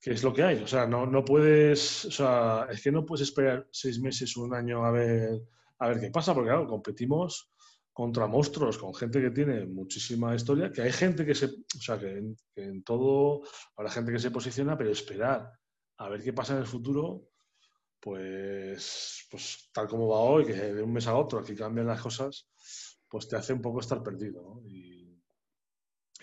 que 0.00 0.10
es 0.10 0.22
lo 0.24 0.34
que 0.34 0.42
hay. 0.42 0.62
O 0.62 0.66
sea, 0.66 0.86
no, 0.86 1.06
no 1.06 1.24
puedes, 1.24 2.04
o 2.06 2.10
sea, 2.10 2.66
es 2.70 2.82
que 2.82 2.90
no 2.90 3.06
puedes 3.06 3.28
esperar 3.28 3.68
seis 3.70 4.00
meses 4.00 4.36
o 4.36 4.42
un 4.42 4.54
año 4.54 4.84
a 4.84 4.90
ver, 4.90 5.40
a 5.78 5.88
ver 5.88 6.00
qué 6.00 6.10
pasa, 6.10 6.34
porque 6.34 6.50
claro, 6.50 6.66
competimos 6.66 7.52
contra 7.92 8.26
monstruos, 8.26 8.78
con 8.78 8.94
gente 8.94 9.20
que 9.20 9.30
tiene 9.30 9.66
muchísima 9.66 10.34
historia, 10.34 10.72
que 10.72 10.82
hay 10.82 10.92
gente 10.92 11.24
que 11.24 11.34
se, 11.34 11.46
o 11.46 11.80
sea, 11.80 11.98
que 11.98 12.22
en, 12.56 12.82
todo 12.82 13.42
habrá 13.76 13.90
gente 13.90 14.12
que 14.12 14.18
se 14.18 14.30
posiciona, 14.30 14.76
pero 14.76 14.90
esperar 14.90 15.52
a 15.98 16.08
ver 16.08 16.22
qué 16.22 16.32
pasa 16.32 16.54
en 16.54 16.60
el 16.60 16.66
futuro, 16.66 17.28
pues, 18.02 19.28
pues 19.30 19.70
tal 19.72 19.86
como 19.86 20.08
va 20.08 20.18
hoy, 20.18 20.44
que 20.44 20.54
de 20.54 20.82
un 20.82 20.92
mes 20.92 21.06
a 21.06 21.14
otro 21.14 21.38
aquí 21.38 21.54
cambian 21.54 21.86
las 21.86 22.02
cosas, 22.02 22.48
pues 23.08 23.28
te 23.28 23.36
hace 23.36 23.52
un 23.52 23.62
poco 23.62 23.78
estar 23.78 24.02
perdido. 24.02 24.42
¿no? 24.42 24.62
Y, 24.66 25.22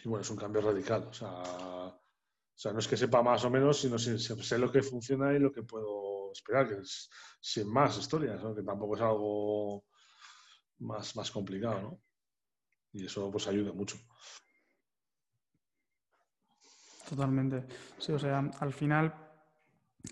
bueno, 0.03 0.21
es 0.21 0.29
un 0.29 0.35
cambio 0.35 0.61
radical. 0.61 1.07
O 1.07 1.13
sea, 1.13 1.31
o 1.31 2.01
sea, 2.53 2.73
no 2.73 2.79
es 2.79 2.87
que 2.87 2.97
sepa 2.97 3.23
más 3.23 3.45
o 3.45 3.49
menos, 3.49 3.79
sino 3.79 3.95
que 3.95 4.43
sé 4.43 4.57
lo 4.57 4.69
que 4.69 4.83
funciona 4.83 5.33
y 5.33 5.39
lo 5.39 5.53
que 5.53 5.63
puedo 5.63 6.33
esperar, 6.33 6.67
que 6.67 6.81
es 6.81 7.09
sin 7.39 7.71
más 7.71 7.97
historias, 7.97 8.41
que 8.53 8.63
tampoco 8.63 8.97
es 8.97 9.01
algo 9.01 9.85
más, 10.79 11.15
más 11.15 11.31
complicado, 11.31 11.81
¿no? 11.81 12.01
Y 12.91 13.05
eso 13.05 13.31
pues 13.31 13.47
ayuda 13.47 13.71
mucho. 13.71 13.97
Totalmente. 17.07 17.65
Sí, 17.97 18.11
o 18.11 18.19
sea, 18.19 18.39
al 18.59 18.73
final 18.73 19.28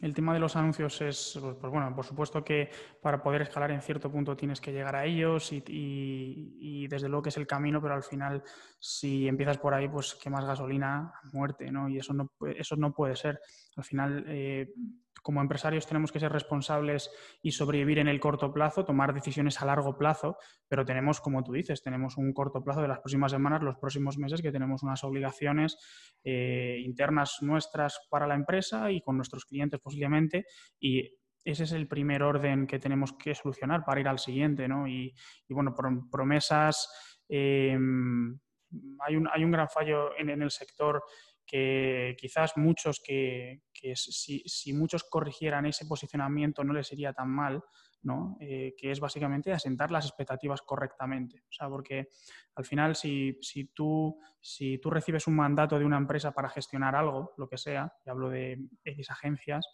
el 0.02 0.14
tema 0.14 0.34
de 0.34 0.40
los 0.40 0.56
anuncios 0.56 1.02
es, 1.02 1.38
pues, 1.42 1.56
pues 1.60 1.72
bueno, 1.72 1.94
por 1.96 2.06
supuesto 2.06 2.44
que 2.44 2.70
para 3.02 3.22
poder 3.22 3.42
escalar 3.42 3.72
en 3.72 3.82
cierto 3.82 4.12
punto 4.12 4.36
tienes 4.36 4.62
que 4.62 4.72
llegar 4.72 4.96
a 4.96 5.06
ellos 5.06 5.52
y, 5.52 5.64
y, 5.68 6.88
desde 6.88 7.10
luego 7.10 7.24
que 7.24 7.30
es 7.30 7.38
el 7.38 7.48
camino, 7.48 7.82
pero 7.82 7.96
al 7.96 8.04
final 8.04 8.44
si 8.80 9.28
empiezas 9.28 9.58
por 9.58 9.74
ahí, 9.74 9.88
pues 9.88 10.16
quemas 10.16 10.46
gasolina 10.46 11.14
a 11.22 11.30
muerte, 11.34 11.72
¿no? 11.72 11.90
Y 11.90 11.98
eso 11.98 12.14
no, 12.14 12.32
eso 12.56 12.76
no 12.76 12.94
puede 12.94 13.16
ser. 13.16 13.40
Al 13.76 13.84
final, 13.84 14.24
eh, 14.28 14.72
como 15.22 15.42
empresarios 15.42 15.88
tenemos 15.88 16.12
que 16.12 16.20
ser 16.20 16.32
responsables 16.32 17.12
y 17.42 17.52
sobrevivir 17.52 18.00
en 18.00 18.08
el 18.08 18.20
corto 18.20 18.54
plazo, 18.54 18.86
tomar 18.86 19.14
decisiones 19.14 19.62
a 19.62 19.66
largo 19.66 19.98
plazo, 19.98 20.38
pero 20.68 20.86
tenemos, 20.86 21.22
como 21.22 21.44
tú 21.44 21.54
dices, 21.54 21.82
tenemos 21.82 22.18
un 22.18 22.34
corto 22.34 22.64
plazo 22.64 22.82
de 22.82 22.88
las 22.88 23.00
próximas 23.00 23.32
semanas, 23.32 23.62
los 23.62 23.78
próximos 23.78 24.18
meses, 24.18 24.42
que 24.42 24.52
tenemos 24.52 24.84
unas 24.84 25.04
obligaciones 25.04 25.78
eh, 26.24 26.82
internas 26.84 27.38
nuestras 27.42 28.00
para 28.10 28.28
la 28.28 28.36
empresa 28.36 28.92
y 28.92 29.02
con 29.02 29.18
nuestros 29.18 29.46
clientes 29.46 29.80
posiblemente, 29.80 30.46
y 30.80 31.18
ese 31.44 31.64
es 31.64 31.72
el 31.72 31.88
primer 31.88 32.24
orden 32.24 32.68
que 32.68 32.80
tenemos 32.80 33.14
que 33.14 33.34
solucionar 33.34 33.86
para 33.86 34.02
ir 34.02 34.08
al 34.08 34.20
siguiente, 34.20 34.68
¿no? 34.68 34.88
Y, 34.88 35.14
bueno, 35.50 35.74
promesas... 36.12 36.90
Em, 37.30 38.38
hay 39.00 39.16
un, 39.16 39.30
hay 39.32 39.46
un, 39.46 39.52
gran 39.52 39.70
fallo 39.70 40.10
en 40.18 40.30
el 40.30 40.52
sector 40.52 41.02
que 41.48 42.16
quizás 42.20 42.58
muchos 42.58 43.02
que, 43.04 43.62
si, 43.96 44.74
muchos 44.74 45.06
corrigieran 45.06 45.66
ese 45.66 45.86
posicionamiento 45.86 46.64
no 46.64 46.74
les 46.74 46.92
iría 46.92 47.14
tan 47.14 47.30
mal, 47.30 47.64
¿no? 48.04 48.38
Eh, 48.42 48.76
que 48.78 48.92
es 48.92 49.00
básicamente 49.00 49.54
asentar 49.54 49.90
las 49.90 50.06
expectativas 50.06 50.62
correctamente. 50.62 51.44
O 51.50 51.52
sea, 51.52 51.70
porque 51.70 52.10
al 52.56 52.66
final 52.66 52.96
si, 52.96 53.38
si, 53.42 53.70
tú, 53.70 54.20
si 54.42 54.78
tú 54.78 54.90
recibes 54.90 55.26
un 55.28 55.38
mandato 55.38 55.80
de 55.80 55.86
una 55.86 55.98
empresa 55.98 56.34
para 56.34 56.50
gestionar 56.50 56.96
algo, 56.96 57.34
lo 57.38 57.48
que 57.48 57.58
sea, 57.58 57.94
y 58.06 58.10
hablo 58.10 58.30
de 58.30 58.60
X 58.84 59.10
agencias, 59.10 59.66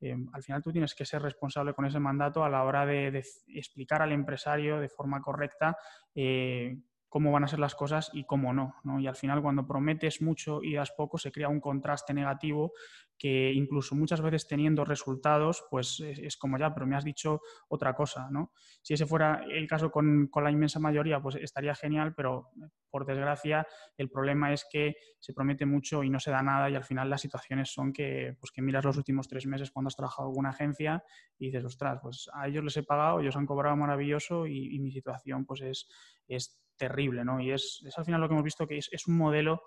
eh, 0.00 0.16
al 0.32 0.42
final 0.42 0.62
tú 0.62 0.72
tienes 0.72 0.94
que 0.94 1.04
ser 1.04 1.20
responsable 1.22 1.74
con 1.74 1.84
ese 1.84 2.00
mandato 2.00 2.42
a 2.42 2.48
la 2.48 2.64
hora 2.64 2.86
de, 2.86 3.22
explicar 3.48 4.00
al 4.02 4.12
empresario 4.12 4.80
de 4.80 4.88
forma 4.88 5.20
correcta 5.20 5.76
eh, 6.14 6.78
cómo 7.10 7.32
van 7.32 7.44
a 7.44 7.48
ser 7.48 7.58
las 7.58 7.74
cosas 7.74 8.10
y 8.14 8.24
cómo 8.24 8.54
no, 8.54 8.72
Y 9.00 9.06
al 9.08 9.16
final 9.16 9.42
cuando 9.42 9.66
prometes 9.66 10.22
mucho 10.22 10.62
y 10.62 10.74
das 10.74 10.92
poco 10.96 11.18
se 11.18 11.32
crea 11.32 11.48
un 11.48 11.60
contraste 11.60 12.14
negativo 12.14 12.72
que 13.18 13.52
incluso 13.52 13.94
muchas 13.94 14.22
veces 14.22 14.46
teniendo 14.46 14.84
resultados, 14.84 15.64
pues 15.70 16.00
es, 16.00 16.38
como 16.38 16.56
ya, 16.56 16.72
pero 16.72 16.86
me 16.86 16.96
has 16.96 17.04
dicho 17.04 17.42
otra 17.68 17.94
cosa, 17.94 18.28
¿no? 18.30 18.52
Si 18.80 18.94
ese 18.94 19.04
fuera 19.04 19.44
el 19.50 19.66
caso 19.68 19.90
con, 19.90 20.30
la 20.34 20.50
inmensa 20.50 20.78
mayoría, 20.78 21.20
pues 21.20 21.34
estaría 21.34 21.74
genial, 21.74 22.14
pero 22.14 22.48
por 22.88 23.04
desgracia 23.04 23.66
el 23.98 24.08
problema 24.08 24.52
es 24.52 24.64
que 24.70 24.94
se 25.18 25.34
promete 25.34 25.66
mucho 25.66 26.02
y 26.02 26.10
no 26.10 26.18
se 26.18 26.30
da 26.30 26.42
nada 26.42 26.70
y 26.70 26.76
al 26.76 26.84
final 26.84 27.10
las 27.10 27.20
situaciones 27.20 27.70
son 27.70 27.92
que, 27.92 28.36
pues 28.40 28.52
que 28.52 28.62
miras 28.62 28.84
los 28.84 28.96
últimos 28.96 29.28
tres 29.28 29.46
meses 29.46 29.70
cuando 29.70 29.88
has 29.88 29.96
trabajado 29.96 30.28
en 30.28 30.30
alguna 30.30 30.50
agencia 30.50 31.04
y 31.38 31.46
dices, 31.46 31.64
ostras, 31.64 31.98
pues 32.00 32.30
a 32.32 32.48
ellos 32.48 32.64
les 32.64 32.76
he 32.76 32.84
pagado, 32.84 33.20
ellos 33.20 33.36
han 33.36 33.46
cobrado 33.46 33.76
maravilloso 33.76 34.46
y, 34.46 34.78
mi 34.80 34.92
situación 34.92 35.44
pues 35.44 35.60
es, 35.60 35.88
es 36.26 36.58
terrible, 36.80 37.24
¿no? 37.26 37.40
Y 37.40 37.52
es, 37.52 37.82
al 37.94 38.04
final 38.06 38.22
lo 38.22 38.26
que 38.26 38.32
hemos 38.32 38.44
visto 38.44 38.66
que 38.66 38.78
es, 38.78 39.06
un 39.06 39.18
modelo 39.18 39.62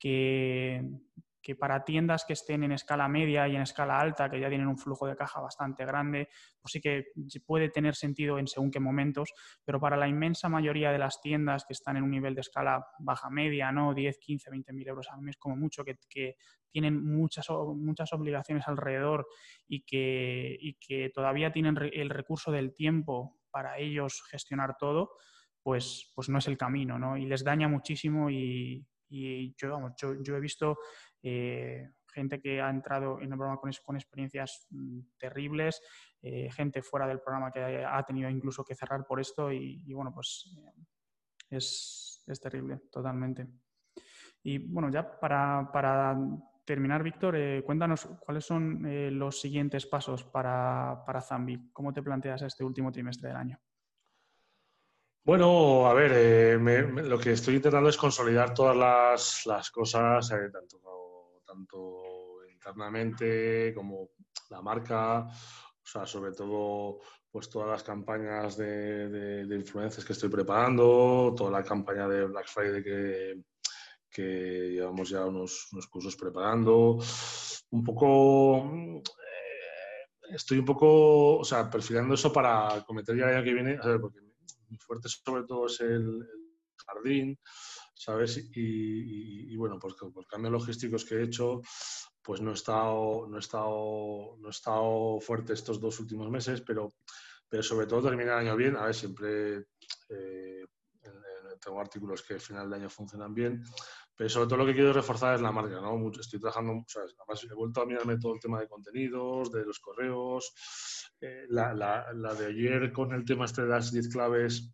que, 0.00 0.82
que, 1.40 1.54
para 1.54 1.84
tiendas 1.84 2.24
que 2.24 2.32
estén 2.32 2.64
en 2.64 2.72
escala 2.72 3.06
media 3.06 3.46
y 3.46 3.54
en 3.54 3.62
escala 3.62 4.00
alta, 4.00 4.28
que 4.28 4.40
ya 4.40 4.48
tienen 4.48 4.66
un 4.66 4.76
flujo 4.76 5.06
de 5.06 5.14
caja 5.14 5.40
bastante 5.40 5.86
grande, 5.86 6.28
pues 6.60 6.72
sí 6.72 6.80
que 6.80 7.12
puede 7.46 7.68
tener 7.68 7.94
sentido 7.94 8.36
en 8.40 8.48
según 8.48 8.72
qué 8.72 8.80
momentos, 8.80 9.32
pero 9.64 9.78
para 9.78 9.96
la 9.96 10.08
inmensa 10.08 10.48
mayoría 10.48 10.90
de 10.90 10.98
las 10.98 11.20
tiendas 11.20 11.64
que 11.64 11.72
están 11.72 11.96
en 11.96 12.02
un 12.02 12.10
nivel 12.10 12.34
de 12.34 12.40
escala 12.40 12.84
baja 12.98 13.30
media, 13.30 13.70
¿no? 13.70 13.94
10, 13.94 14.18
15, 14.18 14.50
20 14.50 14.72
mil 14.72 14.88
euros 14.88 15.06
al 15.08 15.22
mes 15.22 15.36
como 15.36 15.54
mucho, 15.54 15.84
que, 15.84 15.98
que 16.08 16.34
tienen 16.72 17.00
muchas, 17.04 17.48
muchas 17.48 18.12
obligaciones 18.12 18.66
alrededor 18.66 19.28
y 19.68 19.82
que, 19.84 20.56
y 20.60 20.74
que 20.74 21.10
todavía 21.10 21.52
tienen 21.52 21.76
el 21.92 22.10
recurso 22.10 22.50
del 22.50 22.74
tiempo 22.74 23.36
para 23.52 23.78
ellos 23.78 24.22
gestionar 24.28 24.76
todo, 24.78 25.12
pues, 25.62 26.12
pues 26.14 26.28
no 26.28 26.38
es 26.38 26.48
el 26.48 26.56
camino, 26.56 26.98
¿no? 26.98 27.16
Y 27.16 27.26
les 27.26 27.44
daña 27.44 27.68
muchísimo 27.68 28.30
y, 28.30 28.86
yo, 29.08 29.70
vamos, 29.70 29.92
yo, 29.96 30.36
he 30.36 30.40
visto 30.40 30.78
eh, 31.22 31.90
gente 32.12 32.40
que 32.40 32.60
ha 32.60 32.70
entrado 32.70 33.18
en 33.20 33.32
el 33.32 33.38
programa 33.38 33.60
con, 33.60 33.96
experiencias 33.96 34.66
mm, 34.70 35.00
terribles, 35.18 35.80
eh, 36.22 36.50
gente 36.50 36.82
fuera 36.82 37.06
del 37.06 37.20
programa 37.20 37.50
que 37.50 37.84
ha 37.84 38.02
tenido 38.04 38.30
incluso 38.30 38.64
que 38.64 38.74
cerrar 38.74 39.04
por 39.06 39.20
esto 39.20 39.52
y, 39.52 39.92
bueno, 39.92 40.12
pues 40.14 40.56
eh, 40.56 41.56
es, 41.56 42.22
terrible, 42.40 42.82
totalmente. 42.90 43.48
Y 44.42 44.58
bueno, 44.58 44.90
ya 44.90 45.18
para, 45.18 46.16
terminar, 46.64 47.02
Víctor, 47.02 47.36
cuéntanos 47.64 48.06
cuáles 48.20 48.44
son 48.44 49.18
los 49.18 49.40
siguientes 49.40 49.86
pasos 49.86 50.22
para, 50.24 51.02
para 51.04 51.20
Zambi. 51.20 51.70
¿Cómo 51.72 51.92
te 51.92 52.02
planteas 52.02 52.42
este 52.42 52.62
último 52.62 52.92
trimestre 52.92 53.28
del 53.28 53.36
año? 53.36 53.60
Bueno, 55.22 55.86
a 55.86 55.92
ver, 55.92 56.12
eh, 56.14 56.58
lo 57.04 57.18
que 57.18 57.32
estoy 57.32 57.56
intentando 57.56 57.90
es 57.90 57.96
consolidar 57.98 58.54
todas 58.54 59.44
las, 59.46 59.70
cosas, 59.70 60.30
eh, 60.30 60.50
tanto, 60.50 61.42
tanto 61.46 62.46
internamente 62.50 63.74
como 63.74 64.08
la 64.48 64.62
marca, 64.62 65.26
o 65.26 65.86
sea, 65.86 66.06
sobre 66.06 66.32
todo 66.32 67.00
pues 67.30 67.50
todas 67.50 67.68
las 67.68 67.82
campañas 67.82 68.56
de, 68.56 69.44
de, 69.46 69.56
influencias 69.56 70.04
que 70.04 70.14
estoy 70.14 70.30
preparando, 70.30 71.34
toda 71.36 71.50
la 71.50 71.62
campaña 71.62 72.08
de 72.08 72.24
Black 72.24 72.48
Friday 72.48 72.82
que, 72.82 73.42
que 74.10 74.70
llevamos 74.72 75.10
ya 75.10 75.26
unos, 75.26 75.68
cursos 75.90 76.16
preparando, 76.16 76.98
un 77.70 77.84
poco 77.84 78.56
eh, 78.74 80.34
estoy 80.34 80.58
un 80.58 80.64
poco, 80.64 81.38
o 81.38 81.44
sea, 81.44 81.70
perfilando 81.70 82.14
eso 82.14 82.32
para 82.32 82.82
cometer 82.86 83.16
ya 83.16 83.28
el 83.28 83.36
año 83.36 83.44
que 83.44 83.54
viene, 83.54 83.78
muy 84.70 84.78
fuerte 84.78 85.08
sobre 85.08 85.44
todo 85.44 85.66
es 85.66 85.80
el, 85.80 86.26
jardín, 86.86 87.38
¿sabes? 87.94 88.48
Y, 88.54 89.54
bueno, 89.56 89.78
pues 89.78 89.94
por 89.94 90.26
cambios 90.26 90.52
logísticos 90.52 91.04
que 91.04 91.16
he 91.16 91.24
hecho, 91.24 91.60
pues 92.22 92.40
no 92.40 92.50
he 92.50 92.54
estado, 92.54 93.26
no 93.28 93.36
he 93.36 93.40
estado, 93.40 94.36
no 94.38 94.48
he 94.48 94.50
estado 94.50 95.20
fuerte 95.20 95.52
estos 95.52 95.80
dos 95.80 96.00
últimos 96.00 96.30
meses, 96.30 96.62
pero, 96.62 96.92
pero 97.48 97.62
sobre 97.62 97.86
todo 97.86 98.08
terminar 98.08 98.40
el 98.40 98.48
año 98.48 98.56
bien. 98.56 98.76
A 98.76 98.86
ver, 98.86 98.94
siempre 98.94 99.66
eh, 100.08 100.64
tengo 101.62 101.80
artículos 101.80 102.22
que 102.22 102.34
al 102.34 102.40
final 102.40 102.70
de 102.70 102.76
año 102.76 102.90
funcionan 102.90 103.34
bien, 103.34 103.62
pero 104.20 104.28
sobre 104.28 104.48
todo 104.48 104.58
lo 104.58 104.66
que 104.66 104.74
quiero 104.74 104.92
reforzar 104.92 105.34
es 105.34 105.40
la 105.40 105.50
marca, 105.50 105.80
¿no? 105.80 106.10
Estoy 106.10 106.38
trabajando, 106.38 106.84
además 106.94 107.42
he 107.50 107.54
vuelto 107.54 107.80
a 107.80 107.86
mirarme 107.86 108.18
todo 108.18 108.34
el 108.34 108.40
tema 108.40 108.60
de 108.60 108.68
contenidos, 108.68 109.50
de 109.50 109.64
los 109.64 109.78
correos, 109.78 110.52
eh, 111.22 111.46
la, 111.48 112.34
de 112.38 112.46
ayer 112.46 112.92
con 112.92 113.14
el 113.14 113.24
tema 113.24 113.46
este 113.46 113.62
de 113.62 113.68
las 113.68 113.90
10 113.90 114.10
claves, 114.10 114.70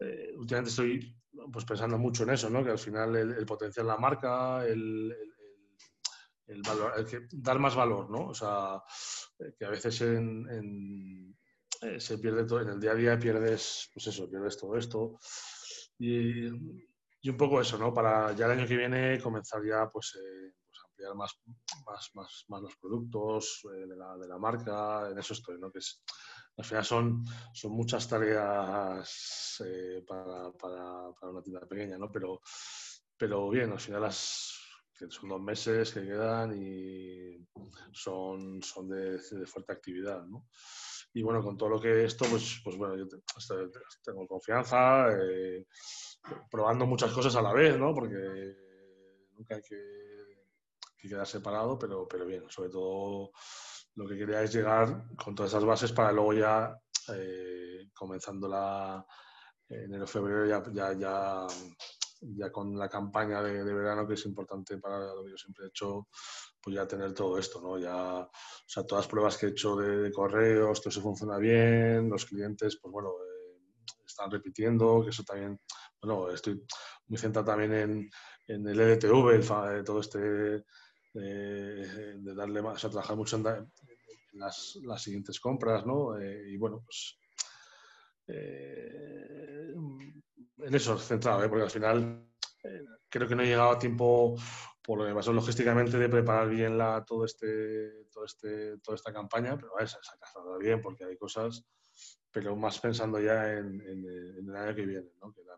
eh, 0.00 0.32
últimamente 0.36 0.70
estoy 0.70 1.16
pues, 1.52 1.64
pensando 1.64 1.98
mucho 1.98 2.24
en 2.24 2.30
eso, 2.30 2.50
¿no? 2.50 2.64
que 2.64 2.70
al 2.70 2.80
final 2.80 3.14
el, 3.14 3.46
potencial 3.46 3.86
de 3.86 3.92
la 3.92 3.98
marca, 3.98 4.66
el, 4.66 5.14
el, 6.48 6.60
valor, 6.62 7.06
que 7.08 7.28
dar 7.30 7.60
más 7.60 7.76
valor, 7.76 8.10
¿no? 8.10 8.30
O 8.30 8.34
sea, 8.34 8.82
eh, 9.38 9.54
que 9.56 9.66
a 9.66 9.70
veces 9.70 10.00
en, 10.00 11.38
se 11.96 12.18
pierde 12.18 12.44
todo, 12.44 12.62
en 12.62 12.70
el 12.70 12.80
día 12.80 12.90
a 12.90 12.96
día 12.96 13.18
pierdes, 13.20 13.88
pues 13.94 14.08
eso, 14.08 14.28
pierdes 14.28 14.58
todo 14.58 14.76
esto. 14.76 15.16
Y, 15.96 16.89
y 17.22 17.28
un 17.28 17.36
poco 17.36 17.60
eso, 17.60 17.76
¿no? 17.76 17.92
Para 17.92 18.32
ya 18.32 18.46
el 18.46 18.52
año 18.52 18.66
que 18.66 18.76
viene 18.76 19.20
comenzar 19.20 19.62
ya 19.64 19.88
pues, 19.88 20.16
eh, 20.16 20.52
pues 20.66 20.80
ampliar 20.86 21.14
más, 21.14 21.38
más, 21.86 22.10
más, 22.14 22.44
más, 22.48 22.62
los 22.62 22.76
productos 22.76 23.60
eh, 23.74 23.86
de, 23.86 23.96
la, 23.96 24.16
de, 24.16 24.26
la, 24.26 24.38
marca, 24.38 25.10
en 25.10 25.18
eso 25.18 25.34
estoy, 25.34 25.58
¿no? 25.58 25.70
Que 25.70 25.78
es, 25.80 26.02
al 26.56 26.64
final 26.64 26.84
son, 26.84 27.24
son 27.52 27.72
muchas 27.72 28.08
tareas 28.08 29.62
eh, 29.64 30.02
para, 30.06 30.50
para, 30.52 31.08
una 31.22 31.42
tienda 31.42 31.66
pequeña, 31.66 31.98
¿no? 31.98 32.10
Pero, 32.10 32.40
pero 33.16 33.50
bien, 33.50 33.70
al 33.72 33.80
final 33.80 34.02
las, 34.02 34.58
son 35.08 35.28
dos 35.28 35.40
meses 35.40 35.92
que 35.92 36.02
quedan 36.02 36.56
y 36.56 37.46
son, 37.92 38.62
son 38.62 38.88
de, 38.88 39.18
de 39.18 39.46
fuerte 39.46 39.72
actividad, 39.72 40.24
¿no? 40.24 40.46
Y 41.12 41.22
bueno, 41.22 41.42
con 41.42 41.56
todo 41.56 41.70
lo 41.70 41.80
que 41.80 42.04
esto, 42.04 42.24
pues, 42.30 42.60
pues 42.62 42.76
bueno, 42.76 42.96
yo 42.96 43.06
tengo 44.02 44.26
confianza, 44.28 45.08
eh, 45.10 45.66
probando 46.50 46.86
muchas 46.86 47.12
cosas 47.12 47.34
a 47.36 47.42
la 47.42 47.52
vez, 47.52 47.78
¿no? 47.78 47.94
Porque 47.94 48.54
nunca 49.32 49.56
hay 49.56 49.62
que, 49.62 49.76
que, 50.96 51.08
quedar 51.08 51.26
separado, 51.26 51.78
pero, 51.78 52.06
pero 52.08 52.26
bien, 52.26 52.44
sobre 52.48 52.70
todo 52.70 53.32
lo 53.94 54.08
que 54.08 54.16
quería 54.16 54.42
es 54.42 54.52
llegar 54.52 55.04
con 55.22 55.34
todas 55.34 55.52
esas 55.52 55.64
bases 55.64 55.92
para 55.92 56.12
luego 56.12 56.32
ya, 56.34 56.76
eh, 57.14 57.88
comenzando 57.94 58.48
la 58.48 59.04
enero, 59.68 60.06
febrero, 60.06 60.46
ya, 60.46 60.62
ya, 60.72 61.46
ya, 62.20 62.50
con 62.50 62.76
la 62.76 62.88
campaña 62.88 63.42
de, 63.42 63.62
verano, 63.62 64.06
que 64.06 64.14
es 64.14 64.26
importante 64.26 64.78
para 64.78 64.98
lo 65.14 65.24
que 65.24 65.30
yo 65.30 65.36
siempre 65.36 65.64
he 65.64 65.68
hecho, 65.68 66.08
pues 66.60 66.76
ya 66.76 66.86
tener 66.86 67.14
todo 67.14 67.38
esto, 67.38 67.60
¿no? 67.60 67.78
Ya, 67.78 68.20
o 68.20 68.30
sea, 68.66 68.84
todas 68.84 69.04
las 69.04 69.10
pruebas 69.10 69.36
que 69.36 69.46
he 69.46 69.50
hecho 69.50 69.76
de, 69.76 70.10
correos, 70.12 70.80
todo 70.80 70.90
eso 70.90 71.00
funciona 71.00 71.38
bien, 71.38 72.08
los 72.08 72.26
clientes, 72.26 72.78
pues 72.80 72.92
bueno, 72.92 73.10
eh, 73.10 73.84
están 74.04 74.30
repitiendo, 74.30 75.02
que 75.02 75.10
eso 75.10 75.22
también, 75.22 75.60
bueno, 76.02 76.30
estoy 76.30 76.64
muy 77.08 77.18
centrado 77.18 77.46
también 77.46 78.10
en, 78.46 78.66
el 78.66 78.80
EDTV, 78.80 79.30
el, 79.34 79.84
todo 79.84 80.00
este, 80.00 80.64
eh, 81.14 82.14
de 82.18 82.34
darle 82.34 82.62
más, 82.62 82.84
o 82.84 82.90
trabajar 82.90 83.16
mucho 83.16 83.36
en, 83.36 83.44
las, 84.32 84.78
las, 84.82 85.02
siguientes 85.02 85.38
compras, 85.40 85.86
¿no? 85.86 86.18
Eh, 86.18 86.50
y 86.50 86.56
bueno, 86.56 86.82
pues 86.84 87.18
eh, 88.26 89.74
en 90.58 90.74
eso 90.74 90.98
centrado, 90.98 91.44
¿eh? 91.44 91.48
porque 91.48 91.64
al 91.64 91.70
final 91.70 92.26
creo 93.08 93.26
que 93.26 93.34
no 93.34 93.42
he 93.42 93.46
llegado 93.46 93.70
a 93.70 93.78
tiempo 93.78 94.36
por 94.82 94.98
lo 94.98 95.06
que 95.06 95.14
pasó 95.14 95.32
logísticamente 95.32 95.98
de 95.98 96.08
preparar 96.08 96.48
bien 96.48 96.76
la, 96.76 97.04
todo 97.04 97.24
este, 97.24 98.06
todo 98.10 98.24
este, 98.24 98.78
toda 98.78 98.96
esta 98.96 99.12
campaña, 99.12 99.56
pero 99.56 99.78
a 99.78 99.86
se 99.86 99.96
ha 99.96 100.58
bien 100.58 100.80
porque 100.80 101.04
hay 101.04 101.16
cosas, 101.16 101.64
pero 102.30 102.56
más 102.56 102.78
pensando 102.80 103.20
ya 103.20 103.52
en, 103.52 103.80
el 103.80 104.56
año 104.56 104.74
que 104.74 104.86
viene, 104.86 105.12
¿no? 105.20 105.32
que 105.32 105.42
era 105.42 105.56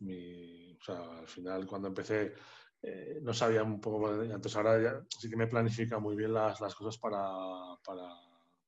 mi, 0.00 0.72
o 0.74 0.82
sea, 0.82 1.18
al 1.18 1.28
final 1.28 1.66
cuando 1.66 1.88
empecé 1.88 2.34
eh, 2.82 3.18
no 3.22 3.34
sabía 3.34 3.62
un 3.62 3.80
poco, 3.80 4.22
entonces 4.22 4.56
ahora 4.56 4.82
ya 4.82 5.04
sí 5.08 5.28
que 5.28 5.36
me 5.36 5.46
planifica 5.46 5.98
muy 5.98 6.16
bien 6.16 6.32
las, 6.32 6.60
las 6.60 6.74
cosas 6.74 6.98
para, 6.98 7.20
para, 7.84 8.08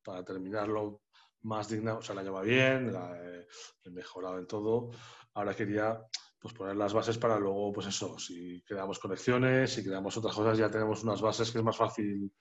para, 0.03 0.23
terminarlo 0.23 1.01
más 1.41 1.67
digna, 1.67 1.95
o 1.95 2.01
sea, 2.01 2.15
la 2.15 2.23
lleva 2.23 2.41
bien, 2.41 2.93
la 2.93 3.17
he, 3.17 3.47
he 3.83 3.89
mejorado 3.89 4.37
en 4.37 4.47
todo, 4.47 4.91
ahora 5.33 5.55
quería 5.55 5.99
pues 6.43 6.53
poner 6.53 6.75
las 6.75 6.93
bases 6.93 7.17
para 7.17 7.39
luego, 7.39 7.71
pues 7.71 7.87
eso, 7.87 8.19
si 8.19 8.61
creamos 8.63 8.99
conexiones, 8.99 9.73
si 9.73 9.83
creamos 9.83 10.17
otras 10.17 10.35
cosas, 10.35 10.57
ya 10.57 10.69
tenemos 10.69 11.01
unas 11.03 11.21
bases 11.21 11.49
que 11.49 11.59
es 11.59 11.63
más 11.63 11.77
fácil 11.77 12.31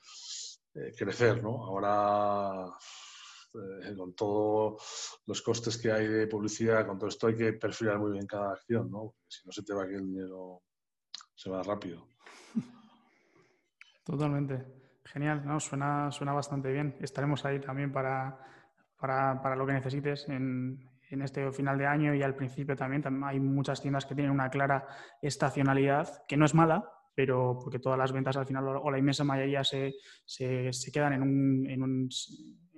eh, 0.75 0.93
crecer, 0.97 1.41
¿no? 1.41 1.65
Ahora, 1.65 2.69
eh, 3.55 3.95
con 3.97 4.15
todos 4.15 5.21
los 5.27 5.43
costes 5.43 5.77
que 5.79 5.93
hay 5.93 6.07
de 6.07 6.27
publicidad, 6.27 6.87
con 6.87 6.99
todo 6.99 7.09
esto 7.09 7.27
hay 7.27 7.37
que 7.37 7.53
perfilar 7.55 7.99
muy 7.99 8.13
bien 8.13 8.27
cada 8.27 8.53
acción, 8.53 8.91
¿no? 8.91 9.01
Porque 9.01 9.29
si 9.29 9.47
no 9.47 9.53
se 9.53 9.63
te 9.63 9.75
va 9.75 9.85
aquí 9.85 9.95
el 9.95 10.07
dinero, 10.07 10.63
se 11.35 11.51
va 11.51 11.63
rápido. 11.63 12.09
Totalmente. 14.05 14.65
Genial, 15.05 15.45
¿no? 15.45 15.61
Suena, 15.61 16.11
suena 16.11 16.33
bastante 16.33 16.73
bien. 16.73 16.97
Estaremos 17.01 17.45
ahí 17.45 17.61
también 17.61 17.93
para, 17.93 18.39
para, 18.99 19.43
para 19.43 19.57
lo 19.57 19.67
que 19.67 19.73
necesites 19.73 20.29
en, 20.29 20.93
en 21.13 21.23
este 21.23 21.53
final 21.53 21.77
de 21.77 21.87
año 21.87 22.15
y 22.15 22.23
al 22.23 22.35
principio 22.35 22.75
también, 22.75 23.05
hay 23.25 23.39
muchas 23.39 23.83
tiendas 23.83 24.07
que 24.07 24.15
tienen 24.15 24.33
una 24.33 24.49
clara 24.49 24.87
estacionalidad, 25.21 26.25
que 26.27 26.39
no 26.39 26.47
es 26.47 26.55
mala, 26.55 26.91
pero 27.15 27.59
porque 27.63 27.79
todas 27.79 27.99
las 27.99 28.13
ventas 28.13 28.37
al 28.39 28.47
final 28.47 28.65
o 28.83 28.91
la 28.91 28.99
inmensa 28.99 29.23
mayoría 29.23 29.63
se, 29.63 29.95
se, 30.25 30.73
se 30.73 30.91
quedan 30.91 31.13
en, 31.13 31.23
un, 31.23 31.67
en, 31.69 31.83
un, 31.83 32.09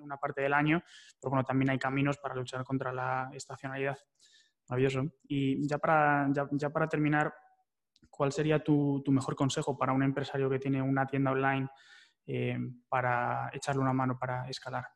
una 0.05 0.17
parte 0.17 0.43
del 0.43 0.53
año, 0.53 0.83
pero 1.21 1.31
bueno, 1.31 1.45
también 1.45 1.71
hay 1.71 1.79
caminos 1.79 2.19
para 2.19 2.35
luchar 2.35 2.63
contra 2.65 2.93
la 2.93 3.31
estacionalidad. 3.33 3.99
Maravilloso. 4.69 5.05
Y 5.29 5.67
ya 5.67 5.79
para, 5.79 6.29
ya, 6.33 6.71
para 6.71 6.89
terminar, 6.89 7.35
¿cuál 8.09 8.33
sería 8.33 8.63
tu, 8.63 9.03
mejor 9.09 9.35
consejo 9.35 9.77
para 9.77 9.93
un 9.93 10.03
empresario 10.03 10.49
que 10.49 10.59
tiene 10.59 10.81
una 10.81 11.07
tienda 11.07 11.33
online 11.33 11.69
eh, 12.27 12.59
para 12.89 13.51
echarle 13.53 13.83
una 13.83 13.93
mano 13.93 14.19
para 14.19 14.49
escalar? 14.49 14.87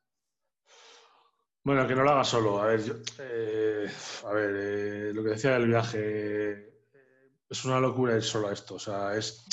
Bueno, 1.64 1.86
que 1.86 1.94
no 1.94 2.02
lo 2.02 2.10
haga 2.12 2.24
solo. 2.24 2.62
A 2.62 2.66
ver, 2.66 2.82
yo, 2.82 2.94
eh, 3.18 3.90
a 4.24 4.32
ver 4.32 4.50
eh, 4.56 5.12
lo 5.12 5.22
que 5.22 5.30
decía 5.30 5.52
del 5.52 5.66
viaje, 5.66 6.78
es 7.48 7.64
una 7.64 7.80
locura 7.80 8.16
ir 8.16 8.22
solo 8.22 8.48
a 8.48 8.52
esto. 8.52 8.76
O 8.76 8.78
sea, 8.78 9.14
es, 9.16 9.46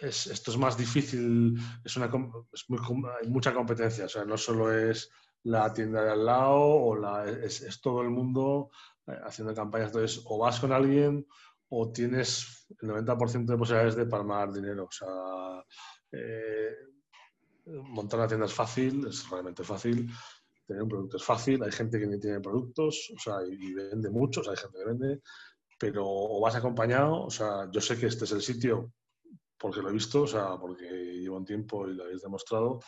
es 0.00 0.26
esto 0.26 0.50
es 0.50 0.58
más 0.58 0.76
difícil, 0.76 1.54
es 1.84 1.96
una, 1.96 2.10
hay 2.10 3.28
mucha 3.28 3.54
competencia. 3.54 4.06
O 4.06 4.08
sea, 4.08 4.24
no 4.24 4.36
solo 4.36 4.72
es 4.72 5.10
la 5.44 5.72
tienda 5.72 6.02
de 6.02 6.10
al 6.10 6.26
lado 6.26 6.60
o 6.60 6.96
la, 6.96 7.24
es, 7.28 7.80
todo 7.80 8.02
el 8.02 8.10
mundo 8.10 8.70
haciendo 9.24 9.54
campañas. 9.54 9.88
Entonces, 9.88 10.22
o 10.26 10.38
vas 10.38 10.60
con 10.60 10.72
alguien 10.72 11.26
o 11.68 11.90
tienes 11.90 12.66
el 12.80 12.90
90% 12.90 13.46
de 13.46 13.56
posibilidades 13.56 13.96
de 13.96 14.06
palmar 14.06 14.52
dinero. 14.52 14.84
O 14.84 14.92
sea, 14.92 15.64
eh, 16.12 16.74
montar 17.66 18.20
una 18.20 18.28
tienda 18.28 18.46
es 18.46 18.54
fácil, 18.54 19.06
es 19.06 19.28
realmente 19.30 19.64
fácil. 19.64 20.10
Tener 20.66 20.82
un 20.82 20.88
producto 20.88 21.16
es 21.16 21.24
fácil, 21.24 21.62
hay 21.62 21.70
gente 21.70 21.98
que 21.98 22.06
ni 22.06 22.18
tiene 22.18 22.40
productos, 22.40 23.12
o 23.14 23.18
sea, 23.20 23.36
y 23.48 23.72
vende 23.72 24.10
muchos, 24.10 24.48
hay 24.48 24.56
gente 24.56 24.78
que 24.78 24.84
vende, 24.84 25.22
pero 25.78 26.02
o 26.04 26.40
vas 26.40 26.56
acompañado, 26.56 27.22
o 27.22 27.30
sea, 27.30 27.70
yo 27.70 27.80
sé 27.80 27.96
que 27.96 28.06
este 28.06 28.24
es 28.24 28.32
el 28.32 28.42
sitio 28.42 28.92
porque 29.58 29.80
lo 29.80 29.90
he 29.90 29.92
visto, 29.92 30.22
o 30.22 30.26
sea, 30.26 30.56
porque 30.58 30.84
llevo 30.84 31.36
un 31.36 31.44
tiempo 31.44 31.88
y 31.88 31.94
lo 31.94 32.04
habéis 32.04 32.22
demostrado, 32.22 32.80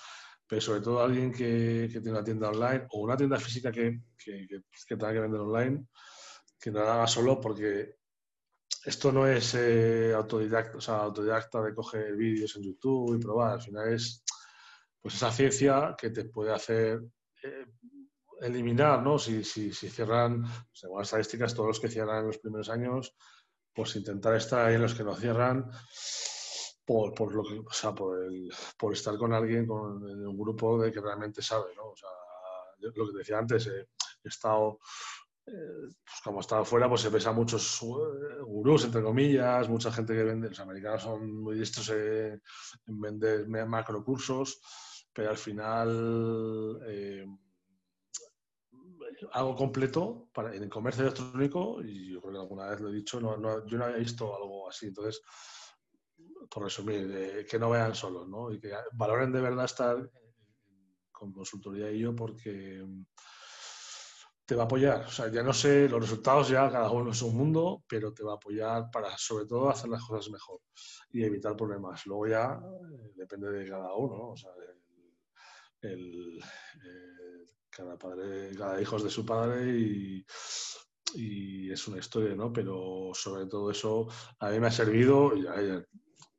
pero 0.46 0.60
sobre 0.60 0.80
todo 0.80 1.02
alguien 1.02 1.32
que, 1.32 1.88
que 1.92 2.00
tiene 2.00 2.12
una 2.12 2.24
tienda 2.24 2.48
online 2.48 2.86
o 2.90 3.00
una 3.00 3.16
tienda 3.16 3.38
física 3.38 3.70
que, 3.70 4.00
que, 4.16 4.46
que, 4.46 4.96
tenga 4.96 5.12
que 5.12 5.20
vender 5.20 5.40
online, 5.40 5.86
que 6.60 6.70
no 6.70 6.80
lo 6.80 6.90
haga 6.90 7.06
solo 7.06 7.40
porque 7.40 7.96
esto 8.84 9.12
no 9.12 9.26
es 9.26 9.54
eh, 9.54 10.12
autodidacta, 10.14 10.78
o 10.78 10.80
sea, 10.80 10.96
autodidacta 11.00 11.62
de 11.62 11.74
coger 11.74 12.16
vídeos 12.16 12.56
en 12.56 12.62
YouTube 12.62 13.16
y 13.16 13.20
probar, 13.20 13.52
al 13.52 13.62
final 13.62 13.92
es 13.92 14.24
pues 15.00 15.14
esa 15.14 15.30
ciencia 15.30 15.94
que 15.98 16.10
te 16.10 16.24
puede 16.24 16.52
hacer 16.52 17.00
eh, 17.42 17.66
eliminar, 18.40 19.02
¿no? 19.02 19.18
Si, 19.18 19.44
si, 19.44 19.72
si, 19.72 19.88
cierran, 19.88 20.44
según 20.72 20.98
las 20.98 21.08
estadísticas, 21.08 21.54
todos 21.54 21.68
los 21.68 21.80
que 21.80 21.88
cierran 21.88 22.20
en 22.20 22.26
los 22.26 22.38
primeros 22.38 22.68
años, 22.68 23.14
pues 23.74 23.94
intentar 23.96 24.34
estar 24.34 24.66
ahí 24.66 24.74
en 24.74 24.82
los 24.82 24.94
que 24.94 25.04
no 25.04 25.14
cierran, 25.14 25.70
por, 26.88 27.12
por 27.12 27.34
lo 27.34 27.42
que, 27.42 27.58
o 27.58 27.70
sea, 27.70 27.94
por, 27.94 28.24
el, 28.24 28.50
por 28.78 28.94
estar 28.94 29.14
con 29.18 29.34
alguien, 29.34 29.66
con 29.66 30.02
un 30.02 30.38
grupo 30.38 30.80
de 30.80 30.90
que 30.90 31.02
realmente 31.02 31.42
sabe, 31.42 31.74
¿no? 31.76 31.90
O 31.90 31.96
sea, 31.96 32.08
lo 32.78 32.90
que 32.90 33.18
decía 33.18 33.36
antes, 33.36 33.66
eh, 33.66 33.90
he 34.24 34.28
estado, 34.28 34.78
eh, 35.44 35.82
pues 36.02 36.20
como 36.24 36.38
he 36.38 36.40
estado 36.40 36.64
fuera, 36.64 36.88
pues 36.88 37.02
se 37.02 37.10
pesa 37.10 37.32
muchos 37.32 37.82
eh, 37.82 38.40
gurús, 38.42 38.86
entre 38.86 39.02
comillas, 39.02 39.68
mucha 39.68 39.92
gente 39.92 40.14
que 40.14 40.24
vende, 40.24 40.48
los 40.48 40.60
americanos 40.60 41.02
son 41.02 41.42
muy 41.42 41.56
diestros 41.56 41.90
en 41.90 42.40
vender 42.86 43.46
macro 43.46 44.02
cursos, 44.02 44.58
pero 45.12 45.28
al 45.28 45.36
final 45.36 46.80
algo 49.32 49.54
completo 49.54 50.30
para, 50.32 50.54
en 50.54 50.62
el 50.62 50.70
comercio 50.70 51.02
electrónico, 51.02 51.82
y 51.82 52.14
yo 52.14 52.22
creo 52.22 52.32
que 52.32 52.38
alguna 52.38 52.70
vez 52.70 52.80
lo 52.80 52.88
he 52.88 52.94
dicho, 52.94 53.20
no, 53.20 53.36
no, 53.36 53.66
yo 53.66 53.76
no 53.76 53.84
había 53.84 53.98
visto 53.98 54.34
algo 54.34 54.70
así. 54.70 54.86
Entonces, 54.86 55.20
por 56.50 56.64
resumir, 56.64 57.10
eh, 57.12 57.46
que 57.48 57.58
no 57.58 57.70
vean 57.70 57.94
solos, 57.94 58.28
¿no? 58.28 58.52
Y 58.52 58.60
que 58.60 58.72
valoren 58.92 59.32
de 59.32 59.40
verdad 59.40 59.64
estar 59.64 60.10
con 61.10 61.32
consultoría 61.32 61.90
y 61.90 62.00
yo 62.00 62.14
porque 62.14 62.84
te 64.48 64.54
va 64.54 64.62
a 64.62 64.64
apoyar. 64.64 65.04
O 65.04 65.10
sea, 65.10 65.30
ya 65.30 65.42
no 65.42 65.52
sé, 65.52 65.88
los 65.88 66.00
resultados 66.00 66.48
ya 66.48 66.70
cada 66.70 66.90
uno 66.90 67.10
es 67.10 67.20
un 67.20 67.36
mundo, 67.36 67.84
pero 67.86 68.14
te 68.14 68.22
va 68.22 68.32
a 68.32 68.36
apoyar 68.36 68.90
para 68.90 69.16
sobre 69.18 69.44
todo 69.44 69.68
hacer 69.68 69.90
las 69.90 70.02
cosas 70.02 70.30
mejor 70.30 70.60
y 71.10 71.22
evitar 71.22 71.54
problemas. 71.54 72.06
Luego 72.06 72.28
ya 72.28 72.54
eh, 72.54 73.12
depende 73.14 73.50
de 73.50 73.68
cada 73.68 73.94
uno, 73.94 74.16
¿no? 74.16 74.30
O 74.30 74.36
sea, 74.36 74.50
el, 75.82 76.38
eh, 76.38 77.46
cada 77.68 77.98
padre, 77.98 78.50
cada 78.56 78.80
hijo 78.80 78.96
es 78.96 79.04
de 79.04 79.10
su 79.10 79.24
padre 79.26 79.70
y, 79.70 80.24
es 81.70 81.86
una 81.86 81.98
historia, 81.98 82.34
¿no? 82.34 82.52
Pero 82.52 83.10
sobre 83.12 83.46
todo 83.46 83.70
eso 83.70 84.08
a 84.40 84.50
mí 84.50 84.60
me 84.60 84.66
ha 84.68 84.70
servido, 84.70 85.34
ya 85.36 85.84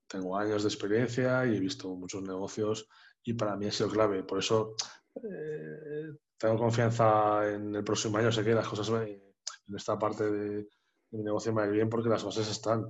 tengo 0.10 0.38
años 0.38 0.64
de 0.64 0.70
experiencia 0.70 1.46
y 1.46 1.56
he 1.56 1.60
visto 1.60 1.96
muchos 1.96 2.24
negocios 2.24 2.90
y 3.24 3.34
para 3.34 3.56
mí 3.56 3.68
ha 3.68 3.72
sido 3.72 3.90
clave. 3.90 4.24
Por 4.24 4.40
eso 4.40 4.76
eh, 5.16 6.12
tengo 6.38 6.58
confianza 6.58 7.48
en 7.48 7.76
el 7.76 7.84
próximo 7.84 8.18
año, 8.18 8.32
sé 8.32 8.44
que 8.44 8.54
las 8.54 8.68
cosas, 8.68 8.90
el 8.90 9.22
en 9.68 9.76
esta 9.76 9.98
parte 10.00 10.30
de, 10.30 10.68
mi 11.12 11.24
negocio 11.24 11.54
me 11.54 11.62
va 11.62 11.68
bien 11.68 11.90
porque 11.90 12.10
las 12.10 12.24
bases 12.24 12.50
están. 12.50 12.88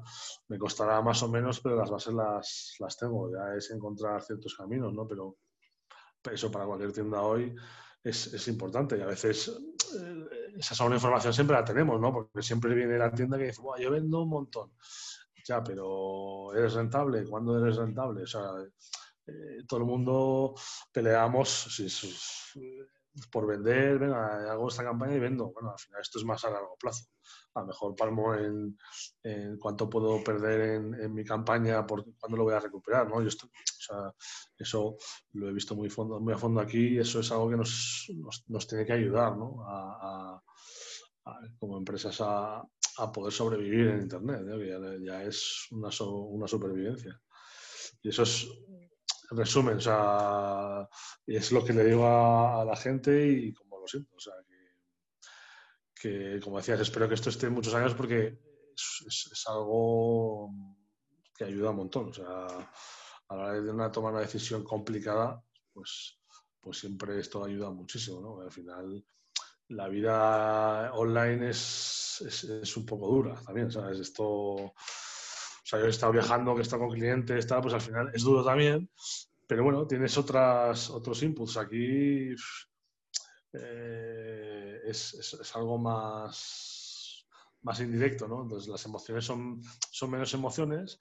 Me 0.47 0.57
costará 0.57 1.01
más 1.01 1.22
o 1.24 1.30
menos, 1.30 1.59
pero 1.61 1.76
las 1.76 1.89
bases 1.89 2.13
las, 2.13 2.76
las 2.80 2.97
tengo. 2.97 3.32
Ya 3.32 3.55
es 3.55 3.72
encontrar 3.72 4.22
ciertos 4.22 4.55
caminos, 4.55 4.93
¿no? 4.93 5.07
Pero 5.07 5.38
eso 6.32 6.51
para 6.51 6.65
cualquier 6.65 6.91
tienda 6.91 7.22
hoy 7.22 7.55
es, 8.03 8.34
es 8.34 8.47
importante 8.49 8.97
y 8.97 9.01
a 9.01 9.05
veces 9.05 9.47
eh, 9.97 10.26
esa 10.57 10.76
segunda 10.76 10.97
información 10.97 11.34
siempre 11.34 11.55
la 11.55 11.63
tenemos, 11.63 11.99
¿no? 11.99 12.11
Porque 12.11 12.41
siempre 12.41 12.74
viene 12.74 12.97
la 12.97 13.11
tienda 13.11 13.38
que 13.38 13.45
dice, 13.45 13.61
yo 13.80 13.91
vendo 13.91 14.24
un 14.24 14.30
montón. 14.30 14.72
Pero 15.63 16.53
¿eres 16.53 16.73
rentable? 16.73 17.25
¿Cuándo 17.25 17.59
eres 17.59 17.77
rentable? 17.77 18.23
O 18.23 18.27
sea, 18.27 18.43
eh, 19.25 19.63
todo 19.67 19.79
el 19.79 19.85
mundo 19.85 20.55
peleamos 20.91 21.67
por 23.31 23.47
vender, 23.47 23.99
venga, 23.99 24.51
hago 24.51 24.67
esta 24.69 24.83
campaña 24.83 25.15
y 25.15 25.19
vendo. 25.19 25.51
Bueno, 25.51 25.71
al 25.71 25.79
final 25.79 26.01
esto 26.01 26.19
es 26.19 26.25
más 26.25 26.43
a 26.45 26.51
largo 26.51 26.77
plazo. 26.79 27.05
A 27.55 27.61
lo 27.61 27.67
mejor 27.67 27.95
palmo 27.95 28.35
en, 28.35 28.77
cuánto 29.59 29.89
puedo 29.89 30.23
perder 30.23 30.61
en, 31.01 31.13
mi 31.13 31.25
campaña, 31.25 31.85
por 31.85 32.05
cuándo 32.17 32.37
lo 32.37 32.43
voy 32.43 32.53
a 32.53 32.59
recuperar, 32.59 33.09
¿no? 33.09 33.21
Yo 33.21 33.29
eso 34.57 34.97
lo 35.33 35.49
he 35.49 35.53
visto 35.53 35.75
muy, 35.75 35.89
fondo, 35.89 36.19
muy 36.19 36.33
a 36.33 36.37
fondo 36.37 36.61
aquí 36.61 36.99
eso 36.99 37.19
es 37.19 37.31
algo 37.31 37.49
que 37.49 37.57
nos, 37.57 38.07
nos, 38.47 38.67
tiene 38.67 38.85
que 38.85 38.93
ayudar, 38.93 39.35
¿no? 39.35 39.63
A, 39.67 40.41
como 41.59 41.77
empresas 41.77 42.17
a, 42.21 42.63
poder 43.11 43.33
sobrevivir 43.33 43.87
en 43.87 44.01
Internet, 44.01 44.41
ya, 45.01 45.23
es 45.23 45.67
una, 45.71 45.89
una 46.29 46.47
supervivencia. 46.47 47.19
Y 48.01 48.09
eso 48.09 48.23
es 48.23 48.47
resumen, 49.31 49.77
o 49.77 49.81
sea, 49.81 50.89
es 51.25 51.51
lo 51.51 51.63
que 51.63 51.73
le 51.73 51.85
digo 51.85 52.05
a, 52.05 52.65
la 52.65 52.75
gente 52.75 53.27
y 53.27 53.53
como 53.53 53.79
lo 53.79 53.87
siento, 53.87 54.15
o 54.15 54.19
sea, 54.19 54.33
que, 55.99 56.39
como 56.41 56.57
decías, 56.57 56.79
espero 56.79 57.07
que 57.07 57.15
esto 57.15 57.29
esté 57.29 57.49
muchos 57.49 57.73
años 57.73 57.93
porque 57.93 58.39
es, 58.75 59.43
algo 59.47 60.49
que 61.35 61.45
ayuda 61.45 61.71
un 61.71 61.77
montón, 61.77 62.09
o 62.09 62.13
sea, 62.13 62.47
a 63.27 63.35
la 63.35 63.43
hora 63.43 63.61
de 63.61 63.71
una 63.71 63.91
tomar 63.91 64.13
una 64.13 64.21
decisión 64.21 64.63
complicada, 64.63 65.43
pues, 65.73 66.19
pues 66.59 66.79
siempre 66.79 67.19
esto 67.19 67.43
ayuda 67.43 67.69
muchísimo, 67.69 68.21
¿no? 68.21 68.41
Al 68.41 68.51
final 68.51 69.05
la 69.70 69.88
vida 69.88 70.91
online 70.93 71.49
es, 71.49 72.22
es, 72.26 72.78
un 72.78 72.86
poco 72.86 73.07
dura 73.07 73.36
también, 73.45 73.72
¿sabes? 73.72 73.99
Esto 73.99 74.26
o 74.26 74.74
sea, 75.63 75.80
yo 75.80 75.86
he 75.86 75.89
estado 75.89 76.13
viajando, 76.13 76.55
que 76.55 76.61
he 76.61 76.63
estado 76.63 76.88
con 76.88 76.91
clientes, 76.91 77.38
está, 77.38 77.61
pues 77.61 77.74
al 77.76 77.82
final 77.82 78.09
es 78.13 78.24
duro 78.24 78.43
también, 78.43 78.89
pero 79.45 79.63
bueno, 79.63 79.86
tienes 79.86 80.17
otras, 80.17 80.89
otros 80.89 81.22
inputs. 81.22 81.57
Aquí 81.57 82.34
eh, 83.53 84.80
es, 84.86 85.51
algo 85.53 85.78
más, 85.78 87.28
más 87.61 87.80
indirecto, 87.82 88.28
¿no? 88.28 88.41
Entonces 88.41 88.67
las 88.67 88.84
emociones 88.86 89.26
son, 89.26 89.61
son 89.91 90.09
menos 90.09 90.34
emociones, 90.34 90.99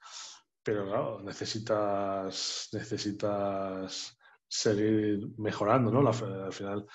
pero 0.61 0.85
claro, 0.85 1.21
necesitas, 1.23 2.69
necesitas 2.73 4.15
seguir 4.47 5.27
mejorando, 5.37 5.91
¿no? 5.91 6.07
al 6.07 6.53
final 6.53 6.87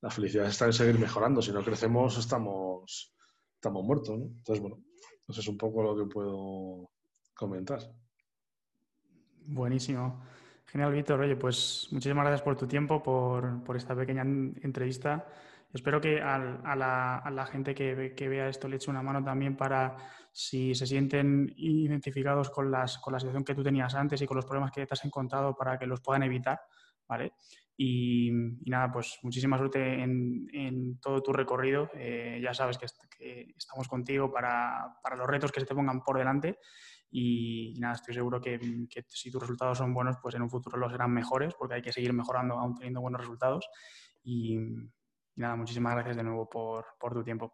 la 0.00 0.10
felicidad 0.10 0.46
está 0.46 0.66
en 0.66 0.72
seguir 0.72 0.98
mejorando. 0.98 1.42
Si 1.42 1.52
no 1.52 1.62
crecemos, 1.62 2.16
estamos, 2.18 3.14
estamos 3.54 3.84
muertos. 3.84 4.10
Entonces, 4.10 4.60
bueno, 4.60 4.82
eso 5.28 5.40
es 5.40 5.48
un 5.48 5.58
poco 5.58 5.82
lo 5.82 5.96
que 5.96 6.12
puedo 6.12 6.90
comentar. 7.34 7.80
Buenísimo. 9.46 10.22
Genial, 10.66 10.92
Víctor. 10.92 11.20
Oye, 11.20 11.36
pues 11.36 11.88
muchísimas 11.90 12.24
gracias 12.24 12.42
por 12.42 12.56
tu 12.56 12.66
tiempo, 12.66 13.02
por, 13.02 13.76
esta 13.76 13.94
pequeña 13.94 14.22
entrevista. 14.22 15.26
Espero 15.72 16.00
que 16.00 16.20
a, 16.20 16.38
la, 16.38 17.46
gente 17.46 17.74
que, 17.74 18.28
vea 18.28 18.48
esto 18.48 18.68
le 18.68 18.76
eche 18.76 18.90
una 18.90 19.02
mano 19.02 19.22
también 19.22 19.56
para 19.56 19.96
si 20.32 20.74
se 20.74 20.86
sienten 20.86 21.52
identificados 21.56 22.50
con, 22.50 22.70
las, 22.70 22.98
con 22.98 23.12
la 23.12 23.20
situación 23.20 23.44
que 23.44 23.54
tú 23.54 23.62
tenías 23.62 23.94
antes 23.94 24.22
y 24.22 24.26
con 24.26 24.36
los 24.36 24.46
problemas 24.46 24.72
que 24.72 24.86
te 24.86 24.94
has 24.94 25.04
encontrado 25.04 25.54
para 25.54 25.78
que 25.78 25.86
los 25.86 26.00
puedan 26.00 26.22
evitar. 26.22 26.60
¿vale? 27.08 27.32
Y, 27.82 28.30
nada, 28.66 28.92
pues 28.92 29.18
muchísima 29.22 29.56
suerte 29.56 30.02
en, 30.02 30.98
todo 31.00 31.22
tu 31.22 31.32
recorrido. 31.32 31.88
Eh, 31.94 32.38
ya 32.42 32.52
sabes 32.52 32.76
que, 32.76 32.84
estamos 33.56 33.88
contigo 33.88 34.30
para, 34.30 34.98
para, 35.02 35.16
los 35.16 35.26
retos 35.26 35.50
que 35.50 35.60
se 35.60 35.66
te 35.66 35.74
pongan 35.74 36.02
por 36.02 36.18
delante 36.18 36.58
y, 37.10 37.74
nada, 37.78 37.94
estoy 37.94 38.12
seguro 38.12 38.38
que, 38.38 38.60
si 39.08 39.30
tus 39.30 39.40
resultados 39.40 39.78
son 39.78 39.94
buenos, 39.94 40.16
pues 40.20 40.34
en 40.34 40.42
un 40.42 40.50
futuro 40.50 40.76
los 40.76 40.92
serán 40.92 41.10
mejores, 41.10 41.54
porque 41.54 41.76
hay 41.76 41.82
que 41.82 41.90
seguir 41.90 42.12
mejorando 42.12 42.58
aún 42.58 42.74
teniendo 42.74 43.00
buenos 43.00 43.22
resultados. 43.22 43.66
Y, 44.22 44.58
nada, 45.36 45.56
muchísimas 45.56 45.94
gracias 45.94 46.18
de 46.18 46.22
nuevo 46.22 46.50
por, 46.50 46.84
por 46.98 47.14
tu 47.14 47.24
tiempo. 47.24 47.50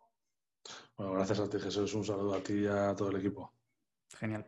Bueno, 0.97 1.13
gracias 1.13 1.39
a 1.39 1.49
ti, 1.49 1.61
Jesús. 1.61 1.95
Un 1.95 2.05
saludo 2.05 2.35
a 2.35 2.43
ti 2.43 2.55
y 2.55 2.67
a 2.67 2.97
todo 2.97 3.11
el 3.11 3.19
equipo. 3.19 3.53
Genial. 4.19 4.45